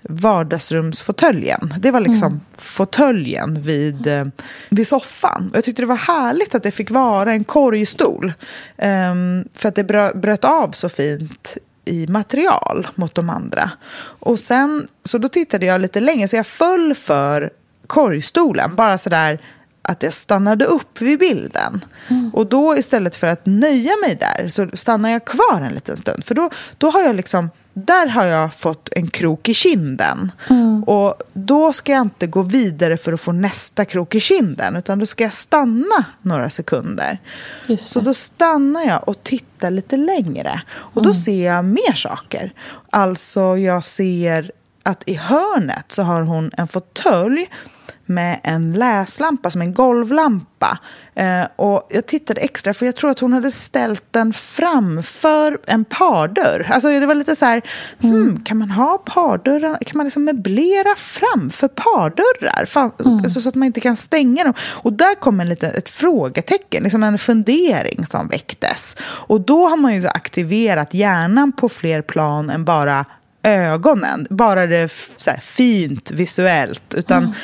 vardagsrumsfåtöljen. 0.08 1.74
Det 1.78 1.90
var 1.90 2.00
liksom 2.00 2.26
mm. 2.26 2.40
fåtöljen 2.56 3.62
vid, 3.62 4.06
eh, 4.06 4.24
vid 4.70 4.88
soffan. 4.88 5.50
Jag 5.54 5.64
tyckte 5.64 5.82
det 5.82 5.86
var 5.86 5.96
härligt 5.96 6.54
att 6.54 6.62
det 6.62 6.70
fick 6.70 6.90
vara 6.90 7.32
en 7.32 7.44
korgstol. 7.44 8.32
Um, 8.76 9.48
för 9.54 9.68
att 9.68 9.74
det 9.74 9.84
bröt 10.14 10.44
av 10.44 10.70
så 10.70 10.88
fint 10.88 11.56
i 11.84 12.06
material 12.06 12.86
mot 12.94 13.14
de 13.14 13.30
andra. 13.30 13.70
Och 14.18 14.38
sen, 14.38 14.88
så 15.04 15.18
då 15.18 15.28
tittade 15.28 15.66
jag 15.66 15.80
lite 15.80 16.00
längre, 16.00 16.28
så 16.28 16.36
jag 16.36 16.46
föll 16.46 16.94
för 16.94 17.50
korgstolen. 17.86 18.74
Bara 18.74 18.98
sådär 18.98 19.40
att 19.82 20.02
jag 20.02 20.12
stannade 20.12 20.64
upp 20.64 21.00
vid 21.00 21.18
bilden. 21.18 21.84
Mm. 22.08 22.30
Och 22.34 22.46
då 22.46 22.76
istället 22.76 23.16
för 23.16 23.26
att 23.26 23.46
nöja 23.46 23.92
mig 24.06 24.16
där 24.20 24.48
så 24.48 24.68
stannar 24.74 25.10
jag 25.10 25.24
kvar 25.24 25.60
en 25.60 25.74
liten 25.74 25.96
stund. 25.96 26.24
För 26.24 26.34
då, 26.34 26.50
då 26.78 26.90
har 26.90 27.02
jag 27.02 27.16
liksom 27.16 27.50
där 27.78 28.06
har 28.06 28.24
jag 28.24 28.54
fått 28.54 28.88
en 28.92 29.08
krok 29.08 29.48
i 29.48 29.54
kinden. 29.54 30.32
Mm. 30.50 30.84
Och 30.84 31.22
då 31.32 31.72
ska 31.72 31.92
jag 31.92 32.02
inte 32.02 32.26
gå 32.26 32.42
vidare 32.42 32.96
för 32.96 33.12
att 33.12 33.20
få 33.20 33.32
nästa 33.32 33.84
krok 33.84 34.14
i 34.14 34.20
kinden, 34.20 34.76
utan 34.76 34.98
då 34.98 35.06
ska 35.06 35.24
jag 35.24 35.32
stanna 35.32 36.04
några 36.22 36.50
sekunder. 36.50 37.18
Så 37.78 38.00
då 38.00 38.14
stannar 38.14 38.84
jag 38.84 39.08
och 39.08 39.22
tittar 39.22 39.70
lite 39.70 39.96
längre. 39.96 40.62
Och 40.68 41.02
då 41.02 41.08
mm. 41.08 41.14
ser 41.14 41.46
jag 41.46 41.64
mer 41.64 41.94
saker. 41.94 42.52
Alltså, 42.90 43.56
jag 43.56 43.84
ser 43.84 44.50
att 44.82 45.02
i 45.06 45.14
hörnet 45.14 45.92
så 45.92 46.02
har 46.02 46.22
hon 46.22 46.50
en 46.56 46.68
fåtölj 46.68 47.46
med 48.06 48.40
en 48.42 48.72
läslampa, 48.72 49.50
som 49.50 49.62
en 49.62 49.74
golvlampa. 49.74 50.78
Eh, 51.14 51.44
och 51.56 51.88
jag 51.90 52.06
tittade 52.06 52.40
extra, 52.40 52.74
för 52.74 52.86
jag 52.86 52.96
tror 52.96 53.10
att 53.10 53.18
hon 53.18 53.32
hade 53.32 53.50
ställt 53.50 54.04
den 54.10 54.32
framför 54.32 55.58
en 55.66 55.84
pardörr. 55.84 56.70
Alltså 56.72 56.88
det 56.88 57.06
var 57.06 57.14
lite 57.14 57.36
så 57.36 57.46
här, 57.46 57.62
hmm, 58.00 58.14
mm. 58.14 58.44
kan 58.44 58.58
man 58.58 58.70
ha 58.70 58.98
pardörrar, 58.98 59.78
kan 59.86 59.96
man 59.96 60.06
liksom 60.06 60.24
möblera 60.24 60.96
framför 60.96 61.68
pardörrar? 61.68 62.64
Fan, 62.66 62.92
mm. 63.04 63.24
alltså, 63.24 63.40
så 63.40 63.48
att 63.48 63.54
man 63.54 63.66
inte 63.66 63.80
kan 63.80 63.96
stänga 63.96 64.44
dem. 64.44 64.54
Och 64.74 64.92
där 64.92 65.14
kom 65.14 65.40
en 65.40 65.48
liten, 65.48 65.74
ett 65.74 65.88
frågetecken, 65.88 66.82
liksom 66.82 67.02
en 67.02 67.18
fundering 67.18 68.06
som 68.06 68.28
väcktes. 68.28 68.96
Och 69.26 69.40
då 69.40 69.66
har 69.66 69.76
man 69.76 69.94
ju 69.94 70.08
aktiverat 70.08 70.94
hjärnan 70.94 71.52
på 71.52 71.68
fler 71.68 72.02
plan 72.02 72.50
än 72.50 72.64
bara 72.64 73.04
ögonen, 73.42 74.26
bara 74.30 74.66
det 74.66 74.92
så 75.16 75.30
fint 75.40 76.10
visuellt. 76.10 76.94
Utan 76.94 77.22
mm 77.22 77.34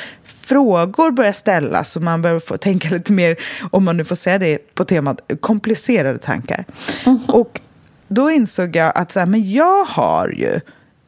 frågor 0.53 1.11
börjar 1.11 1.31
ställas 1.31 1.95
och 1.95 2.01
man 2.01 2.21
börjar 2.21 2.39
få 2.39 2.57
tänka 2.57 2.89
lite 2.89 3.11
mer, 3.11 3.35
om 3.71 3.83
man 3.83 3.97
nu 3.97 4.03
får 4.03 4.15
säga 4.15 4.39
det 4.39 4.75
på 4.75 4.85
temat, 4.85 5.31
komplicerade 5.39 6.17
tankar. 6.17 6.65
Mm. 7.05 7.19
Och 7.27 7.61
då 8.07 8.31
insåg 8.31 8.75
jag 8.75 8.91
att 8.95 9.11
så 9.11 9.19
här, 9.19 9.27
men 9.27 9.51
jag 9.51 9.83
har 9.83 10.29
ju 10.29 10.59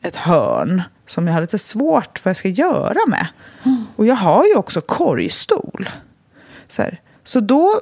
ett 0.01 0.15
hörn 0.15 0.81
som 1.07 1.27
jag 1.27 1.33
har 1.33 1.41
lite 1.41 1.59
svårt 1.59 2.25
vad 2.25 2.29
jag 2.29 2.37
ska 2.37 2.49
göra 2.49 2.99
med. 3.07 3.27
Mm. 3.63 3.83
Och 3.95 4.05
jag 4.05 4.15
har 4.15 4.45
ju 4.45 4.55
också 4.55 4.81
korgstol. 4.81 5.89
Så, 6.67 6.81
här. 6.81 7.01
så 7.23 7.39
då 7.39 7.81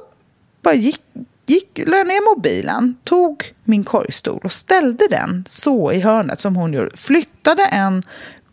bara 0.62 0.74
gick, 0.74 1.00
gick, 1.46 1.80
la 1.86 1.96
jag 1.96 2.06
ner 2.06 2.34
mobilen, 2.34 2.96
tog 3.04 3.44
min 3.64 3.84
korgstol 3.84 4.40
och 4.44 4.52
ställde 4.52 5.06
den 5.10 5.44
så 5.48 5.92
i 5.92 6.00
hörnet 6.00 6.40
som 6.40 6.56
hon 6.56 6.72
gjorde. 6.72 6.96
Flyttade 6.96 7.66
en 7.66 8.02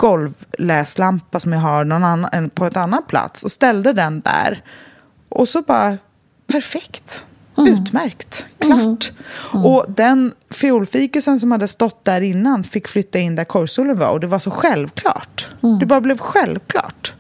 golvläslampa 0.02 1.40
som 1.40 1.54
jag 1.54 1.60
har 1.60 1.84
någon 1.84 2.04
annan, 2.04 2.50
på 2.50 2.66
ett 2.66 2.78
annat 2.78 3.08
plats 3.08 3.44
och 3.44 3.52
ställde 3.52 3.94
den 3.94 4.22
där. 4.22 4.64
Och 5.30 5.50
så 5.50 5.62
bara, 5.62 5.98
perfekt. 6.48 7.26
Mm. 7.58 7.74
Utmärkt. 7.74 8.46
Klart. 8.60 8.80
Mm. 8.80 8.98
Mm. 9.54 9.66
Och 9.66 9.86
den 9.88 10.34
fiolfikusen 10.50 11.40
som 11.40 11.52
hade 11.52 11.68
stått 11.68 12.06
där 12.06 12.22
innan 12.22 12.64
fick 12.64 12.88
flytta 12.88 13.20
in 13.20 13.36
där 13.36 13.44
korgstolen 13.44 14.00
var. 14.00 14.10
Och 14.10 14.20
det 14.20 14.28
var 14.28 14.40
så 14.40 14.52
självklart. 14.52 15.48
Mm. 15.64 15.80
Det 15.80 15.86
bara 15.86 16.02
blev 16.02 16.18
självklart. 16.18 17.14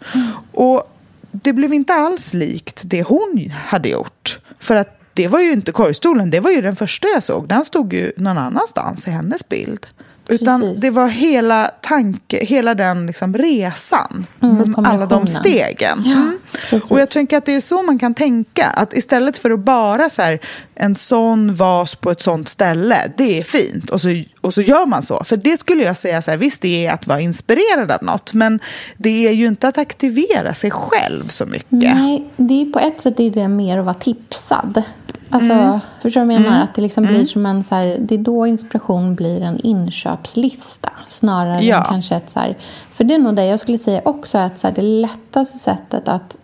Och 0.52 0.84
det 1.32 1.54
blev 1.54 1.74
inte 1.74 1.94
alls 1.94 2.34
likt 2.34 2.82
det 2.86 3.04
hon 3.04 3.54
hade 3.68 3.90
gjort. 3.90 4.40
För 4.60 4.76
att 4.76 5.00
det 5.14 5.28
var 5.28 5.40
ju 5.40 5.52
inte 5.52 5.72
korgstolen, 5.72 6.30
det 6.30 6.40
var 6.40 6.52
ju 6.52 6.62
den 6.62 6.76
första 6.76 7.08
jag 7.08 7.24
såg. 7.24 7.48
Den 7.48 7.66
stod 7.66 7.94
ju 7.94 8.12
någon 8.18 8.38
annanstans 8.38 9.08
i 9.08 9.12
hennes 9.12 9.50
bild. 9.50 9.88
Utan 10.32 10.62
Precis. 10.62 10.82
det 10.82 10.90
var 10.90 11.08
hela 11.08 11.68
tanke, 11.82 12.46
hela 12.46 12.76
den 12.76 13.06
liksom 13.06 13.34
resan. 13.34 14.26
Mm, 14.42 14.76
alla 14.86 15.06
de 15.06 15.28
stegen. 15.28 16.00
Mm. 16.06 16.40
precis. 16.70 16.92
Och 16.92 17.00
jag 17.00 17.10
tänker 17.10 17.38
att 17.38 17.46
det 17.46 17.56
är 17.56 17.60
så 17.60 17.82
man 17.82 18.00
kan 18.00 18.14
tänka. 18.14 18.66
Att 18.66 18.94
istället 18.94 19.38
för 19.38 19.52
att 19.52 19.60
bara 19.60 20.10
så 20.10 20.22
här, 20.22 20.40
en 20.76 20.96
sån 20.96 21.56
vas 21.56 21.96
på 21.96 22.12
ett 22.12 22.22
sånt 22.22 22.50
ställe, 22.50 23.12
det 23.18 23.40
är 23.40 23.44
fint. 23.44 23.90
Och 23.90 24.02
så, 24.02 24.08
och 24.42 24.54
så 24.54 24.62
gör 24.62 24.86
man 24.86 25.02
så. 25.02 25.24
För 25.24 25.38
det 25.38 25.58
skulle 25.58 25.84
jag 25.84 25.98
säga, 25.98 26.22
så 26.22 26.32
här, 26.32 26.38
visst 26.38 26.62
det 26.62 26.86
är 26.86 26.94
att 26.94 27.08
vara 27.08 27.20
inspirerad 27.20 27.92
av 27.92 28.04
något. 28.04 28.34
Men 28.34 28.60
det 28.98 29.28
är 29.28 29.32
ju 29.32 29.48
inte 29.48 29.68
att 29.68 29.78
aktivera 29.78 30.54
sig 30.54 30.72
själv 30.72 31.28
så 31.28 31.46
mycket. 31.46 31.68
Nej, 31.96 32.24
det 32.38 32.62
är 32.62 32.66
på 32.66 32.80
ett 32.80 33.02
sätt 33.02 33.20
är 33.20 33.30
det 33.32 33.48
mer 33.48 33.78
att 33.78 33.86
vara 33.86 33.94
tipsad. 33.94 34.84
Alltså, 35.30 35.54
Mm. 35.54 35.80
Förstår 36.02 36.22
du 36.22 36.28
vad 36.28 36.36
jag 36.36 36.42
menar? 36.42 36.64
Att 36.64 36.76
det 36.76 36.82
liksom 36.82 37.04
blir 37.06 37.26
som 37.26 37.46
en 37.46 37.64
så 37.64 37.76
här, 37.76 37.98
det 38.00 38.16
är 38.16 38.20
då 38.20 38.48
inspiration 38.48 39.16
blir 39.16 39.42
en 39.42 39.60
inköpslista 39.60 40.90
snarare 41.08 41.66
Ja. 41.66 41.78
än 41.78 41.84
kanske 41.84 42.16
ett 42.16 42.30
så 42.30 42.40
här, 42.40 42.58
för 42.92 43.04
det 43.04 43.14
är 43.14 43.20
nog 43.20 43.36
det 43.36 43.46
jag 43.46 43.60
skulle 43.60 43.78
säga 43.78 44.02
också 44.06 44.38
att 44.38 44.60
så 44.60 44.68
här, 44.68 44.74
det 44.74 44.82
lättaste 44.82 45.58
sättet 45.58 46.08
att 46.08 46.38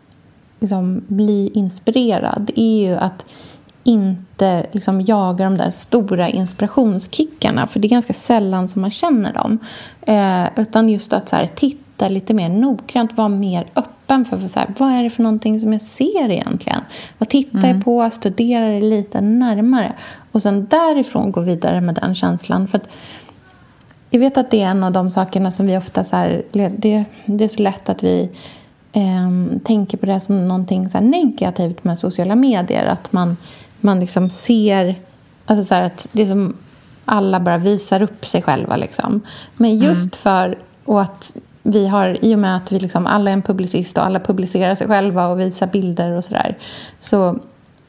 liksom, 0.60 1.02
bli 1.08 1.52
inspirerad 1.54 2.52
är 2.56 2.88
ju 2.88 2.96
att 2.96 3.26
inte 3.88 4.66
liksom, 4.72 5.02
jaga 5.02 5.46
de 5.46 5.58
där 5.58 5.72
stora 5.72 6.30
inspirationskickarna 6.30 7.68
för 7.68 7.80
det 7.80 7.88
är 7.88 7.90
ganska 7.90 8.14
sällan 8.14 8.68
som 8.68 8.82
man 8.82 8.92
känner 8.92 9.34
dem. 9.34 9.60
Eh, 10.02 10.46
utan 10.56 10.90
just 10.90 11.14
att 11.14 11.30
så 11.30 11.36
här, 11.36 11.48
titta 11.48 12.10
lite 12.10 12.34
mer 12.34 12.50
noggrant, 12.50 13.18
vara 13.18 13.30
mer 13.30 13.66
öppen 13.76 14.26
för 14.26 14.48
så 14.48 14.60
här, 14.60 14.74
vad 14.78 14.92
är 14.92 15.04
det 15.04 15.10
för 15.10 15.24
någonting 15.24 15.60
som 15.60 15.74
jag 15.74 15.82
ser 15.82 16.32
egentligen? 16.32 16.82
Vad 17.18 17.30
tittar 17.30 17.68
jag 17.68 17.84
på? 17.84 18.10
Studera 18.10 18.68
det 18.68 18.82
lite 18.82 19.22
närmare. 19.22 19.94
Och 20.32 20.42
sen 20.42 20.66
därifrån 20.66 21.32
gå 21.32 21.42
vidare 21.42 21.82
med 21.82 21.96
den 21.96 22.16
känslan. 22.16 22.68
För 22.68 22.78
att 22.78 22.90
jag 24.10 24.20
vet 24.20 24.38
att 24.38 24.52
det 24.52 24.62
är 24.62 24.70
en 24.70 24.84
av 24.84 24.92
de 24.92 25.10
sakerna 25.10 25.52
som 25.52 25.68
vi 25.68 25.78
ofta... 25.78 26.04
Så 26.04 26.16
här, 26.16 26.44
det, 26.52 27.04
det 27.26 27.44
är 27.44 27.48
så 27.48 27.62
lätt 27.62 27.90
att 27.90 28.04
vi 28.04 28.30
eh, 28.92 29.60
tänker 29.64 29.98
på 29.98 30.06
det 30.06 30.20
som 30.20 30.48
någonting 30.48 30.90
så 30.90 31.00
negativt 31.00 31.84
med 31.84 32.00
sociala 32.00 32.36
medier. 32.36 32.86
Att 32.86 33.14
man, 33.14 33.38
man 33.82 34.00
liksom 34.00 34.30
ser... 34.30 34.96
Alltså 35.46 35.66
så 35.66 35.76
att 35.76 36.08
det 36.12 36.22
är 36.22 36.28
som 36.28 36.58
alla 37.06 37.40
bara 37.40 37.58
visar 37.58 38.02
upp 38.02 38.26
sig 38.26 38.42
själva. 38.42 38.76
Liksom. 38.76 39.22
Men 39.56 39.78
just 39.78 40.16
för... 40.16 40.58
Och 40.86 41.02
att 41.02 41.34
vi 41.64 41.88
har, 41.88 42.26
I 42.26 42.36
och 42.36 42.40
med 42.40 42.58
att 42.58 42.72
vi 42.72 42.80
liksom, 42.80 43.08
alla 43.08 43.30
är 43.30 43.34
en 43.34 43.42
publicist 43.42 43.98
och 43.98 44.06
alla 44.06 44.20
publicerar 44.20 44.76
sig 44.76 44.88
själva 44.88 45.28
och 45.28 45.40
visar 45.40 45.68
bilder 45.68 46.12
och 46.12 46.26
sådär 46.26 46.58
så, 47.00 47.40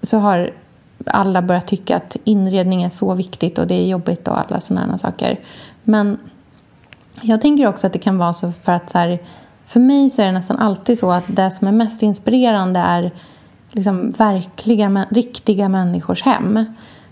så 0.02 0.18
har 0.18 0.50
alla 1.06 1.42
börjat 1.42 1.66
tycka 1.66 1.96
att 1.96 2.16
inredning 2.24 2.82
är 2.82 2.90
så 2.90 3.14
viktigt 3.14 3.58
och 3.58 3.66
det 3.66 3.74
är 3.74 3.86
jobbigt 3.86 4.28
och 4.28 4.38
alla 4.40 4.60
sådana 4.60 4.98
saker. 4.98 5.40
Men 5.84 6.18
jag 7.22 7.40
tänker 7.40 7.66
också 7.66 7.86
att 7.86 7.92
det 7.92 7.98
kan 7.98 8.18
vara 8.18 8.34
så 8.34 8.52
för 8.52 8.72
att 8.72 8.90
så 8.90 8.98
här, 8.98 9.18
för 9.64 9.80
mig 9.80 10.10
så 10.10 10.22
är 10.22 10.26
det 10.26 10.32
nästan 10.32 10.58
alltid 10.58 10.98
så 10.98 11.10
att 11.10 11.24
det 11.26 11.50
som 11.50 11.68
är 11.68 11.72
mest 11.72 12.02
inspirerande 12.02 12.80
är 12.80 13.10
liksom 13.70 14.10
verkliga, 14.10 15.06
riktiga 15.10 15.68
människors 15.68 16.22
hem. 16.22 16.64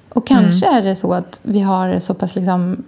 Och 0.08 0.26
kanske 0.26 0.66
är 0.66 0.82
det 0.82 0.96
så 0.96 1.12
att 1.12 1.40
vi 1.42 1.60
har 1.60 1.88
det 1.88 2.00
så 2.00 2.14
pass 2.14 2.34
liksom 2.34 2.84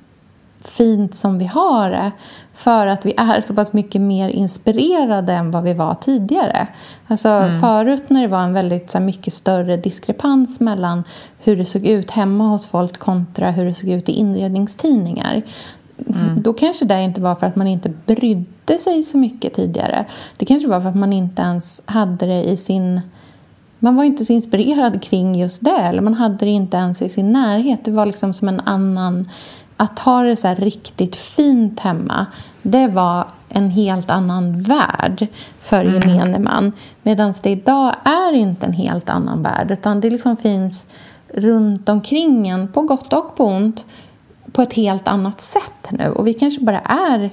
fint 0.64 1.16
som 1.16 1.38
vi 1.38 1.44
har 1.44 1.90
det 1.90 2.12
för 2.54 2.86
att 2.86 3.06
vi 3.06 3.14
är 3.16 3.40
så 3.40 3.54
pass 3.54 3.72
mycket 3.72 4.00
mer 4.00 4.28
inspirerade 4.28 5.32
än 5.32 5.50
vad 5.50 5.62
vi 5.62 5.74
var 5.74 5.94
tidigare. 5.94 6.66
Alltså 7.06 7.50
förut 7.60 8.10
när 8.10 8.22
det 8.22 8.28
var 8.28 8.42
en 8.42 8.52
väldigt 8.52 8.90
så 8.90 8.98
här, 8.98 9.04
mycket 9.04 9.32
större 9.32 9.76
diskrepans 9.76 10.60
mellan 10.60 11.04
hur 11.38 11.56
det 11.56 11.64
såg 11.64 11.86
ut 11.86 12.10
hemma 12.10 12.48
hos 12.48 12.66
folk 12.66 12.98
kontra 12.98 13.50
hur 13.50 13.64
det 13.64 13.74
såg 13.74 13.90
ut 13.90 14.08
i 14.08 14.12
inredningstidningar. 14.12 15.42
Då 16.36 16.52
kanske 16.52 16.84
det 16.84 17.02
inte 17.02 17.20
var 17.20 17.34
för 17.34 17.46
att 17.46 17.56
man 17.56 17.66
inte 17.66 17.92
brydde 18.06 18.78
sig 18.78 19.02
så 19.02 19.18
mycket 19.18 19.54
tidigare. 19.54 20.04
Det 20.36 20.46
kanske 20.46 20.68
var 20.68 20.80
för 20.80 20.88
att 20.88 20.96
man 20.96 21.12
inte 21.12 21.42
ens 21.42 21.82
hade 21.84 22.26
det 22.26 22.44
i 22.44 22.56
sin 22.56 23.00
man 23.78 23.96
var 23.96 24.04
inte 24.04 24.24
så 24.24 24.32
inspirerad 24.32 25.02
kring 25.02 25.34
just 25.34 25.64
det. 25.64 25.76
Eller 25.76 26.02
man 26.02 26.14
hade 26.14 26.44
det 26.44 26.50
inte 26.50 26.76
ens 26.76 27.02
i 27.02 27.08
sin 27.08 27.32
närhet. 27.32 27.84
Det 27.84 27.90
var 27.90 28.06
liksom 28.06 28.34
som 28.34 28.48
en 28.48 28.60
annan... 28.60 29.28
Att 29.80 29.98
ha 29.98 30.22
det 30.22 30.36
så 30.36 30.48
här 30.48 30.56
riktigt 30.56 31.16
fint 31.16 31.80
hemma, 31.80 32.26
det 32.62 32.88
var 32.88 33.24
en 33.48 33.70
helt 33.70 34.10
annan 34.10 34.60
värld 34.62 35.26
för 35.62 35.84
gemene 35.84 36.38
man. 36.38 36.72
Medan 37.02 37.34
det 37.42 37.50
idag 37.50 37.94
är 38.04 38.32
inte 38.32 38.66
en 38.66 38.72
helt 38.72 39.08
annan 39.08 39.42
värld. 39.42 39.70
Utan 39.70 40.00
det 40.00 40.10
liksom 40.10 40.36
finns 40.36 40.86
runt 41.34 41.88
omkring 41.88 42.48
en, 42.48 42.68
på 42.68 42.82
gott 42.82 43.12
och 43.12 43.36
på 43.36 43.44
ont, 43.44 43.86
på 44.52 44.62
ett 44.62 44.72
helt 44.72 45.08
annat 45.08 45.40
sätt 45.40 45.90
nu. 45.90 46.08
Och 46.08 46.26
vi 46.26 46.34
kanske 46.34 46.60
bara 46.60 46.80
är 46.80 47.30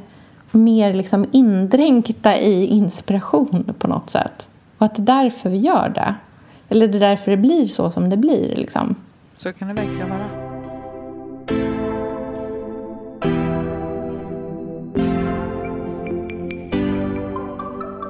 mer 0.52 0.94
liksom 0.94 1.26
indränkta 1.32 2.38
i 2.38 2.66
inspiration 2.66 3.74
på 3.80 3.88
något 3.88 4.10
sätt. 4.10 4.48
Och 4.78 4.86
att 4.86 4.96
det 4.96 5.02
är 5.02 5.24
därför 5.24 5.50
vi 5.50 5.58
gör 5.58 5.90
det. 5.90 6.16
Eller 6.70 6.88
det 6.88 6.98
är 6.98 7.00
därför 7.00 7.32
det 7.32 7.38
blir 7.38 7.68
så 7.68 7.92
som 7.92 8.10
det 8.10 8.18
blir. 8.18 8.56
Liksom. 8.56 8.96
Så 9.38 9.54
kan 9.54 9.68
det 9.68 9.74
verkligen 9.74 10.10
vara. 10.10 10.46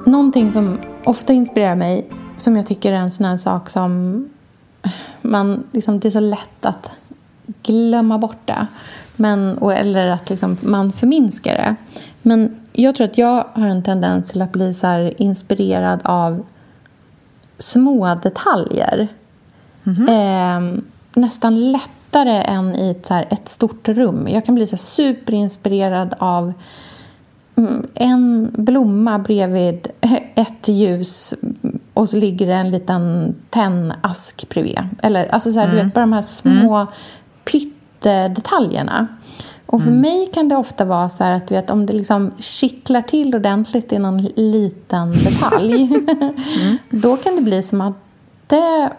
Någonting 0.06 0.52
som 0.52 0.78
ofta 1.04 1.32
inspirerar 1.32 1.76
mig, 1.76 2.06
som 2.36 2.56
jag 2.56 2.66
tycker 2.66 2.92
är 2.92 2.96
en 2.96 3.10
sån 3.10 3.26
här 3.26 3.36
sak 3.36 3.70
som 3.70 4.24
man, 5.22 5.64
liksom, 5.72 6.00
det 6.00 6.08
är 6.08 6.12
så 6.12 6.20
lätt 6.20 6.64
att 6.64 6.90
glömma 7.62 8.18
bort 8.18 8.46
det. 8.46 8.66
Men, 9.16 9.58
och, 9.58 9.72
eller 9.72 10.08
att 10.08 10.30
liksom, 10.30 10.56
man 10.62 10.92
förminskar 10.92 11.54
det. 11.54 11.76
Men 12.22 12.56
jag 12.72 12.94
tror 12.94 13.04
att 13.04 13.18
jag 13.18 13.44
har 13.52 13.66
en 13.66 13.82
tendens 13.82 14.30
till 14.30 14.42
att 14.42 14.52
bli 14.52 14.74
så 14.74 15.10
inspirerad 15.18 16.00
av 16.04 16.44
små 17.58 18.14
detaljer. 18.14 19.08
Eh, 20.08 20.60
nästan 21.14 21.72
lättare 21.72 22.42
än 22.42 22.76
i 22.76 22.90
ett, 22.90 23.06
så 23.06 23.14
här, 23.14 23.26
ett 23.30 23.48
stort 23.48 23.88
rum. 23.88 24.28
Jag 24.28 24.44
kan 24.44 24.54
bli 24.54 24.66
så 24.66 24.76
superinspirerad 24.76 26.14
av 26.18 26.52
mm, 27.56 27.86
en 27.94 28.50
blomma 28.52 29.18
bredvid 29.18 29.88
ett 30.34 30.68
ljus 30.68 31.34
och 31.94 32.08
så 32.08 32.16
ligger 32.16 32.46
det 32.46 32.54
en 32.54 32.70
liten 32.70 33.34
tennask 33.50 34.48
bredvid. 34.48 34.78
Eller, 35.02 35.28
alltså 35.28 35.52
så 35.52 35.60
här, 35.60 35.68
du 35.68 35.76
vet, 35.76 35.94
bara 35.94 36.00
de 36.00 36.12
här 36.12 36.22
små 36.22 36.86
pyttedetaljerna. 37.44 39.06
Och 39.66 39.82
för 39.82 39.90
mig 39.90 40.30
kan 40.32 40.48
det 40.48 40.56
ofta 40.56 40.84
vara 40.84 41.08
så 41.08 41.24
att 41.24 41.48
du 41.48 41.54
vet, 41.54 41.70
om 41.70 41.86
det 41.86 41.92
liksom 41.92 42.32
kittlar 42.38 43.02
till 43.02 43.34
ordentligt 43.34 43.92
i 43.92 43.98
någon 43.98 44.18
liten 44.22 45.12
detalj 45.24 45.90
då 46.90 47.16
kan 47.16 47.36
det 47.36 47.42
bli 47.42 47.62
som 47.62 47.80
att 47.80 47.94
det 48.46 48.90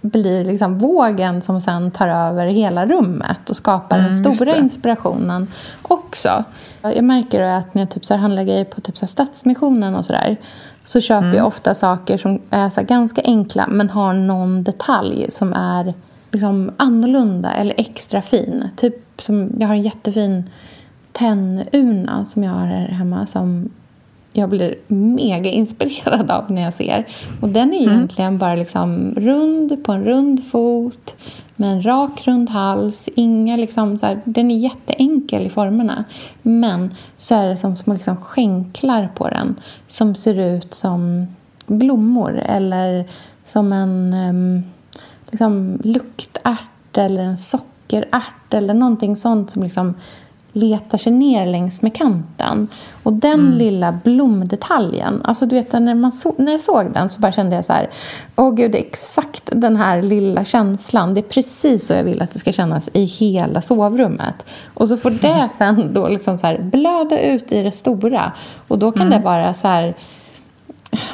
blir 0.00 0.44
liksom 0.44 0.78
vågen 0.78 1.42
som 1.42 1.60
sen 1.60 1.90
tar 1.90 2.08
över 2.08 2.46
hela 2.46 2.86
rummet 2.86 3.50
och 3.50 3.56
skapar 3.56 3.98
den 3.98 4.34
stora 4.34 4.56
inspirationen 4.56 5.48
också. 5.82 6.44
Jag 6.82 7.04
märker 7.04 7.40
att 7.40 7.74
när 7.74 7.82
jag 7.82 7.90
typ 7.90 8.04
så 8.04 8.14
här 8.14 8.20
handlar 8.20 8.44
grejer 8.44 8.64
på 8.64 8.80
typ 8.80 8.96
så 8.96 9.06
här 9.06 9.08
Stadsmissionen 9.08 9.94
och 9.94 10.04
sådär 10.04 10.36
så 10.84 11.00
köper 11.00 11.34
jag 11.34 11.46
ofta 11.46 11.74
saker 11.74 12.18
som 12.18 12.40
är 12.50 12.70
så 12.70 12.82
ganska 12.82 13.22
enkla 13.24 13.66
men 13.66 13.90
har 13.90 14.12
någon 14.12 14.62
detalj 14.62 15.30
som 15.30 15.52
är 15.52 15.94
liksom 16.32 16.70
annorlunda 16.76 17.52
eller 17.52 17.74
extra 17.78 18.22
fin. 18.22 18.68
Typ 18.76 19.22
som, 19.22 19.50
jag 19.58 19.68
har 19.68 19.74
en 19.74 19.82
jättefin 19.82 20.50
tennurna 21.12 22.24
som 22.24 22.44
jag 22.44 22.52
har 22.52 22.66
här 22.66 22.88
hemma 22.88 23.26
som 23.26 23.70
jag 24.32 24.48
blir 24.48 24.74
mega 24.86 25.50
inspirerad 25.50 26.30
av 26.30 26.50
när 26.50 26.62
jag 26.62 26.74
ser. 26.74 27.06
Och 27.40 27.48
den 27.48 27.74
är 27.74 27.80
egentligen 27.80 28.38
bara 28.38 28.54
liksom 28.54 29.14
rund 29.16 29.84
på 29.84 29.92
en 29.92 30.04
rund 30.04 30.44
fot 30.44 31.16
med 31.56 31.72
en 31.72 31.82
rak 31.82 32.26
rund 32.26 32.50
hals. 32.50 33.08
Inga 33.14 33.56
liksom 33.56 33.98
så 33.98 34.06
här, 34.06 34.20
den 34.24 34.50
är 34.50 34.58
jätteenkel 34.58 35.46
i 35.46 35.50
formerna. 35.50 36.04
Men 36.42 36.94
så 37.16 37.34
är 37.34 37.46
det 37.46 37.56
som 37.56 37.76
små 37.76 37.94
liksom 37.94 38.16
skänklar 38.16 39.08
på 39.14 39.28
den 39.28 39.60
som 39.88 40.14
ser 40.14 40.34
ut 40.34 40.74
som 40.74 41.26
blommor 41.66 42.38
eller 42.46 43.08
som 43.44 43.72
en 43.72 44.14
um, 44.14 44.62
liksom 45.30 45.80
luktärt 45.84 46.96
eller 46.96 47.22
en 47.22 47.38
sockerärt 47.38 48.54
eller 48.54 48.74
någonting 48.74 49.16
sånt 49.16 49.50
som 49.50 49.62
liksom 49.62 49.94
letar 50.56 50.98
sig 50.98 51.12
ner 51.12 51.46
längs 51.46 51.82
med 51.82 51.94
kanten. 51.94 52.68
Och 53.02 53.12
den 53.12 53.50
lilla 53.58 53.92
blomdetaljen, 53.92 55.20
alltså 55.24 55.46
du 55.46 55.56
vet 55.56 55.72
när, 55.72 55.94
man 55.94 56.12
så, 56.12 56.34
när 56.38 56.52
jag 56.52 56.60
såg 56.60 56.92
den 56.92 57.10
så 57.10 57.20
bara 57.20 57.32
kände 57.32 57.56
jag 57.56 57.64
så 57.64 57.72
här, 57.72 57.90
åh 58.36 58.54
gud 58.54 58.72
det 58.72 58.78
är 58.78 58.86
exakt 58.86 59.42
den 59.52 59.76
här 59.76 60.02
lilla 60.02 60.44
känslan, 60.44 61.14
det 61.14 61.20
är 61.20 61.22
precis 61.22 61.86
så 61.86 61.92
jag 61.92 62.04
vill 62.04 62.22
att 62.22 62.30
det 62.30 62.38
ska 62.38 62.52
kännas 62.52 62.88
i 62.92 63.04
hela 63.04 63.62
sovrummet. 63.62 64.46
Och 64.74 64.88
så 64.88 64.96
får 64.96 65.10
det 65.22 65.48
sen 65.58 65.94
då 65.94 66.08
liksom 66.08 66.38
så 66.38 66.46
här 66.46 66.58
blöda 66.58 67.20
ut 67.20 67.52
i 67.52 67.62
det 67.62 67.72
stora 67.72 68.32
och 68.68 68.78
då 68.78 68.92
kan 68.92 69.10
det 69.10 69.18
vara 69.18 69.54
så 69.54 69.68
här 69.68 69.94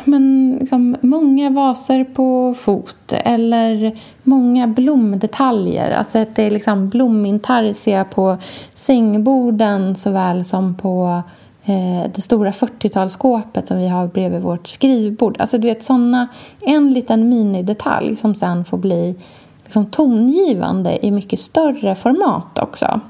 men 0.05 0.57
liksom, 0.61 0.97
många 1.01 1.51
vaser 1.51 2.05
på 2.05 2.55
fot 2.55 3.13
eller 3.13 3.99
många 4.23 4.69
blomdetaljer. 4.69 5.91
Alltså 5.91 6.19
att 6.19 6.37
det 6.37 6.43
är 6.43 6.51
liksom 6.51 6.89
blomintarsia 6.89 8.05
på 8.05 8.37
sängborden 8.75 9.97
såväl 9.97 10.45
som 10.45 10.75
på 10.75 11.23
eh, 11.65 12.11
det 12.15 12.21
stora 12.21 12.51
40-talsskåpet 12.51 13.67
som 13.67 13.79
vi 13.79 13.89
har 13.89 14.07
bredvid 14.07 14.43
vårt 14.43 14.69
skrivbord. 14.69 15.37
Alltså 15.39 15.59
du 15.59 15.69
vet 15.69 15.85
såna, 15.85 16.29
en 16.61 16.93
liten 16.93 17.29
minidetalj 17.29 18.17
som 18.17 18.35
sen 18.35 18.65
får 18.65 18.79
bli 18.79 19.15
liksom, 19.65 19.87
tongivande 19.87 21.07
i 21.07 21.11
mycket 21.11 21.41
större 21.41 21.95
format 21.95 22.59
också. 22.59 23.01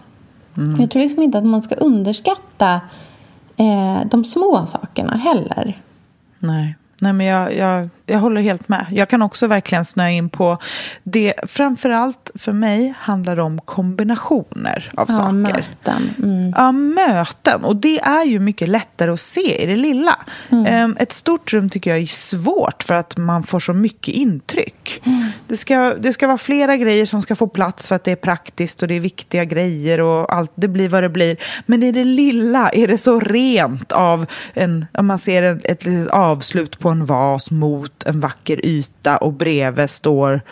Mm. 0.57 0.81
Jag 0.81 0.91
tror 0.91 1.03
liksom 1.03 1.23
inte 1.23 1.39
att 1.39 1.45
man 1.45 1.63
ska 1.63 1.75
underskatta 1.75 2.81
eh, 3.57 4.07
de 4.11 4.25
små 4.25 4.67
sakerna 4.67 5.17
heller. 5.17 5.83
Nej. 6.43 6.76
Nej, 7.01 7.12
men 7.12 7.26
jag, 7.26 7.57
jag, 7.57 7.88
jag 8.07 8.18
håller 8.18 8.40
helt 8.40 8.68
med. 8.68 8.86
Jag 8.90 9.09
kan 9.09 9.22
också 9.22 9.47
verkligen 9.47 9.84
snöa 9.84 10.11
in 10.11 10.30
på 10.30 10.59
det. 11.03 11.34
Framförallt 11.47 12.30
för 12.35 12.53
mig 12.53 12.95
handlar 12.99 13.37
det 13.37 13.43
om 13.43 13.61
kombinationer 13.61 14.93
av 14.97 15.07
ja, 15.09 15.14
saker. 15.14 15.33
Möten. 15.33 16.14
Mm. 16.22 16.55
Ja, 16.57 16.72
möten. 16.72 17.64
Och 17.64 17.76
det 17.76 18.01
är 18.01 18.24
ju 18.24 18.39
mycket 18.39 18.68
lättare 18.68 19.11
att 19.11 19.20
se 19.20 19.62
i 19.62 19.66
det 19.66 19.76
lilla. 19.76 20.18
Mm. 20.51 20.66
Ehm, 20.66 20.97
ett 20.99 21.12
stort 21.12 21.53
rum 21.53 21.70
tycker 21.70 21.91
jag 21.91 22.01
är 22.01 22.07
svårt 22.07 22.83
för 22.83 22.95
att 22.95 23.16
man 23.16 23.43
får 23.43 23.61
så 23.61 23.72
mycket 23.72 24.14
intryck. 24.14 25.03
Mm. 25.05 25.26
Det, 25.47 25.57
ska, 25.57 25.95
det 25.99 26.12
ska 26.12 26.26
vara 26.26 26.39
flera 26.39 26.76
grejer 26.76 27.07
som 27.07 27.22
ska 27.22 27.37
få 27.37 27.47
plats 27.47 27.89
för 27.89 27.95
att 27.95 28.05
det 28.05 28.12
är 28.12 28.16
praktiskt 28.16 28.83
och 28.83 28.89
det 28.89 28.95
är 28.95 29.01
viktiga 29.01 29.45
grejer 29.45 30.01
och 30.01 30.35
allt, 30.35 30.53
det 30.55 30.68
blir 30.68 30.89
vad 30.89 31.03
det 31.03 31.09
blir. 31.09 31.37
Men 31.66 31.83
i 31.83 31.93
det 31.93 32.05
lilla 32.05 32.70
är 32.70 32.89
det 32.89 32.99
så 32.99 33.20
rent 33.20 33.93
av 33.93 34.26
en, 34.55 34.87
om 34.93 35.07
man 35.07 35.18
ser 35.18 35.43
ett, 35.43 35.64
ett, 35.64 35.87
ett 35.87 36.09
avslut 36.09 36.78
på 36.78 36.89
en 36.89 37.07
vas 37.07 37.51
mot 37.51 38.03
en 38.03 38.20
vacker 38.20 38.66
yta 38.66 39.16
och 39.16 39.33
bredvid 39.33 39.91
står 39.91 40.43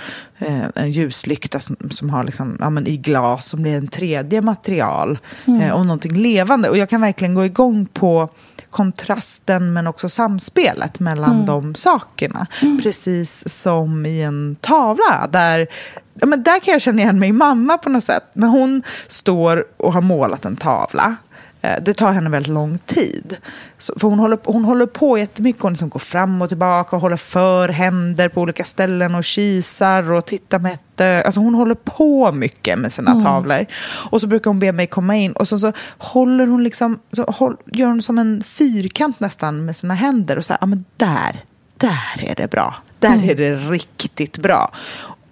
eh, 0.40 0.64
en 0.74 0.90
ljuslykta 0.90 1.60
som, 1.60 1.76
som 1.90 2.10
har 2.10 2.24
liksom, 2.24 2.56
ja, 2.60 2.70
men 2.70 2.86
i 2.86 2.96
glas 2.96 3.46
som 3.46 3.62
blir 3.62 3.76
en 3.76 3.88
tredje 3.88 4.42
material 4.42 5.18
mm. 5.44 5.60
eh, 5.60 5.70
och 5.70 5.86
någonting 5.86 6.16
levande. 6.16 6.68
Och 6.68 6.78
jag 6.78 6.90
kan 6.90 7.00
verkligen 7.00 7.34
gå 7.34 7.44
igång 7.44 7.86
på 7.86 8.28
kontrasten 8.70 9.72
men 9.72 9.86
också 9.86 10.08
samspelet 10.08 11.00
mellan 11.00 11.34
mm. 11.34 11.46
de 11.46 11.74
sakerna. 11.74 12.46
Mm. 12.62 12.78
Precis 12.82 13.48
som 13.62 14.06
i 14.06 14.22
en 14.22 14.56
tavla 14.60 15.28
där 15.30 15.68
Ja, 16.14 16.26
men 16.26 16.42
där 16.42 16.60
kan 16.60 16.72
jag 16.72 16.82
känna 16.82 17.02
igen 17.02 17.18
mig 17.18 17.32
mamma 17.32 17.78
på 17.78 17.88
något 17.88 18.04
sätt. 18.04 18.24
När 18.32 18.48
hon 18.48 18.82
står 19.08 19.64
och 19.76 19.92
har 19.92 20.00
målat 20.00 20.44
en 20.44 20.56
tavla 20.56 21.16
det 21.60 21.94
tar 21.94 22.12
henne 22.12 22.30
väldigt 22.30 22.52
lång 22.52 22.78
tid. 22.78 23.36
Så, 23.78 23.94
för 23.98 24.08
hon 24.08 24.18
håller, 24.18 24.38
hon 24.44 24.64
håller 24.64 24.86
på 24.86 25.18
jättemycket. 25.18 25.62
Hon 25.62 25.72
liksom 25.72 25.88
går 25.88 26.00
fram 26.00 26.42
och 26.42 26.48
tillbaka 26.48 26.96
och 26.96 27.02
håller 27.02 27.16
för 27.16 27.68
händer 27.68 28.28
på 28.28 28.40
olika 28.40 28.64
ställen 28.64 29.14
och 29.14 29.24
kisar 29.24 30.12
och 30.12 30.24
tittar 30.24 30.58
med 30.58 30.72
ett. 30.72 31.26
Alltså 31.26 31.40
hon 31.40 31.54
håller 31.54 31.74
på 31.74 32.32
mycket 32.32 32.78
med 32.78 32.92
sina 32.92 33.10
mm. 33.10 33.24
tavlor. 33.24 33.66
Och 34.10 34.20
så 34.20 34.26
brukar 34.26 34.50
hon 34.50 34.58
be 34.58 34.72
mig 34.72 34.86
komma 34.86 35.16
in 35.16 35.32
och 35.32 35.48
så, 35.48 35.58
så 35.58 35.72
håller 35.98 36.46
hon 36.46 36.64
liksom, 36.64 36.98
så 37.12 37.24
håll, 37.24 37.56
gör 37.72 37.86
hon 37.86 38.02
som 38.02 38.18
en 38.18 38.42
fyrkant 38.42 39.20
nästan 39.20 39.64
med 39.64 39.76
sina 39.76 39.94
händer 39.94 40.38
och 40.38 40.44
så 40.44 40.56
ja 40.60 40.66
men 40.66 40.84
där, 40.96 41.44
där 41.76 42.18
är 42.18 42.34
det 42.34 42.50
bra. 42.50 42.74
Där 42.98 43.14
mm. 43.14 43.30
är 43.30 43.34
det 43.34 43.54
riktigt 43.54 44.38
bra 44.38 44.72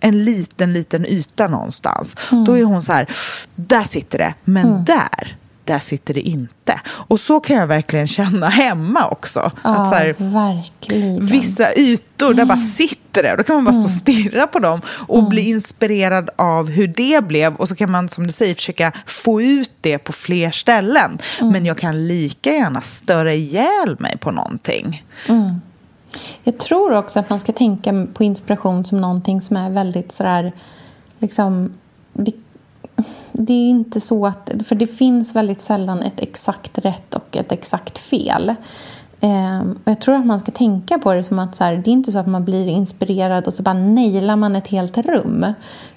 en 0.00 0.24
liten, 0.24 0.72
liten 0.72 1.06
yta 1.06 1.48
någonstans. 1.48 2.16
Mm. 2.32 2.44
Då 2.44 2.58
är 2.58 2.64
hon 2.64 2.82
så 2.82 2.92
här, 2.92 3.08
där 3.54 3.82
sitter 3.82 4.18
det, 4.18 4.34
men 4.44 4.66
mm. 4.66 4.84
där, 4.84 5.36
där 5.68 5.78
sitter 5.78 6.14
det 6.14 6.20
inte. 6.20 6.80
Och 6.88 7.20
så 7.20 7.40
kan 7.40 7.56
jag 7.56 7.66
verkligen 7.66 8.06
känna 8.06 8.48
hemma 8.48 9.08
också. 9.08 9.50
Ja, 9.64 9.70
att 9.70 9.88
så 9.88 9.94
här, 9.94 10.14
verkligen. 10.18 11.26
Vissa 11.26 11.74
ytor, 11.76 12.26
mm. 12.26 12.36
där 12.36 12.44
bara 12.44 12.58
sitter 12.58 13.22
det. 13.22 13.36
Då 13.36 13.42
kan 13.42 13.56
man 13.56 13.64
bara 13.64 13.72
stå 13.72 13.84
och 13.84 14.12
mm. 14.14 14.24
stirra 14.24 14.46
på 14.46 14.58
dem 14.58 14.80
och 15.06 15.18
mm. 15.18 15.28
bli 15.28 15.48
inspirerad 15.50 16.30
av 16.36 16.70
hur 16.70 16.88
det 16.88 17.24
blev. 17.24 17.54
Och 17.54 17.68
så 17.68 17.74
kan 17.74 17.90
man, 17.90 18.08
som 18.08 18.26
du 18.26 18.32
säger, 18.32 18.54
försöka 18.54 18.92
få 19.06 19.42
ut 19.42 19.72
det 19.80 19.98
på 19.98 20.12
fler 20.12 20.50
ställen. 20.50 21.18
Mm. 21.40 21.52
Men 21.52 21.66
jag 21.66 21.78
kan 21.78 22.08
lika 22.08 22.52
gärna 22.52 22.80
störa 22.80 23.34
ihjäl 23.34 23.96
mig 23.98 24.18
på 24.18 24.30
någonting. 24.30 25.04
Mm. 25.28 25.60
Jag 26.44 26.58
tror 26.58 26.92
också 26.96 27.20
att 27.20 27.30
man 27.30 27.40
ska 27.40 27.52
tänka 27.52 28.06
på 28.14 28.24
inspiration 28.24 28.84
som 28.84 29.00
någonting 29.00 29.40
som 29.40 29.56
är 29.56 29.70
väldigt 29.70 30.12
sådär... 30.12 30.52
Liksom, 31.20 31.72
det 32.12 32.32
det 33.32 33.52
är 33.52 33.68
inte 33.68 34.00
så 34.00 34.26
att... 34.26 34.50
För 34.66 34.74
det 34.74 34.86
finns 34.86 35.36
väldigt 35.36 35.60
sällan 35.60 36.02
ett 36.02 36.20
exakt 36.20 36.78
rätt 36.78 37.14
och 37.14 37.36
ett 37.36 37.52
exakt 37.52 37.98
fel. 37.98 38.54
Eh, 39.20 39.60
och 39.60 39.90
jag 39.90 40.00
tror 40.00 40.14
att 40.14 40.26
man 40.26 40.40
ska 40.40 40.52
tänka 40.52 40.98
på 40.98 41.12
det 41.12 41.24
som 41.24 41.38
att 41.38 41.56
så 41.56 41.64
här, 41.64 41.76
det 41.76 41.90
är 41.90 41.92
inte 41.92 42.12
så 42.12 42.18
att 42.18 42.26
man 42.26 42.44
blir 42.44 42.66
inspirerad 42.66 43.46
och 43.46 43.54
så 43.54 43.62
bara 43.62 43.74
nailar 43.74 44.36
man 44.36 44.56
ett 44.56 44.66
helt 44.66 44.98
rum. 44.98 45.46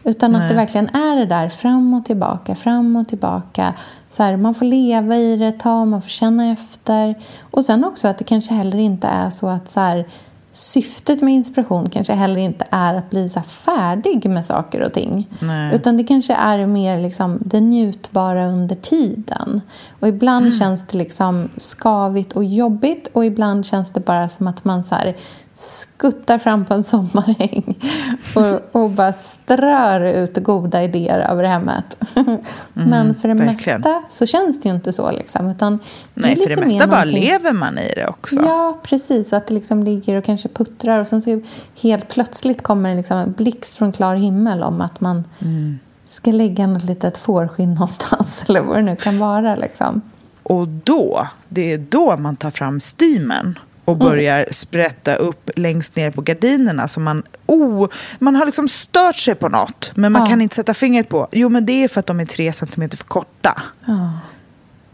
Utan 0.03 0.31
Nej. 0.31 0.41
att 0.41 0.49
det 0.49 0.55
verkligen 0.55 0.89
är 0.89 1.15
det 1.15 1.25
där 1.25 1.49
fram 1.49 1.93
och 1.93 2.05
tillbaka, 2.05 2.55
fram 2.55 2.95
och 2.95 3.07
tillbaka. 3.07 3.73
Så 4.11 4.23
här, 4.23 4.37
man 4.37 4.55
får 4.55 4.65
leva 4.65 5.15
i 5.15 5.37
det 5.37 5.47
ett 5.47 5.59
tag, 5.59 5.87
man 5.87 6.01
får 6.01 6.09
känna 6.09 6.51
efter. 6.51 7.15
Och 7.51 7.65
sen 7.65 7.85
också 7.85 8.07
att 8.07 8.17
det 8.17 8.23
kanske 8.23 8.53
heller 8.53 8.77
inte 8.77 9.07
är 9.07 9.29
så 9.29 9.47
att 9.47 9.69
så 9.69 9.79
här, 9.79 10.05
syftet 10.53 11.21
med 11.21 11.33
inspiration 11.33 11.89
kanske 11.89 12.13
heller 12.13 12.41
inte 12.41 12.65
är 12.69 12.93
att 12.93 13.09
bli 13.09 13.29
så 13.29 13.41
färdig 13.41 14.29
med 14.29 14.45
saker 14.45 14.81
och 14.81 14.93
ting. 14.93 15.27
Nej. 15.39 15.75
Utan 15.75 15.97
det 15.97 16.03
kanske 16.03 16.33
är 16.33 16.65
mer 16.67 16.99
liksom 16.99 17.39
det 17.45 17.59
njutbara 17.59 18.47
under 18.47 18.75
tiden. 18.75 19.61
Och 19.99 20.07
ibland 20.07 20.45
mm. 20.45 20.59
känns 20.59 20.87
det 20.87 20.97
liksom 20.97 21.49
skavigt 21.57 22.33
och 22.33 22.43
jobbigt 22.43 23.07
och 23.13 23.25
ibland 23.25 23.65
känns 23.65 23.91
det 23.93 23.99
bara 23.99 24.29
som 24.29 24.47
att 24.47 24.63
man 24.63 24.83
så 24.83 24.95
här, 24.95 25.15
skuttar 25.61 26.37
fram 26.37 26.65
på 26.65 26.73
en 26.73 26.83
sommaräng 26.83 27.79
och, 28.35 28.81
och 28.81 28.89
bara 28.89 29.13
strör 29.13 30.01
ut 30.01 30.37
goda 30.37 30.83
idéer 30.83 31.19
över 31.19 31.43
hemmet. 31.43 31.97
Mm, 32.75 32.89
Men 32.89 33.15
för 33.15 33.27
det 33.27 33.33
verkligen. 33.33 33.81
mesta 33.81 34.03
så 34.11 34.25
känns 34.25 34.59
det 34.61 34.69
ju 34.69 34.75
inte 34.75 34.93
så. 34.93 35.11
Liksom, 35.11 35.49
utan 35.49 35.79
Nej, 36.13 36.35
för 36.35 36.49
det 36.49 36.55
mesta 36.55 36.87
bara 36.87 37.03
lever 37.03 37.53
man 37.53 37.77
i 37.77 37.93
det 37.95 38.07
också. 38.07 38.41
Ja, 38.41 38.79
precis. 38.83 39.31
Och 39.31 39.37
att 39.37 39.47
det 39.47 39.53
liksom 39.53 39.83
ligger 39.83 40.15
och 40.15 40.23
kanske 40.23 40.49
puttrar 40.49 40.99
och 40.99 41.07
sen 41.07 41.21
så 41.21 41.41
helt 41.81 42.07
plötsligt 42.07 42.63
kommer 42.63 42.89
det 42.89 42.95
liksom 42.95 43.17
en 43.17 43.31
blixt 43.31 43.77
från 43.77 43.91
klar 43.91 44.15
himmel 44.15 44.63
om 44.63 44.81
att 44.81 45.01
man 45.01 45.23
mm. 45.39 45.79
ska 46.05 46.31
lägga 46.31 46.67
något 46.67 46.83
litet 46.83 47.17
fårskinn 47.17 47.73
någonstans 47.73 48.43
eller 48.47 48.61
vad 48.61 48.75
det 48.75 48.81
nu 48.81 48.95
kan 48.95 49.19
vara. 49.19 49.55
Liksom. 49.55 50.01
Och 50.43 50.67
då, 50.67 51.27
det 51.49 51.73
är 51.73 51.77
då 51.77 52.17
man 52.17 52.35
tar 52.35 52.51
fram 52.51 52.79
steamen 52.79 53.59
och 53.91 53.97
börjar 53.97 54.47
sprätta 54.51 55.15
upp 55.15 55.49
längst 55.55 55.95
ner 55.95 56.11
på 56.11 56.21
gardinerna. 56.21 56.87
Så 56.87 56.99
man, 56.99 57.23
oh, 57.45 57.87
man 58.19 58.35
har 58.35 58.45
liksom 58.45 58.67
stört 58.67 59.15
sig 59.15 59.35
på 59.35 59.49
något, 59.49 59.91
men 59.95 60.11
man 60.11 60.21
ja. 60.21 60.27
kan 60.27 60.41
inte 60.41 60.55
sätta 60.55 60.73
fingret 60.73 61.09
på. 61.09 61.27
Jo, 61.31 61.49
men 61.49 61.65
det 61.65 61.83
är 61.83 61.87
för 61.87 61.99
att 61.99 62.07
de 62.07 62.19
är 62.19 62.25
tre 62.25 62.53
centimeter 62.53 62.97
för 62.97 63.05
korta. 63.05 63.61
Ja. 63.85 64.11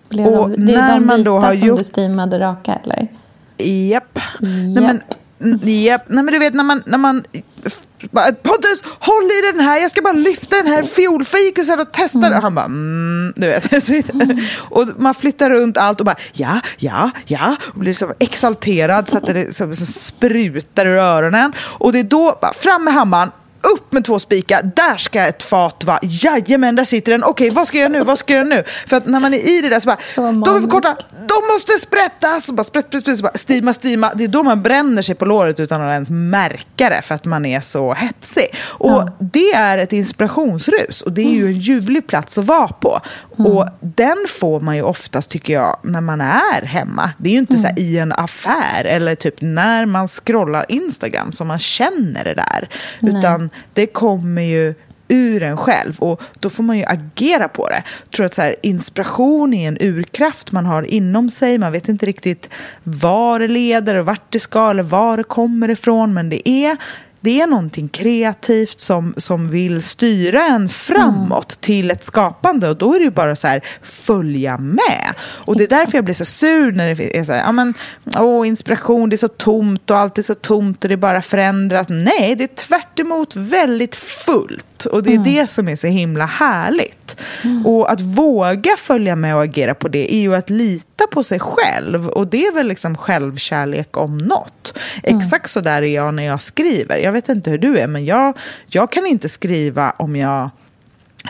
Blev 0.10 0.28
och 0.28 0.50
de, 0.50 0.66
det 0.66 0.74
är 0.74 0.82
när 0.82 1.00
de 1.00 1.06
man 1.06 1.24
då 1.24 1.39
har 1.39 1.54
som 1.54 1.68
gjort... 1.68 1.78
du 1.78 1.84
steamade 1.84 2.39
raka, 2.39 2.80
eller? 2.84 3.08
Japp. 3.58 4.20
Japp. 4.82 5.02
Japp. 5.64 6.04
Nej, 6.08 6.24
men 6.24 6.34
du 6.34 6.40
vet 6.40 6.54
när 6.54 6.64
man, 6.64 6.84
när 6.86 6.98
man 6.98 7.24
Pontus, 8.44 8.84
håll 9.00 9.24
i 9.24 9.52
den 9.52 9.66
här, 9.66 9.80
jag 9.80 9.92
ska 9.92 10.02
bara 10.02 10.14
lyfta 10.14 10.56
den 10.56 10.68
här 10.68 10.84
fiolfikusen 10.84 11.80
och 11.80 11.92
testa 11.92 12.18
mm. 12.18 12.32
den. 12.32 12.42
Han 12.42 12.56
bara, 12.56 12.66
mm, 12.66 13.34
du 13.36 13.48
vet. 13.48 13.90
Mm. 14.10 14.38
och 14.70 14.86
man 14.98 15.14
flyttar 15.14 15.50
runt 15.50 15.78
allt 15.78 16.00
och 16.00 16.06
bara, 16.06 16.16
ja, 16.34 16.62
ja, 16.78 17.12
ja. 17.26 17.56
Och 17.74 17.80
blir 17.80 17.94
så 17.94 18.14
exalterad 18.20 19.08
så 19.08 19.18
att 19.18 19.26
det 19.26 19.56
så, 19.56 19.74
så 19.74 19.86
sprutar 19.86 20.86
ur 20.86 20.98
öronen. 20.98 21.54
Och 21.78 21.94
det 21.94 22.00
är 22.00 22.04
då, 22.04 22.38
bara, 22.42 22.54
fram 22.54 22.84
med 22.84 22.94
hammaren, 22.94 23.32
upp 23.76 23.93
med 23.93 24.05
två 24.05 24.20
spikar, 24.20 24.72
där 24.76 24.97
ska 24.97 25.22
ett 25.22 25.43
fat 25.43 25.84
vara. 25.84 25.99
Jajamän, 26.01 26.76
där 26.76 26.86
sitter 26.86 27.11
den. 27.11 27.24
Okej, 27.24 27.49
vad 27.49 27.68
ska 27.68 27.78
jag 27.78 27.82
göra 27.82 27.99
nu? 27.99 28.05
Vad 28.05 28.20
ska 28.20 28.34
jag 28.34 28.47
göra 28.47 28.55
nu? 28.57 28.63
För 28.88 28.97
att 28.97 29.05
när 29.05 29.20
man 29.20 29.34
är 29.34 29.38
i 29.38 29.61
det 29.61 29.70
där 29.70 29.80
så 29.80 29.86
bara, 29.86 29.97
så 30.15 30.22
de 30.22 30.55
är 30.55 30.61
för 30.61 30.70
korta, 30.70 30.95
de 31.09 31.53
måste 31.53 31.72
sprättas! 31.72 32.51
bara 32.51 32.63
sprätt, 32.63 32.88
sprätt, 32.88 33.03
sprätt, 33.03 33.18
så 33.18 33.24
bara, 33.24 33.34
stima, 33.34 33.74
stima. 33.74 34.11
Det 34.15 34.24
är 34.24 34.28
då 34.28 34.43
man 34.43 34.61
bränner 34.61 35.01
sig 35.01 35.15
på 35.15 35.26
låret 35.26 35.59
utan 35.59 35.82
att 35.82 35.91
ens 35.91 36.09
märka 36.09 36.89
det 36.89 37.01
för 37.01 37.15
att 37.15 37.26
man 37.26 37.45
är 37.45 37.61
så 37.61 37.93
hetsig. 37.93 38.47
Och 38.70 38.91
ja. 38.91 39.07
det 39.20 39.53
är 39.53 39.78
ett 39.78 39.93
inspirationsrus 39.93 41.01
och 41.01 41.11
det 41.11 41.22
är 41.22 41.32
ju 41.32 41.47
en 41.47 41.59
ljuvlig 41.59 42.07
plats 42.07 42.38
att 42.38 42.45
vara 42.45 42.68
på. 42.68 42.99
Mm. 43.39 43.51
Och 43.51 43.68
den 43.80 44.18
får 44.39 44.59
man 44.59 44.76
ju 44.76 44.82
oftast, 44.82 45.30
tycker 45.30 45.53
jag, 45.53 45.78
när 45.84 46.01
man 46.01 46.22
är 46.22 46.61
hemma. 46.61 47.11
Det 47.18 47.30
är 47.30 47.34
ju 47.34 47.39
inte 47.39 47.55
mm. 47.55 47.76
så 47.76 47.82
i 47.82 47.97
en 47.97 48.11
affär 48.11 48.86
eller 48.86 49.15
typ 49.15 49.41
när 49.41 49.86
man 49.86 50.07
scrollar 50.07 50.65
Instagram 50.70 51.32
som 51.32 51.47
man 51.47 51.59
känner 51.59 52.24
det 52.24 52.34
där. 52.34 52.70
Nej. 52.99 53.20
Utan 53.20 53.49
det 53.74 53.86
kommer 53.86 54.41
ju 54.41 54.74
ur 55.08 55.43
en 55.43 55.58
själv 55.58 55.99
och 55.99 56.22
då 56.39 56.49
får 56.49 56.64
man 56.64 56.78
ju 56.78 56.84
agera 56.84 57.47
på 57.47 57.70
det. 57.70 57.84
Jag 58.03 58.12
tror 58.12 58.26
att 58.26 58.34
så 58.34 58.41
här, 58.41 58.55
inspiration 58.64 59.53
är 59.53 59.68
en 59.68 59.78
urkraft 59.82 60.51
man 60.51 60.66
har 60.66 60.84
inom 60.84 61.30
sig. 61.30 61.58
Man 61.58 61.72
vet 61.72 61.89
inte 61.89 62.05
riktigt 62.05 62.49
var 62.84 63.39
det 63.39 63.47
leder 63.47 63.95
och 63.95 64.05
vart 64.05 64.34
det 64.34 64.39
ska 64.39 64.70
eller 64.70 64.84
var 64.84 65.18
det 65.18 65.24
kommer 65.24 65.70
ifrån 65.70 66.14
men 66.14 66.30
det 66.30 66.49
är 66.49 66.78
det 67.22 67.41
är 67.41 67.47
någonting 67.47 67.88
kreativt 67.88 68.80
som, 68.80 69.13
som 69.18 69.49
vill 69.49 69.84
styra 69.84 70.45
en 70.45 70.70
framåt 70.70 71.51
mm. 71.51 71.61
till 71.61 71.91
ett 71.91 72.03
skapande. 72.03 72.70
Och 72.70 72.78
då 72.78 72.93
är 72.93 72.99
det 72.99 73.05
ju 73.05 73.11
bara 73.11 73.36
så 73.36 73.47
här, 73.47 73.63
följa 73.82 74.57
med. 74.57 75.13
Och 75.20 75.57
det 75.57 75.63
är 75.63 75.68
därför 75.68 75.97
jag 75.97 76.05
blir 76.05 76.15
så 76.15 76.26
sur 76.26 76.72
när 76.72 76.95
det 76.95 77.18
är 77.18 77.24
så 77.24 77.32
här, 77.32 77.39
ja 77.39 77.51
men, 77.51 77.74
åh, 78.15 78.47
inspiration, 78.47 79.09
det 79.09 79.15
är 79.15 79.18
så 79.18 79.28
tomt 79.28 79.91
och 79.91 79.97
allt 79.97 80.18
är 80.18 80.22
så 80.22 80.36
tomt 80.36 80.84
och 80.84 80.89
det 80.89 80.97
bara 80.97 81.22
förändras. 81.22 81.88
Nej, 81.89 82.36
det 82.36 82.43
är 82.43 82.55
tvärt 82.55 82.88
väldigt 83.36 83.95
fullt. 83.95 84.86
Och 84.86 85.03
det 85.03 85.09
är 85.09 85.15
mm. 85.15 85.34
det 85.34 85.47
som 85.47 85.68
är 85.68 85.76
så 85.76 85.88
himla 85.88 86.26
härligt. 86.26 86.97
Mm. 87.43 87.65
Och 87.65 87.91
att 87.91 88.01
våga 88.01 88.72
följa 88.78 89.15
med 89.15 89.36
och 89.36 89.43
agera 89.43 89.76
på 89.76 89.88
det 89.88 90.13
är 90.13 90.20
ju 90.20 90.36
att 90.36 90.49
lita 90.49 91.07
på 91.11 91.24
sig 91.24 91.39
själv. 91.39 92.07
Och 92.07 92.28
det 92.28 92.45
är 92.45 92.53
väl 92.53 92.68
liksom 92.68 92.97
självkärlek 92.97 93.97
om 93.97 94.18
något. 94.18 94.78
Mm. 95.03 95.18
Exakt 95.18 95.49
så 95.49 95.59
där 95.61 95.82
är 95.82 95.95
jag 95.95 96.13
när 96.13 96.24
jag 96.24 96.41
skriver. 96.41 96.97
Jag 96.97 97.11
vet 97.11 97.30
inte 97.30 97.49
hur 97.51 97.57
du 97.57 97.80
är, 97.80 97.88
men 97.88 98.05
jag, 98.05 98.38
jag 98.68 98.91
kan 98.91 99.05
inte 99.05 99.30
skriva 99.30 99.93
om 99.97 100.15
jag 100.15 100.49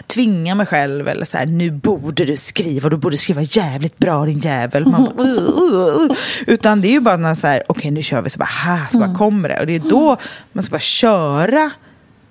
tvinga 0.07 0.55
mig 0.55 0.65
själv 0.65 1.07
eller 1.07 1.25
så 1.25 1.37
här, 1.37 1.45
nu 1.45 1.71
borde 1.71 2.25
du 2.25 2.37
skriva, 2.37 2.89
du 2.89 2.97
borde 2.97 3.17
skriva 3.17 3.41
jävligt 3.41 3.97
bra 3.97 4.25
din 4.25 4.39
jävel. 4.39 4.85
Man 4.85 5.03
bara, 5.03 5.27
uh, 5.27 5.37
uh, 5.37 6.11
uh. 6.11 6.17
Utan 6.47 6.81
det 6.81 6.87
är 6.87 6.91
ju 6.91 6.99
bara 6.99 7.17
när 7.17 7.35
så 7.35 7.47
här, 7.47 7.63
okej 7.67 7.79
okay, 7.79 7.91
nu 7.91 8.03
kör 8.03 8.21
vi, 8.21 8.29
så 8.29 8.39
bara, 8.39 8.45
här, 8.45 8.87
så 8.91 8.97
bara 8.97 9.05
mm. 9.05 9.17
kommer 9.17 9.49
det. 9.49 9.59
Och 9.59 9.67
det 9.67 9.75
är 9.75 9.79
då 9.79 10.17
man 10.51 10.63
ska 10.63 10.71
bara 10.71 10.79
köra 10.79 11.71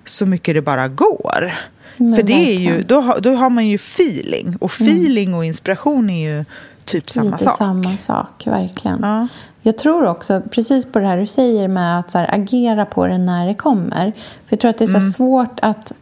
så 0.05 0.25
mycket 0.25 0.55
det 0.55 0.61
bara 0.61 0.87
går. 0.87 1.53
Men 1.97 2.15
För 2.15 2.23
det 2.23 2.55
är 2.55 2.59
ju, 2.59 2.83
då, 2.83 3.15
då 3.21 3.29
har 3.29 3.49
man 3.49 3.67
ju 3.67 3.75
feeling. 3.75 4.57
Och 4.61 4.81
mm. 4.81 4.93
feeling 4.93 5.33
och 5.33 5.45
inspiration 5.45 6.09
är 6.09 6.37
ju 6.37 6.45
typ 6.85 7.09
samma 7.09 7.31
Lite 7.31 7.43
sak. 7.43 7.57
samma 7.57 7.97
sak, 7.97 8.47
verkligen. 8.47 8.99
Ja. 9.01 9.27
Jag 9.61 9.77
tror 9.77 10.05
också, 10.05 10.41
precis 10.51 10.85
på 10.85 10.99
det 10.99 11.07
här 11.07 11.17
du 11.17 11.27
säger 11.27 11.67
med 11.67 11.99
att 11.99 12.13
här, 12.13 12.33
agera 12.33 12.85
på 12.85 13.07
det 13.07 13.17
när 13.17 13.47
det 13.47 13.53
kommer. 13.53 14.11
För 14.11 14.49
jag 14.49 14.59
tror 14.59 14.69
att 14.69 14.77
det 14.77 14.83
är 14.85 14.87
så 14.87 14.97
mm. 14.97 15.11
svårt 15.11 15.59
att... 15.61 15.93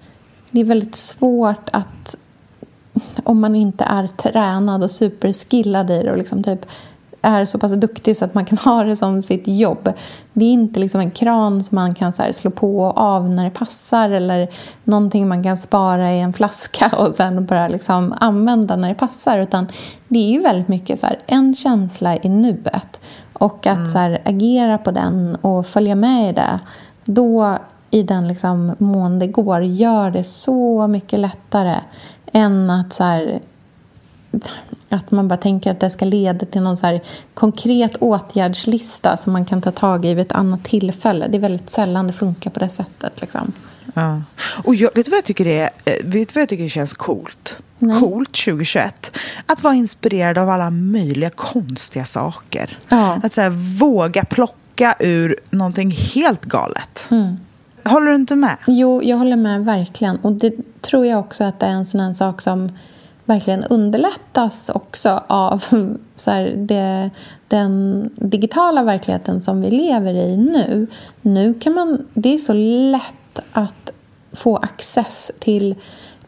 Det 0.51 0.61
är 0.61 0.65
väldigt 0.65 0.95
svårt 0.95 1.69
att 1.71 2.15
om 3.23 3.41
man 3.41 3.55
inte 3.55 3.83
är 3.83 4.07
tränad 4.07 4.83
och 4.83 4.91
superskillad 4.91 5.91
i 5.91 6.03
det 6.03 6.11
och 6.11 6.17
liksom 6.17 6.43
typ 6.43 6.65
är 7.25 7.45
så 7.45 7.57
pass 7.57 7.71
duktig 7.71 8.17
så 8.17 8.25
att 8.25 8.33
man 8.33 8.45
kan 8.45 8.57
ha 8.63 8.83
det 8.83 8.95
som 8.95 9.21
sitt 9.21 9.47
jobb. 9.47 9.93
Det 10.33 10.45
är 10.45 10.53
inte 10.53 10.79
liksom 10.79 11.01
en 11.01 11.11
kran 11.11 11.63
som 11.63 11.75
man 11.75 11.93
kan 11.93 12.13
så 12.13 12.23
slå 12.33 12.51
på 12.51 12.79
och 12.79 12.97
av 12.97 13.29
när 13.29 13.43
det 13.43 13.49
passar 13.49 14.09
eller 14.09 14.49
någonting 14.83 15.27
man 15.27 15.43
kan 15.43 15.57
spara 15.57 16.13
i 16.13 16.19
en 16.19 16.33
flaska 16.33 16.91
och 16.97 17.13
sen 17.13 17.45
bara 17.45 17.67
liksom 17.67 18.13
använda 18.19 18.75
när 18.75 18.89
det 18.89 18.95
passar. 18.95 19.39
Utan 19.39 19.67
det 20.07 20.19
är 20.19 20.31
ju 20.31 20.41
väldigt 20.41 20.67
mycket 20.67 20.99
så 20.99 21.05
här, 21.05 21.19
en 21.25 21.55
känsla 21.55 22.17
i 22.17 22.29
nuet. 22.29 22.99
Och 23.33 23.67
att 23.67 23.77
mm. 23.77 23.89
så 23.89 23.97
här, 23.97 24.21
agera 24.25 24.77
på 24.77 24.91
den 24.91 25.35
och 25.35 25.67
följa 25.67 25.95
med 25.95 26.29
i 26.29 26.33
det. 26.33 26.59
Då, 27.05 27.57
i 27.89 28.03
den 28.03 28.27
liksom 28.27 28.75
mån 28.77 29.19
det 29.19 29.27
går, 29.27 29.63
gör 29.63 30.11
det 30.11 30.23
så 30.23 30.87
mycket 30.87 31.19
lättare 31.19 31.75
än 32.31 32.69
att 32.69 32.93
så 32.93 33.03
här, 33.03 33.39
att 34.89 35.11
man 35.11 35.27
bara 35.27 35.37
tänker 35.37 35.71
att 35.71 35.79
det 35.79 35.89
ska 35.89 36.05
leda 36.05 36.45
till 36.45 36.61
någon 36.61 36.77
så 36.77 36.99
konkret 37.33 37.95
åtgärdslista 37.95 39.17
som 39.17 39.33
man 39.33 39.45
kan 39.45 39.61
ta 39.61 39.71
tag 39.71 40.05
i 40.05 40.13
vid 40.13 40.25
ett 40.25 40.31
annat 40.31 40.63
tillfälle. 40.63 41.27
Det 41.27 41.37
är 41.37 41.41
väldigt 41.41 41.69
sällan 41.69 42.07
det 42.07 42.13
funkar 42.13 42.51
på 42.51 42.59
det 42.59 42.69
sättet. 42.69 43.21
Liksom. 43.21 43.53
Ja. 43.93 44.21
Och 44.63 44.75
jag, 44.75 44.95
vet 44.95 45.05
du 45.05 45.09
vad 45.09 45.17
jag 45.17 45.25
tycker 45.25 45.47
är, 45.47 45.69
eh, 45.85 45.93
vet 46.03 46.35
vad 46.35 46.41
jag 46.41 46.49
tycker 46.49 46.67
känns 46.67 46.93
coolt? 46.93 47.61
Nej. 47.79 47.99
Coolt 47.99 48.33
2021. 48.33 49.17
Att 49.45 49.63
vara 49.63 49.73
inspirerad 49.73 50.37
av 50.37 50.49
alla 50.49 50.69
möjliga 50.69 51.29
konstiga 51.29 52.05
saker. 52.05 52.77
Ja. 52.89 53.19
Att 53.23 53.33
så 53.33 53.41
här, 53.41 53.49
våga 53.79 54.25
plocka 54.25 54.95
ur 54.99 55.39
någonting 55.49 55.91
helt 55.91 56.45
galet. 56.45 57.07
Mm. 57.11 57.37
Håller 57.83 58.07
du 58.07 58.15
inte 58.15 58.35
med? 58.35 58.57
Jo, 58.67 59.03
jag 59.03 59.17
håller 59.17 59.35
med 59.35 59.65
verkligen. 59.65 60.17
Och 60.17 60.31
det 60.31 60.53
tror 60.81 61.05
jag 61.05 61.19
också 61.19 61.43
att 61.43 61.59
det 61.59 61.65
är 61.65 61.71
en 61.71 61.85
sån 61.85 61.99
här 61.99 62.13
sak 62.13 62.41
som 62.41 62.71
verkligen 63.25 63.63
underlättas 63.63 64.69
också 64.69 65.21
av 65.27 65.63
så 66.15 66.31
här, 66.31 66.53
det, 66.57 67.09
den 67.47 68.09
digitala 68.15 68.83
verkligheten 68.83 69.41
som 69.41 69.61
vi 69.61 69.71
lever 69.71 70.13
i 70.13 70.37
nu. 70.37 70.87
Nu 71.21 71.53
kan 71.53 71.73
man, 71.73 72.07
det 72.13 72.33
är 72.33 72.37
så 72.37 72.53
lätt 72.91 73.39
att 73.51 73.91
få 74.31 74.57
access 74.57 75.31
till 75.39 75.75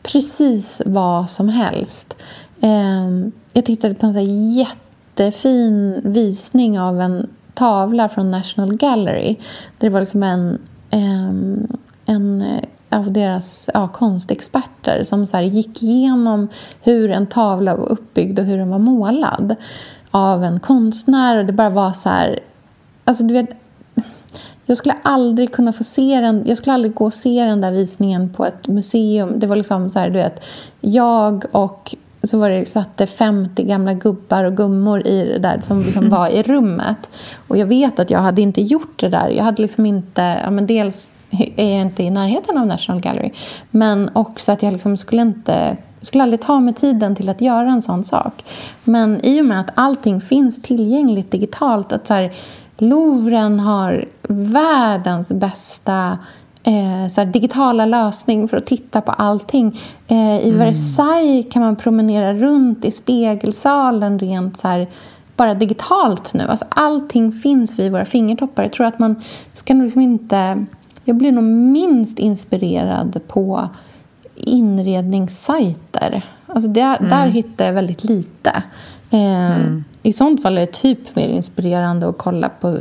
precis 0.03 0.81
vad 0.85 1.29
som 1.29 1.49
helst. 1.49 2.15
Ehm, 2.61 3.31
jag 3.53 3.65
tittade 3.65 3.93
på 3.93 4.05
en 4.05 4.13
så 4.13 4.19
jättefin 4.59 6.01
visning 6.03 6.79
av 6.79 7.01
en 7.01 7.27
tavla 7.53 8.09
från 8.09 8.31
National 8.31 8.75
Gallery. 8.75 9.35
Det 9.77 9.89
var 9.89 9.99
liksom 9.99 10.23
en, 10.23 10.59
ehm, 10.89 11.67
en 12.05 12.41
eh, 12.41 12.63
av 12.89 13.11
deras 13.11 13.69
ja, 13.73 13.87
konstexperter 13.87 15.03
som 15.03 15.27
så 15.27 15.39
gick 15.41 15.83
igenom 15.83 16.47
hur 16.81 17.11
en 17.11 17.27
tavla 17.27 17.75
var 17.75 17.85
uppbyggd 17.85 18.39
och 18.39 18.45
hur 18.45 18.57
den 18.57 18.69
var 18.69 18.79
målad 18.79 19.55
av 20.11 20.43
en 20.43 20.59
konstnär. 20.59 21.37
Och 21.37 21.45
det 21.45 21.53
bara 21.53 21.69
var 21.69 21.93
så 21.93 22.09
här... 22.09 22.39
Alltså, 23.03 23.23
du 23.23 23.33
vet, 23.33 23.49
jag 24.65 24.77
skulle 24.77 24.95
aldrig 25.03 25.51
kunna 25.51 25.73
få 25.73 25.83
se 25.83 26.21
den, 26.21 26.43
jag 26.45 26.57
skulle 26.57 26.73
aldrig 26.73 26.93
gå 26.93 27.05
och 27.05 27.13
se 27.13 27.43
den 27.43 27.61
där 27.61 27.71
visningen 27.71 28.33
på 28.33 28.45
ett 28.45 28.67
museum. 28.67 29.39
Det 29.39 29.47
var 29.47 29.55
liksom 29.55 29.89
så 29.89 29.99
här, 29.99 30.09
du 30.09 30.17
vet, 30.17 30.43
jag 30.81 31.45
och 31.51 31.95
så 32.23 32.39
var 32.39 32.49
det, 32.49 32.65
satt 32.65 33.09
50 33.09 33.63
gamla 33.63 33.93
gubbar 33.93 34.43
och 34.43 34.57
gummor 34.57 35.07
i 35.07 35.25
det 35.25 35.39
där 35.39 35.59
som 35.61 35.81
liksom 35.81 36.09
var 36.17 36.27
i 36.27 36.43
rummet. 36.43 37.09
Och 37.47 37.57
jag 37.57 37.65
vet 37.65 37.99
att 37.99 38.09
jag 38.09 38.19
hade 38.19 38.41
inte 38.41 38.61
gjort 38.61 38.99
det 38.99 39.09
där. 39.09 39.29
Jag 39.29 39.43
hade 39.43 39.61
liksom 39.61 39.85
inte, 39.85 40.39
ja 40.43 40.51
men 40.51 40.67
dels 40.67 41.09
är 41.57 41.71
jag 41.71 41.81
inte 41.81 42.03
i 42.03 42.09
närheten 42.09 42.57
av 42.57 42.67
National 42.67 43.01
Gallery. 43.01 43.31
Men 43.71 44.09
också 44.13 44.51
att 44.51 44.63
jag 44.63 44.73
liksom 44.73 44.97
skulle 44.97 45.21
inte 45.21 45.77
skulle 46.01 46.23
aldrig 46.23 46.41
ta 46.41 46.59
mig 46.59 46.73
tiden 46.73 47.15
till 47.15 47.29
att 47.29 47.41
göra 47.41 47.69
en 47.69 47.81
sån 47.81 48.03
sak. 48.03 48.43
Men 48.83 49.25
i 49.25 49.41
och 49.41 49.45
med 49.45 49.59
att 49.59 49.71
allting 49.75 50.21
finns 50.21 50.61
tillgängligt 50.61 51.31
digitalt, 51.31 51.91
att 51.91 52.07
så 52.07 52.13
här, 52.13 52.33
Louvren 52.77 53.59
har 53.59 54.05
världens 54.27 55.29
bästa 55.29 56.17
eh, 56.63 57.13
så 57.13 57.21
här, 57.21 57.25
digitala 57.25 57.85
lösning 57.85 58.47
för 58.47 58.57
att 58.57 58.65
titta 58.65 59.01
på 59.01 59.11
allting. 59.11 59.79
Eh, 60.07 60.39
I 60.39 60.49
mm. 60.49 60.59
Versailles 60.59 61.53
kan 61.53 61.61
man 61.61 61.75
promenera 61.75 62.33
runt 62.33 62.85
i 62.85 62.91
spegelsalen 62.91 64.19
rent 64.19 64.57
så 64.57 64.67
här, 64.67 64.87
bara 65.35 65.53
digitalt 65.53 66.33
nu. 66.33 66.43
Alltså, 66.43 66.65
allting 66.69 67.31
finns 67.31 67.79
vid 67.79 67.91
våra 67.91 68.05
fingertoppar. 68.05 68.63
Jag 68.63 68.71
tror 68.73 68.87
att 68.87 68.99
man 68.99 69.21
ska 69.53 69.73
nog 69.73 69.83
liksom 69.83 70.01
inte 70.01 70.65
jag 71.07 71.15
blir 71.15 71.31
nog 71.31 71.43
minst 71.43 72.19
inspirerad 72.19 73.19
på 73.27 73.69
inredningssajter. 74.35 76.25
Alltså 76.47 76.69
där, 76.69 76.97
mm. 76.97 77.09
där 77.09 77.27
hittar 77.27 77.65
jag 77.65 77.73
väldigt 77.73 78.03
lite. 78.03 78.63
Eh, 79.09 79.51
mm. 79.51 79.83
I 80.03 80.13
sånt 80.13 80.41
fall 80.41 80.57
är 80.57 80.61
det 80.61 80.71
typ 80.71 81.15
mer 81.15 81.27
inspirerande 81.27 82.09
att 82.09 82.17
kolla 82.17 82.49
på 82.49 82.77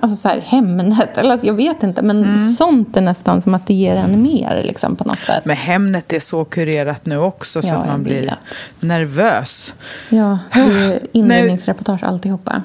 alltså 0.00 0.16
så 0.16 0.28
här, 0.28 0.40
Hemnet. 0.40 1.18
Eller 1.18 1.30
alltså 1.30 1.46
jag 1.46 1.54
vet 1.54 1.82
inte, 1.82 2.02
men 2.02 2.24
mm. 2.24 2.38
sånt 2.38 2.96
är 2.96 3.00
nästan 3.00 3.42
som 3.42 3.54
att 3.54 3.66
det 3.66 3.74
ger 3.74 3.96
en 3.96 4.22
mer 4.22 4.62
liksom, 4.64 4.96
på 4.96 5.04
något 5.04 5.18
sätt. 5.18 5.44
Men 5.44 5.56
Hemnet 5.56 6.12
är 6.12 6.20
så 6.20 6.44
kurerat 6.44 7.06
nu 7.06 7.18
också 7.18 7.62
så 7.62 7.68
ja, 7.68 7.74
att 7.74 7.86
man 7.86 8.02
blir 8.02 8.34
nervös. 8.80 9.74
Ja, 10.08 10.38
det 10.54 10.60
är 10.60 10.98
inredningsreportage 11.12 12.04
alltihopa. 12.04 12.62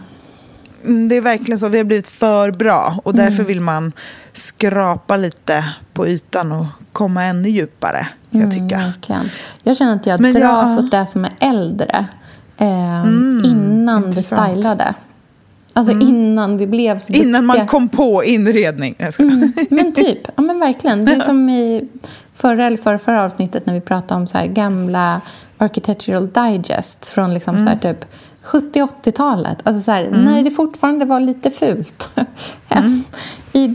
Mm, 0.88 1.10
det 1.10 1.16
är 1.16 1.22
verkligen 1.22 1.60
så. 1.60 1.68
Vi 1.68 1.78
har 1.78 1.86
blivit 1.86 2.08
för 2.08 2.52
bra. 2.52 3.00
Och 3.04 3.16
därför 3.16 3.34
mm. 3.34 3.46
vill 3.46 3.62
man 3.62 3.92
skrapa 4.34 5.18
lite 5.18 5.66
på 5.94 6.08
ytan 6.08 6.52
och 6.52 6.66
komma 6.92 7.24
ännu 7.24 7.50
djupare. 7.50 8.08
Jag 8.30 8.42
mm, 8.42 8.52
tycker. 8.52 8.78
verkligen. 8.78 9.30
Jag 9.64 9.78
känner 9.78 9.96
att 9.96 10.06
jag 10.06 10.20
Men 10.20 10.34
dras 10.34 10.76
jag... 10.76 10.86
åt 10.86 10.92
det 10.92 11.08
som 11.12 11.26
är 11.26 11.32
äldre. 11.40 12.06
Eh, 12.58 13.02
mm, 13.02 13.42
innan 13.46 14.06
intressant. 14.06 14.58
vi 14.58 14.62
stylade. 14.62 14.94
Alltså 15.74 15.94
mm. 15.94 16.08
innan 16.08 16.58
vi 16.58 16.68
blev 16.68 16.98
duktiga. 16.98 17.24
Innan 17.24 17.46
man 17.46 17.68
kom 17.68 17.90
på 17.90 18.24
inredning. 18.24 18.96
Mm, 19.20 19.54
men 19.70 19.92
typ, 19.92 20.20
ja 20.36 20.42
men 20.42 20.60
verkligen. 20.60 21.06
Det 21.06 21.12
är 21.12 21.20
som 21.20 21.50
i 21.50 21.88
förra 22.36 22.66
eller 22.66 22.78
förra, 22.78 23.00
förra 23.00 23.24
avsnittet 23.24 23.66
när 23.66 23.74
vi 23.74 23.82
pratade 23.82 24.22
om 24.22 24.28
så 24.28 24.38
gamla 24.48 25.22
Architectural 25.58 26.30
Digest 26.32 27.08
från 27.08 27.34
liksom 27.34 27.56
mm. 27.58 27.68
så 27.68 27.80
typ 27.80 28.06
70-80-talet, 28.48 29.58
alltså 29.64 29.84
så 29.84 29.92
här, 29.92 30.06
mm. 30.06 30.26
när 30.26 30.44
det 30.44 30.52
fortfarande 30.52 31.06
var 31.06 31.20
lite 31.20 31.52
fult. 31.52 32.10
Mm. 32.70 33.04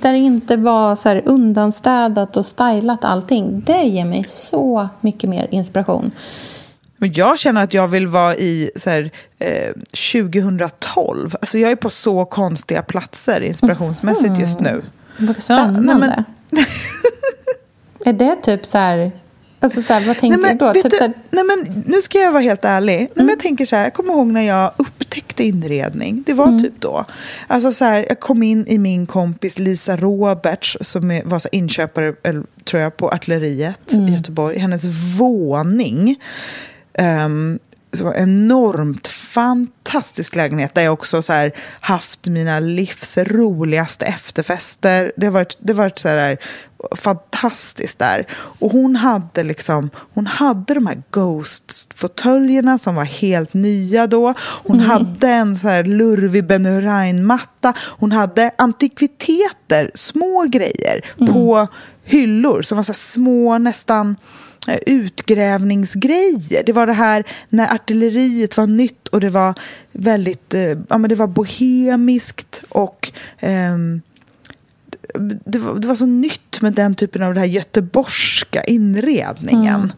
Där 0.01 0.12
det 0.12 0.18
inte 0.18 0.57
var 0.57 0.97
så 0.97 1.09
här 1.09 1.23
undanstädat 1.25 2.37
och 2.37 2.47
stylat 2.47 3.05
allting. 3.05 3.61
Det 3.61 3.83
ger 3.83 4.05
mig 4.05 4.27
så 4.29 4.89
mycket 5.01 5.31
mer 5.31 5.49
inspiration. 5.51 6.11
Men 6.97 7.12
jag 7.12 7.39
känner 7.39 7.62
att 7.62 7.75
jag 7.75 7.89
vill 7.89 8.07
vara 8.07 8.37
i 8.37 8.70
så 8.77 8.91
här, 8.91 9.11
eh, 9.39 9.73
2012. 10.12 11.35
Alltså 11.41 11.59
jag 11.59 11.70
är 11.70 11.77
på 11.77 11.91
så 11.91 12.25
konstiga 12.25 12.83
platser 12.83 13.41
inspirationsmässigt 13.41 14.39
just 14.39 14.61
nu. 14.61 14.70
Mm. 14.70 14.85
Vad 15.16 15.43
spännande. 15.43 15.93
Ja, 15.93 15.99
nej, 15.99 16.25
men... 16.51 16.64
är 18.05 18.12
det 18.12 18.37
typ 18.37 18.66
så 18.66 18.79
här 18.79 19.12
Alltså 19.62 19.82
så 19.82 19.92
här, 19.92 20.00
vad 20.06 20.16
tänker 20.16 20.38
nej, 20.38 20.56
men, 20.58 20.58
du 20.58 20.64
då? 20.64 20.72
Typ 20.90 21.00
du, 21.00 21.12
nej, 21.30 21.44
men, 21.44 21.82
nu 21.86 22.02
ska 22.02 22.18
jag 22.18 22.32
vara 22.32 22.42
helt 22.42 22.64
ärlig. 22.64 22.94
Mm. 22.96 23.08
Nej, 23.14 23.24
men 23.26 23.28
jag 23.28 23.40
tänker 23.40 23.66
så 23.66 23.76
här, 23.76 23.82
jag 23.82 23.94
kommer 23.94 24.12
ihåg 24.12 24.26
när 24.26 24.42
jag 24.42 24.72
upptäckte 24.76 25.44
inredning, 25.44 26.22
det 26.26 26.32
var 26.32 26.46
Mm. 26.48 26.62
typ 26.62 26.80
då. 26.80 27.04
Alltså 27.46 27.72
så 27.72 27.84
här, 27.84 28.06
jag 28.08 28.20
kom 28.20 28.42
in 28.42 28.66
i 28.66 28.78
min 28.78 29.06
kompis 29.06 29.58
Lisa 29.58 29.96
Roberts 29.96 30.76
som 30.80 31.20
var 31.24 31.38
så 31.38 31.48
här 31.52 31.58
inköpare, 31.58 32.14
tror 32.64 32.82
jag, 32.82 32.96
på 32.96 33.10
Artilleriet 33.10 33.92
Mm. 33.92 34.08
i 34.08 34.12
Göteborg. 34.16 34.58
Hennes 34.58 34.84
våning. 35.18 36.16
Um, 36.98 37.58
så 37.92 38.14
enormt 38.14 39.08
fantastisk 39.08 40.36
lägenhet 40.36 40.74
där 40.74 40.82
jag 40.82 40.92
också 40.92 41.22
så 41.22 41.32
här 41.32 41.52
haft 41.80 42.26
mina 42.26 42.60
livs 42.60 43.18
roligaste 43.18 44.06
efterfester. 44.06 45.12
Det 45.16 45.26
har 45.26 45.32
varit, 45.32 45.56
det 45.60 45.72
har 45.72 45.78
varit 45.78 45.98
så 45.98 46.08
här 46.08 46.38
fantastiskt 46.91 47.99
där. 47.99 48.26
Och 48.33 48.72
hon 48.72 48.97
hade 48.97 49.43
liksom, 49.43 49.91
hon 50.14 50.26
hade 50.26 50.74
de 50.74 50.87
här 50.87 51.03
Ghost-fåtöljerna 51.11 52.78
som 52.78 52.95
var 52.95 53.05
helt 53.05 53.55
nya 53.55 54.07
då. 54.07 54.35
Hon 54.64 54.80
hade 54.80 55.28
en 55.28 55.57
så 55.57 55.68
här 55.68 55.85
lurvig 55.85 56.47
Ben 56.47 56.66
Hurain-matta. 56.66 57.74
Hon 57.99 58.12
hade 58.12 58.51
antikviteter, 58.59 59.91
små 59.95 60.45
grejer 60.51 61.05
på 61.33 61.66
hyllor 62.05 62.62
som 62.62 62.76
var 62.76 62.83
så 62.83 62.95
små, 62.95 63.59
nästan 63.59 64.16
eh, 64.68 64.78
utgrävningsgrejer. 64.87 66.62
Det 66.66 66.72
var 66.72 66.87
det 66.87 66.93
här 66.93 67.24
när 67.49 67.74
artilleriet 67.74 68.57
var 68.57 68.66
nytt 68.66 69.09
och 69.09 69.20
det 69.20 69.30
var 69.30 69.55
väldigt, 69.93 70.55
eh, 70.55 70.78
ja 70.89 70.99
men 70.99 71.09
det 71.09 71.14
var 71.14 71.26
bohemiskt 71.26 72.62
och 72.68 73.12
ehm, 73.41 74.03
det 75.44 75.58
var, 75.58 75.74
det 75.74 75.88
var 75.88 75.94
så 75.94 76.06
nytt 76.06 76.60
med 76.60 76.72
den 76.72 76.94
typen 76.94 77.22
av 77.22 77.34
den 77.34 77.40
här 77.42 77.48
göteborgska 77.48 78.64
inredningen. 78.64 79.92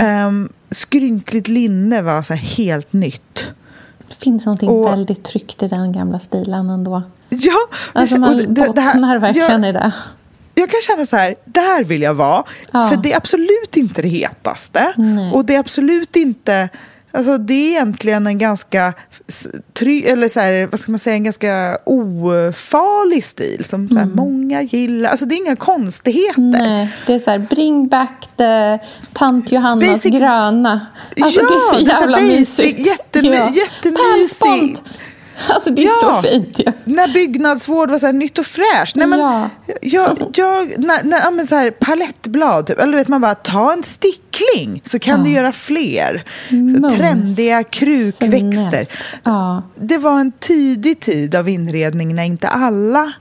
Ehm, 0.00 0.48
skrynkligt 0.70 1.48
linne 1.48 2.02
var 2.02 2.22
så 2.22 2.34
helt 2.34 2.92
nytt. 2.92 3.52
Det 4.08 4.14
finns 4.24 4.46
någonting 4.46 4.68
Och- 4.68 4.86
väldigt 4.92 5.24
tryggt 5.24 5.62
i 5.62 5.68
den 5.68 5.92
gamla 5.92 6.20
stilen 6.20 6.70
ändå. 6.70 7.02
Ja, 7.28 7.52
Alltså 7.92 8.16
man 8.16 8.36
det- 8.36 8.42
det- 8.44 8.72
det 8.74 8.80
här- 8.80 8.92
bottnar 8.94 9.18
verkligen 9.18 9.62
jag, 9.62 9.70
i 9.70 9.72
det. 9.72 9.92
jag 10.54 10.70
kan 10.70 10.80
känna 10.88 11.06
så 11.06 11.16
här, 11.16 11.34
där 11.44 11.84
vill 11.84 12.02
jag 12.02 12.14
vara. 12.14 12.44
Ja. 12.72 12.88
För 12.88 12.96
det 12.96 13.12
är 13.12 13.16
absolut 13.16 13.76
inte 13.76 14.02
det 14.02 14.08
hetaste. 14.08 14.92
Nej. 14.96 15.32
Och 15.32 15.44
det 15.44 15.54
är 15.54 15.58
absolut 15.60 16.16
inte... 16.16 16.68
Alltså 17.14 17.38
det 17.38 17.54
är 17.54 17.68
egentligen 17.70 18.26
en 18.26 18.38
ganska 18.38 18.92
try, 19.72 20.02
eller 20.02 20.28
så 20.28 20.40
här, 20.40 20.66
vad 20.70 20.80
ska 20.80 20.92
man 20.92 20.98
säga, 20.98 21.16
en 21.16 21.24
ganska 21.24 21.78
ofarlig 21.84 23.24
stil 23.24 23.64
som 23.64 23.88
så 23.88 23.98
här, 23.98 24.06
många 24.06 24.62
gillar. 24.62 25.10
Alltså 25.10 25.26
det 25.26 25.34
är 25.34 25.36
inga 25.36 25.56
konstigheter. 25.56 26.38
Mm. 26.38 26.50
Nej, 26.50 26.90
det 27.06 27.14
är 27.14 27.18
så 27.18 27.30
här, 27.30 27.38
bring 27.38 27.88
back 27.88 28.28
the 28.36 28.78
tant 29.12 29.52
Johannas 29.52 30.04
Basic- 30.04 30.18
gröna. 30.18 30.86
Alltså 31.22 31.40
Ja, 31.40 31.48
det 31.48 31.54
är 31.54 31.60
så 31.70 31.76
det 31.84 31.90
är 31.90 31.94
så 31.94 32.00
jävla 32.00 32.18
basic, 32.18 32.38
mysigt. 32.58 32.78
jättemy- 32.80 33.52
jättemysigt. 33.56 34.82
Alltså 35.48 35.70
det 35.70 35.82
är 35.82 35.86
Ja. 36.02 36.20
så 36.22 36.28
fint 36.28 36.58
ju. 36.58 36.72
När 36.84 37.08
byggnadsvård 37.12 37.90
var 37.90 37.98
så 37.98 38.06
här 38.06 38.12
nytt 38.12 38.38
och 38.38 38.46
fräscht. 38.46 38.96
Nej, 38.96 39.06
men, 39.06 39.18
Ja. 39.18 39.50
jag, 39.80 40.30
jag, 40.34 40.78
när, 40.78 41.04
när, 41.04 41.18
ja, 41.24 41.30
men 41.30 41.46
så 41.46 41.54
här, 41.54 41.70
palettblad, 41.70 42.66
typ. 42.66 42.78
eller 42.78 42.96
vet 42.98 43.08
man 43.08 43.20
bara, 43.20 43.34
ta 43.34 43.72
en 43.72 43.82
stickling 43.82 44.80
så 44.84 44.98
kan 44.98 45.24
du 45.24 45.30
göra 45.30 45.52
fler. 45.52 46.24
Så 46.48 46.54
Mums. 46.54 46.94
trendiga 46.94 47.62
krukväxter. 47.62 48.86
Ja. 49.22 49.62
Det 49.74 49.98
var 49.98 50.20
en 50.20 50.32
tidig 50.32 51.00
tid 51.00 51.34
av 51.34 51.48
inredning 51.48 52.14
när 52.14 52.22
inte 52.24 52.48
alla 52.48 53.12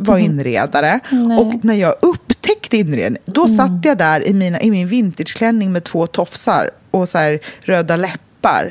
var 0.00 0.18
inredare. 0.28 1.00
Nej. 1.10 1.38
Och 1.38 1.64
när 1.64 1.74
jag 1.74 1.94
upptäckte 2.02 2.76
inredning, 2.76 3.22
då 3.26 3.48
satt 3.48 3.84
jag 3.84 3.98
där 3.98 4.28
i, 4.28 4.34
mina, 4.34 4.60
i 4.60 4.70
min 4.70 4.86
vintageklänning 4.86 5.72
med 5.72 5.84
två 5.84 6.06
tofsar 6.06 6.70
och 6.90 7.08
så 7.08 7.18
här 7.18 7.40
röda 7.60 7.96
läppar 7.96 8.18